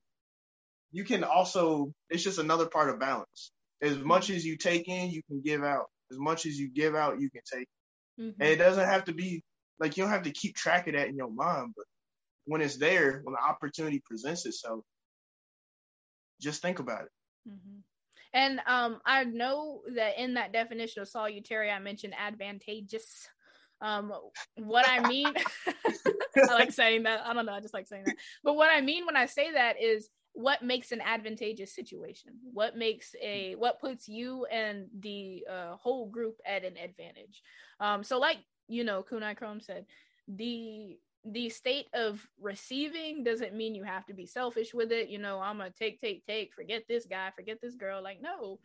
you 0.92 1.04
can 1.06 1.24
also. 1.24 1.94
It's 2.10 2.24
just 2.24 2.40
another 2.40 2.68
part 2.68 2.90
of 2.90 3.00
balance. 3.00 3.52
As 3.82 3.98
much 4.00 4.30
as 4.30 4.46
you 4.46 4.58
take 4.58 4.88
in, 4.88 5.10
you 5.12 5.22
can 5.30 5.42
give 5.42 5.64
out. 5.64 5.88
As 6.12 6.20
much 6.20 6.46
as 6.46 6.60
you 6.60 6.70
give 6.70 6.96
out, 6.96 7.20
you 7.20 7.30
can 7.32 7.42
take. 7.52 7.68
Mhm. 8.20 8.36
And 8.40 8.50
it 8.50 8.58
doesn't 8.58 8.86
have 8.86 9.06
to 9.06 9.14
be 9.14 9.44
like 9.80 9.98
you 9.98 10.04
don't 10.04 10.12
have 10.12 10.24
to 10.24 10.32
keep 10.32 10.56
track 10.56 10.88
of 10.88 10.94
that 10.94 11.08
in 11.08 11.16
your 11.16 11.32
mind, 11.32 11.74
but 11.76 11.86
when 12.50 12.62
it's 12.62 12.78
there, 12.78 13.22
when 13.24 13.34
the 13.34 13.48
opportunity 13.48 14.02
presents 14.04 14.48
itself, 14.48 14.84
just 16.42 16.64
think 16.64 16.80
about 16.80 17.04
it. 17.04 17.12
Mhm. 17.48 17.84
And 18.34 18.60
um, 18.66 19.02
I 19.06 19.24
know 19.24 19.82
that 19.96 20.20
in 20.20 20.34
that 20.34 20.52
definition 20.52 21.02
of 21.02 21.08
salutary, 21.08 21.70
I 21.70 21.78
mentioned 21.80 22.16
advantageous. 22.18 23.28
Um, 23.82 24.12
what 24.56 24.90
I 24.90 25.08
mean, 25.08 25.28
I 25.68 26.54
like 26.54 26.72
saying 26.72 27.04
that. 27.04 27.22
I 27.26 27.34
don't 27.34 27.46
know. 27.46 27.54
I 27.54 27.60
just 27.60 27.74
like 27.74 27.88
saying 27.88 28.06
that. 28.06 28.16
But 28.44 28.56
what 28.56 28.72
I 28.72 28.82
mean 28.82 29.06
when 29.06 29.16
I 29.16 29.28
say 29.28 29.52
that 29.54 29.82
is 29.82 30.10
what 30.34 30.64
makes 30.64 30.92
an 30.92 31.02
advantageous 31.02 31.74
situation. 31.74 32.34
What 32.52 32.76
makes 32.76 33.16
a 33.22 33.56
what 33.56 33.80
puts 33.80 34.08
you 34.08 34.46
and 34.46 34.88
the 35.00 35.46
uh, 35.50 35.76
whole 35.76 36.08
group 36.10 36.40
at 36.46 36.66
an 36.66 36.78
advantage. 36.78 37.44
Um, 37.80 38.04
so 38.04 38.18
like 38.18 38.40
you 38.68 38.84
know, 38.84 39.04
Kunai 39.04 39.36
Chrome 39.36 39.62
said, 39.62 39.86
the 40.28 41.00
the 41.26 41.50
state 41.50 41.88
of 41.94 42.26
receiving 42.40 43.24
doesn't 43.24 43.54
mean 43.54 43.76
you 43.76 43.84
have 43.84 44.06
to 44.06 44.14
be 44.14 44.26
selfish 44.26 44.74
with 44.74 44.92
it. 44.92 45.10
You 45.10 45.20
know, 45.20 45.40
I'm 45.40 45.58
gonna 45.58 45.72
take, 45.72 46.00
take, 46.00 46.26
take, 46.26 46.54
forget 46.54 46.84
this 46.88 47.06
guy, 47.06 47.30
forget 47.36 47.60
this 47.62 47.76
girl. 47.76 48.02
Like, 48.02 48.22
no, 48.22 48.60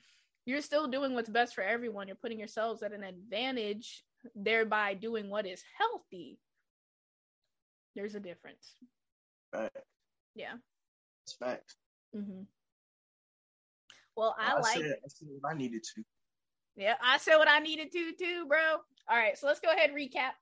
you're 0.46 0.60
still 0.60 0.86
doing 0.86 1.14
what's 1.14 1.28
best 1.28 1.54
for 1.54 1.62
everyone. 1.62 2.06
You're 2.06 2.16
putting 2.16 2.38
yourselves 2.38 2.82
at 2.82 2.92
an 2.92 3.02
advantage, 3.02 4.04
thereby 4.34 4.94
doing 4.94 5.30
what 5.30 5.46
is 5.46 5.62
healthy. 5.78 6.38
There's 7.96 8.14
a 8.14 8.20
difference. 8.20 8.74
Fact. 9.52 9.78
Yeah. 10.34 10.54
It's 11.26 11.34
fact. 11.34 11.74
hmm 12.12 12.42
Well, 14.16 14.36
I, 14.38 14.52
I 14.52 14.60
like. 14.60 14.74
said, 14.74 14.96
I 15.04 15.08
said 15.08 15.28
what 15.40 15.52
I 15.54 15.56
needed 15.56 15.82
to. 15.94 16.02
Yeah, 16.76 16.94
I 17.02 17.18
said 17.18 17.36
what 17.36 17.48
I 17.48 17.60
needed 17.60 17.92
to 17.92 18.12
too, 18.18 18.46
bro. 18.46 18.78
All 19.08 19.16
right, 19.16 19.38
so 19.38 19.46
let's 19.46 19.60
go 19.60 19.70
ahead 19.70 19.90
and 19.90 19.98
recap. 19.98 20.32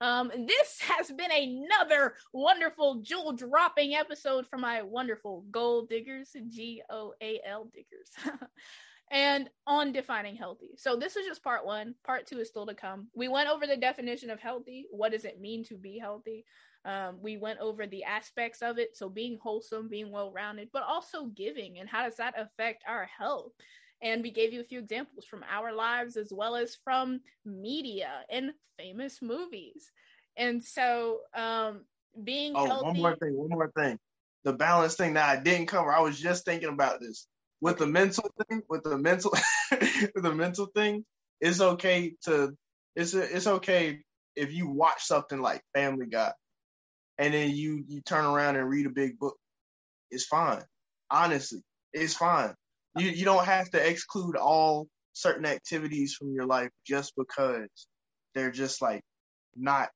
Um, 0.00 0.30
this 0.46 0.80
has 0.88 1.10
been 1.10 1.30
another 1.30 2.14
wonderful 2.32 2.96
jewel 3.02 3.32
dropping 3.32 3.94
episode 3.94 4.46
for 4.46 4.58
my 4.58 4.82
wonderful 4.82 5.44
gold 5.50 5.88
diggers, 5.88 6.36
G 6.48 6.82
O 6.90 7.14
A 7.20 7.40
L 7.46 7.70
diggers. 7.72 8.38
and 9.10 9.48
on 9.66 9.92
defining 9.92 10.36
healthy. 10.36 10.70
So 10.76 10.96
this 10.96 11.16
is 11.16 11.26
just 11.26 11.44
part 11.44 11.64
one. 11.64 11.94
Part 12.04 12.26
two 12.26 12.40
is 12.40 12.48
still 12.48 12.66
to 12.66 12.74
come. 12.74 13.08
We 13.14 13.28
went 13.28 13.48
over 13.48 13.66
the 13.66 13.76
definition 13.76 14.30
of 14.30 14.40
healthy. 14.40 14.86
What 14.90 15.12
does 15.12 15.24
it 15.24 15.40
mean 15.40 15.64
to 15.64 15.76
be 15.76 15.98
healthy? 15.98 16.44
Um, 16.84 17.18
we 17.20 17.36
went 17.36 17.60
over 17.60 17.86
the 17.86 18.04
aspects 18.04 18.60
of 18.60 18.78
it. 18.78 18.96
So 18.96 19.08
being 19.08 19.38
wholesome, 19.42 19.88
being 19.88 20.10
well 20.10 20.32
rounded, 20.32 20.68
but 20.72 20.82
also 20.82 21.26
giving 21.26 21.78
and 21.78 21.88
how 21.88 22.04
does 22.04 22.16
that 22.16 22.34
affect 22.38 22.84
our 22.86 23.06
health? 23.18 23.52
And 24.04 24.22
we 24.22 24.30
gave 24.30 24.52
you 24.52 24.60
a 24.60 24.64
few 24.64 24.78
examples 24.78 25.24
from 25.24 25.44
our 25.50 25.72
lives 25.72 26.16
as 26.16 26.32
well 26.32 26.54
as 26.56 26.76
from 26.84 27.20
media 27.44 28.10
and 28.30 28.52
famous 28.78 29.22
movies. 29.22 29.90
And 30.36 30.62
so 30.62 31.20
um, 31.34 31.86
being 32.22 32.54
Oh, 32.54 32.66
healthy. 32.66 32.84
one 32.84 32.98
more 32.98 33.16
thing, 33.16 33.34
one 33.34 33.48
more 33.48 33.72
thing. 33.76 33.98
The 34.44 34.52
balance 34.52 34.94
thing 34.94 35.14
that 35.14 35.28
I 35.38 35.40
didn't 35.42 35.68
cover. 35.68 35.90
I 35.90 36.00
was 36.00 36.20
just 36.20 36.44
thinking 36.44 36.68
about 36.68 37.00
this. 37.00 37.26
With 37.62 37.78
the 37.78 37.86
mental 37.86 38.30
thing, 38.46 38.62
with 38.68 38.84
the 38.84 38.98
mental 38.98 39.32
with 39.70 40.12
the 40.22 40.34
mental 40.34 40.66
thing, 40.66 41.04
it's 41.40 41.62
okay 41.62 42.14
to 42.24 42.52
it's 42.94 43.14
it's 43.14 43.46
okay 43.46 44.02
if 44.36 44.52
you 44.52 44.68
watch 44.68 45.02
something 45.04 45.40
like 45.40 45.62
Family 45.74 46.06
Guy 46.06 46.32
and 47.18 47.32
then 47.32 47.50
you 47.52 47.84
you 47.88 48.02
turn 48.02 48.24
around 48.24 48.56
and 48.56 48.68
read 48.68 48.86
a 48.86 48.90
big 48.90 49.18
book. 49.18 49.36
It's 50.10 50.26
fine. 50.26 50.62
Honestly, 51.10 51.62
it's 51.92 52.14
fine. 52.14 52.54
You 52.96 53.08
you 53.10 53.24
don't 53.24 53.44
have 53.44 53.70
to 53.70 53.88
exclude 53.88 54.36
all 54.36 54.86
certain 55.12 55.46
activities 55.46 56.14
from 56.14 56.32
your 56.32 56.46
life 56.46 56.70
just 56.86 57.12
because 57.16 57.68
they're 58.34 58.50
just 58.50 58.82
like 58.82 59.02
not 59.56 59.88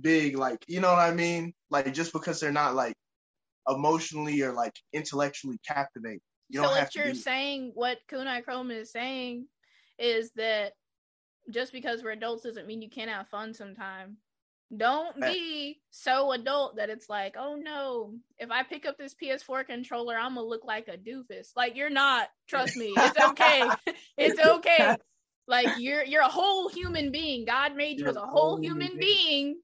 big, 0.00 0.36
like 0.36 0.58
you 0.66 0.80
know 0.80 0.90
what 0.90 0.98
I 0.98 1.12
mean? 1.12 1.52
Like 1.70 1.92
just 1.92 2.12
because 2.12 2.40
they're 2.40 2.52
not 2.52 2.74
like 2.74 2.94
emotionally 3.68 4.42
or 4.42 4.52
like 4.52 4.74
intellectually 4.92 5.58
captivating. 5.66 6.20
You 6.48 6.62
so 6.62 6.68
what 6.68 6.94
you're 6.94 7.14
saying, 7.14 7.72
what 7.74 7.98
Kunai 8.10 8.44
Chrome 8.44 8.70
is 8.70 8.92
saying, 8.92 9.46
is 9.98 10.30
that 10.36 10.72
just 11.50 11.72
because 11.72 12.02
we're 12.02 12.12
adults 12.12 12.42
doesn't 12.42 12.66
mean 12.66 12.82
you 12.82 12.90
can't 12.90 13.10
have 13.10 13.28
fun 13.28 13.54
sometime. 13.54 14.18
Don't 14.76 15.20
be 15.20 15.80
so 15.90 16.32
adult 16.32 16.76
that 16.76 16.90
it's 16.90 17.08
like, 17.08 17.36
oh 17.38 17.54
no, 17.54 18.14
if 18.38 18.50
I 18.50 18.62
pick 18.62 18.86
up 18.86 18.98
this 18.98 19.14
PS4 19.14 19.66
controller, 19.66 20.16
I'm 20.16 20.34
gonna 20.34 20.46
look 20.46 20.64
like 20.64 20.88
a 20.88 20.96
doofus. 20.96 21.50
Like 21.54 21.76
you're 21.76 21.90
not. 21.90 22.28
Trust 22.48 22.76
me, 22.76 22.92
it's 22.96 23.20
okay. 23.20 23.68
it's 24.18 24.40
okay. 24.40 24.96
Like 25.46 25.68
you're 25.78 26.04
you're 26.04 26.22
a 26.22 26.28
whole 26.28 26.68
human 26.68 27.12
being. 27.12 27.44
God 27.44 27.76
made 27.76 27.98
you 27.98 28.04
You're 28.04 28.10
as 28.10 28.16
a 28.16 28.26
whole 28.26 28.60
human 28.60 28.96
being 28.98 29.60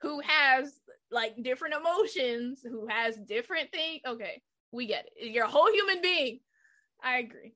who 0.00 0.20
has 0.20 0.80
like 1.10 1.40
different 1.42 1.74
emotions, 1.74 2.60
who 2.62 2.86
has 2.88 3.16
different 3.16 3.70
things. 3.70 4.00
Okay, 4.06 4.42
we 4.72 4.86
get 4.86 5.08
it. 5.14 5.30
You're 5.30 5.44
a 5.44 5.50
whole 5.50 5.70
human 5.70 6.00
being. 6.00 6.40
I 7.02 7.18
agree. 7.18 7.54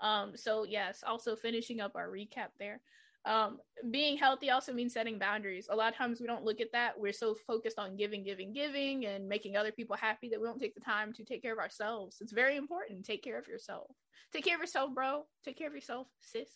Um, 0.00 0.36
so 0.36 0.64
yes, 0.64 1.02
also 1.06 1.34
finishing 1.34 1.80
up 1.80 1.92
our 1.96 2.08
recap 2.08 2.48
there. 2.58 2.80
Um, 3.26 3.58
being 3.90 4.16
healthy 4.16 4.50
also 4.50 4.72
means 4.72 4.94
setting 4.94 5.18
boundaries. 5.18 5.68
A 5.70 5.76
lot 5.76 5.92
of 5.92 5.98
times 5.98 6.20
we 6.20 6.26
don't 6.26 6.44
look 6.44 6.60
at 6.60 6.72
that. 6.72 6.98
We're 6.98 7.12
so 7.12 7.34
focused 7.46 7.78
on 7.78 7.96
giving, 7.96 8.24
giving, 8.24 8.52
giving 8.52 9.06
and 9.06 9.28
making 9.28 9.56
other 9.56 9.72
people 9.72 9.96
happy 9.96 10.28
that 10.30 10.40
we 10.40 10.46
don't 10.46 10.60
take 10.60 10.74
the 10.74 10.80
time 10.80 11.12
to 11.14 11.24
take 11.24 11.42
care 11.42 11.52
of 11.52 11.58
ourselves. 11.58 12.18
It's 12.20 12.32
very 12.32 12.56
important. 12.56 13.04
Take 13.04 13.22
care 13.22 13.38
of 13.38 13.46
yourself. 13.46 13.90
Take 14.32 14.44
care 14.44 14.54
of 14.54 14.60
yourself, 14.60 14.94
bro. 14.94 15.24
Take 15.44 15.58
care 15.58 15.68
of 15.68 15.74
yourself, 15.74 16.06
sis. 16.20 16.48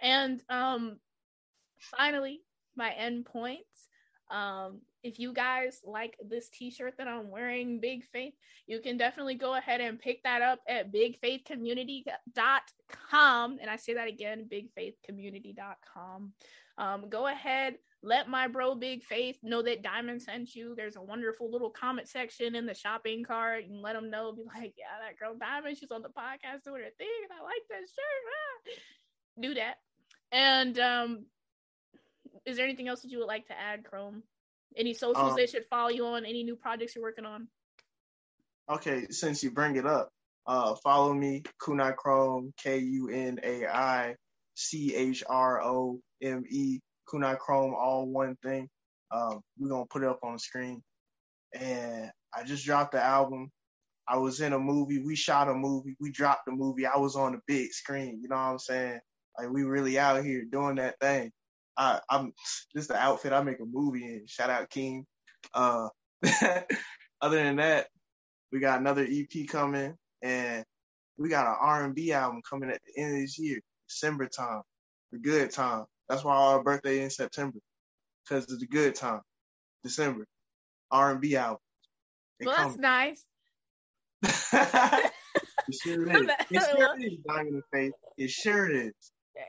And 0.00 0.42
um 0.48 0.98
finally, 1.78 2.40
my 2.74 2.90
end 2.92 3.26
points. 3.26 3.88
Um, 4.30 4.80
if 5.02 5.18
you 5.18 5.32
guys 5.32 5.80
like 5.84 6.16
this 6.26 6.48
t-shirt 6.48 6.94
that 6.98 7.06
I'm 7.06 7.30
wearing, 7.30 7.80
Big 7.80 8.04
Faith, 8.04 8.34
you 8.66 8.80
can 8.80 8.96
definitely 8.96 9.36
go 9.36 9.54
ahead 9.54 9.80
and 9.80 9.98
pick 9.98 10.22
that 10.24 10.42
up 10.42 10.60
at 10.68 10.92
bigfaithcommunity.com. 10.92 13.58
And 13.60 13.70
I 13.70 13.76
say 13.76 13.94
that 13.94 14.08
again, 14.08 14.48
bigfaithcommunity.com. 14.52 16.32
Um, 16.78 17.08
go 17.08 17.28
ahead, 17.28 17.76
let 18.02 18.28
my 18.28 18.48
bro 18.48 18.74
Big 18.74 19.02
Faith 19.02 19.38
know 19.42 19.62
that 19.62 19.82
Diamond 19.82 20.20
sent 20.22 20.54
you. 20.54 20.74
There's 20.76 20.96
a 20.96 21.02
wonderful 21.02 21.50
little 21.50 21.70
comment 21.70 22.06
section 22.08 22.54
in 22.54 22.66
the 22.66 22.74
shopping 22.74 23.24
cart. 23.24 23.64
Can 23.66 23.80
let 23.80 23.94
them 23.94 24.10
know, 24.10 24.32
be 24.32 24.42
like, 24.42 24.74
yeah, 24.76 24.98
that 25.04 25.18
girl 25.18 25.34
Diamond, 25.38 25.78
she's 25.78 25.90
on 25.90 26.02
the 26.02 26.08
podcast 26.08 26.64
doing 26.64 26.82
her 26.82 26.90
thing, 26.98 27.08
and 27.28 27.38
I 27.38 27.42
like 27.42 27.62
that 27.70 27.80
shirt. 27.80 28.24
Ah. 28.28 28.72
Do 29.40 29.54
that. 29.54 29.76
And 30.32 30.78
um, 30.78 31.26
is 32.46 32.56
there 32.56 32.64
anything 32.64 32.88
else 32.88 33.02
that 33.02 33.10
you 33.10 33.18
would 33.18 33.26
like 33.26 33.46
to 33.48 33.58
add, 33.58 33.84
Chrome? 33.84 34.22
Any 34.76 34.94
socials 34.94 35.32
Um, 35.32 35.36
they 35.36 35.46
should 35.46 35.66
follow 35.66 35.88
you 35.88 36.06
on? 36.06 36.24
Any 36.24 36.44
new 36.44 36.56
projects 36.56 36.94
you're 36.94 37.02
working 37.02 37.26
on? 37.26 37.48
Okay, 38.68 39.08
since 39.10 39.42
you 39.42 39.50
bring 39.50 39.76
it 39.76 39.86
up, 39.86 40.10
uh, 40.46 40.74
follow 40.76 41.12
me, 41.12 41.42
Kunai 41.60 41.94
Chrome, 41.96 42.52
K 42.56 42.78
U 42.78 43.08
N 43.08 43.40
A 43.42 43.66
I 43.66 44.16
C 44.54 44.94
H 44.94 45.22
R 45.28 45.62
O 45.62 46.00
M 46.22 46.44
E, 46.48 46.80
Kunai 47.08 47.38
Chrome, 47.38 47.74
all 47.74 48.06
one 48.06 48.36
thing. 48.42 48.68
Um, 49.10 49.40
we're 49.58 49.68
gonna 49.68 49.86
put 49.86 50.02
it 50.02 50.08
up 50.08 50.20
on 50.22 50.34
the 50.34 50.38
screen. 50.38 50.82
And 51.52 52.10
I 52.34 52.44
just 52.44 52.64
dropped 52.64 52.92
the 52.92 53.02
album. 53.02 53.50
I 54.08 54.18
was 54.18 54.40
in 54.40 54.52
a 54.52 54.58
movie. 54.58 54.98
We 54.98 55.16
shot 55.16 55.48
a 55.48 55.54
movie. 55.54 55.96
We 56.00 56.10
dropped 56.10 56.46
the 56.46 56.52
movie. 56.52 56.86
I 56.86 56.96
was 56.96 57.16
on 57.16 57.32
the 57.32 57.40
big 57.46 57.72
screen. 57.72 58.20
You 58.20 58.28
know 58.28 58.36
what 58.36 58.42
I'm 58.42 58.58
saying? 58.58 59.00
Like 59.38 59.50
we 59.50 59.62
really 59.62 59.98
out 59.98 60.24
here 60.24 60.44
doing 60.44 60.76
that 60.76 60.98
thing. 61.00 61.32
I, 61.76 62.00
I'm 62.08 62.32
this 62.74 62.82
is 62.82 62.88
the 62.88 62.96
outfit 62.96 63.32
I 63.32 63.42
make 63.42 63.60
a 63.60 63.64
movie 63.64 64.04
in. 64.04 64.26
Shout 64.26 64.50
out 64.50 64.70
King. 64.70 65.06
Uh, 65.54 65.88
other 67.20 67.36
than 67.36 67.56
that, 67.56 67.88
we 68.52 68.60
got 68.60 68.80
another 68.80 69.06
EP 69.08 69.46
coming, 69.48 69.94
and 70.22 70.64
we 71.18 71.28
got 71.28 71.46
an 71.46 71.56
R&B 71.60 72.12
album 72.12 72.42
coming 72.48 72.70
at 72.70 72.80
the 72.84 73.02
end 73.02 73.14
of 73.14 73.20
this 73.20 73.38
year, 73.38 73.60
December 73.88 74.26
time, 74.26 74.62
the 75.12 75.18
good 75.18 75.50
time. 75.50 75.84
That's 76.08 76.24
why 76.24 76.36
our 76.36 76.62
birthday 76.62 77.02
in 77.02 77.10
September, 77.10 77.58
because 78.24 78.50
of 78.50 78.60
the 78.60 78.66
good 78.66 78.94
time, 78.94 79.20
December. 79.82 80.26
R&B 80.90 81.36
album. 81.36 81.58
They 82.38 82.46
Well, 82.46 82.56
that's 82.56 82.76
coming. 82.76 82.80
nice. 82.80 83.24
it 85.68 85.74
sure 85.82 86.08
is. 86.08 86.30
It 86.50 86.62
sure 86.62 87.00
is. 87.00 87.18
Diamond 87.26 87.48
in 87.48 87.54
the 87.56 87.62
face. 87.72 87.92
It 88.16 88.30
sure 88.30 88.70
is. 88.70 88.92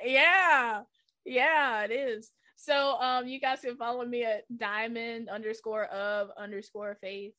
Yeah. 0.04 0.82
Yeah, 1.28 1.84
it 1.84 1.92
is. 1.92 2.32
So 2.56 3.00
um 3.02 3.28
you 3.28 3.40
guys 3.40 3.60
can 3.60 3.76
follow 3.76 4.06
me 4.06 4.24
at 4.24 4.44
diamond 4.58 5.30
underscore 5.30 5.86
of 5.86 6.30
underscore 6.38 6.98
faith 7.02 7.34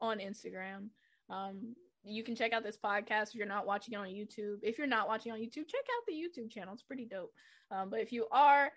on 0.00 0.18
Instagram. 0.18 0.88
Um 1.28 1.76
you 2.02 2.24
can 2.24 2.34
check 2.34 2.54
out 2.54 2.64
this 2.64 2.78
podcast 2.82 3.28
if 3.28 3.34
you're 3.34 3.46
not 3.46 3.66
watching 3.66 3.92
it 3.92 3.98
on 3.98 4.06
YouTube. 4.06 4.56
If 4.62 4.78
you're 4.78 4.86
not 4.86 5.06
watching 5.06 5.32
on 5.32 5.38
YouTube, 5.38 5.68
check 5.68 5.84
out 5.84 6.06
the 6.08 6.14
YouTube 6.14 6.50
channel. 6.50 6.72
It's 6.72 6.82
pretty 6.82 7.04
dope. 7.04 7.32
Um, 7.70 7.90
but 7.90 8.00
if 8.00 8.10
you 8.10 8.26
are 8.32 8.70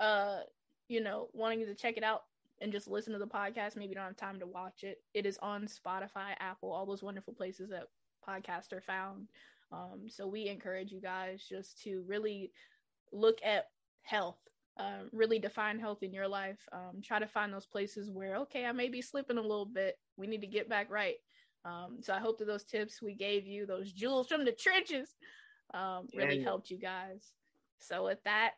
uh 0.00 0.40
you 0.88 1.02
know 1.02 1.28
wanting 1.34 1.66
to 1.66 1.74
check 1.74 1.98
it 1.98 2.02
out 2.02 2.22
and 2.62 2.72
just 2.72 2.88
listen 2.88 3.12
to 3.12 3.18
the 3.18 3.26
podcast, 3.26 3.76
maybe 3.76 3.90
you 3.90 3.94
don't 3.94 4.04
have 4.04 4.16
time 4.16 4.40
to 4.40 4.46
watch 4.46 4.84
it. 4.84 5.02
It 5.12 5.26
is 5.26 5.38
on 5.42 5.66
Spotify, 5.66 6.34
Apple, 6.40 6.72
all 6.72 6.86
those 6.86 7.02
wonderful 7.02 7.34
places 7.34 7.68
that 7.70 7.88
podcasts 8.26 8.72
are 8.72 8.80
found. 8.80 9.28
Um, 9.70 10.04
so 10.08 10.26
we 10.26 10.48
encourage 10.48 10.92
you 10.92 11.00
guys 11.00 11.44
just 11.46 11.82
to 11.82 12.04
really 12.06 12.52
look 13.12 13.38
at 13.44 13.66
health 14.02 14.38
um, 14.78 15.08
really 15.12 15.38
define 15.38 15.78
health 15.78 16.02
in 16.02 16.12
your 16.12 16.28
life 16.28 16.58
um, 16.72 17.00
try 17.04 17.18
to 17.18 17.26
find 17.26 17.52
those 17.52 17.66
places 17.66 18.10
where 18.10 18.36
okay 18.36 18.64
i 18.64 18.72
may 18.72 18.88
be 18.88 19.02
slipping 19.02 19.38
a 19.38 19.42
little 19.42 19.66
bit. 19.66 19.96
We 20.16 20.26
need 20.26 20.40
to 20.42 20.46
get 20.46 20.68
back 20.68 20.90
right. 20.90 21.16
Um, 21.64 21.98
so 22.00 22.12
i 22.14 22.18
hope 22.18 22.38
that 22.38 22.46
those 22.46 22.64
tips 22.64 23.00
we 23.02 23.14
gave 23.14 23.46
you 23.46 23.66
those 23.66 23.92
jewels 23.92 24.28
from 24.28 24.44
the 24.44 24.52
trenches 24.52 25.14
um, 25.74 26.08
really 26.14 26.38
Yeah. 26.38 26.44
helped 26.44 26.70
you 26.70 26.78
guys. 26.78 27.32
So 27.80 28.04
with 28.04 28.22
that 28.24 28.52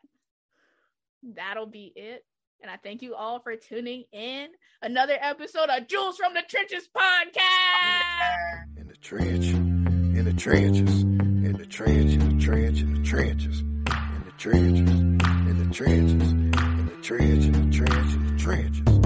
that'll 1.35 1.65
be 1.67 1.91
it. 1.95 2.23
And 2.61 2.71
i 2.71 2.77
thank 2.77 3.01
you 3.01 3.13
all 3.15 3.39
for 3.41 3.55
tuning 3.55 4.05
in. 4.11 4.47
Another 4.81 5.17
episode 5.19 5.69
of 5.69 5.87
jewels 5.87 6.17
from 6.17 6.33
the 6.33 6.43
trenches 6.47 6.87
podcast! 6.95 8.77
In 8.77 8.87
the 8.87 8.95
trench, 8.97 9.45
in 9.47 10.23
the 10.25 10.33
trenches, 10.33 11.01
in 11.01 11.53
the 11.57 11.65
trench, 11.65 12.13
in 12.13 12.37
the 12.37 12.41
trench, 12.43 12.81
in 12.81 12.93
the 12.95 13.03
trenches, 13.03 13.59
in 13.61 14.23
the 14.25 14.31
trenches, 14.37 14.89
in 14.89 15.14
the 15.14 15.14
trenches, 15.75 16.31
in 16.31 16.51
the 16.51 16.91
trench, 17.01 17.45
in 17.47 17.51
the 17.51 17.75
trench, 17.75 18.13
in 18.13 18.37
the 18.37 18.41
trenches. 18.41 19.04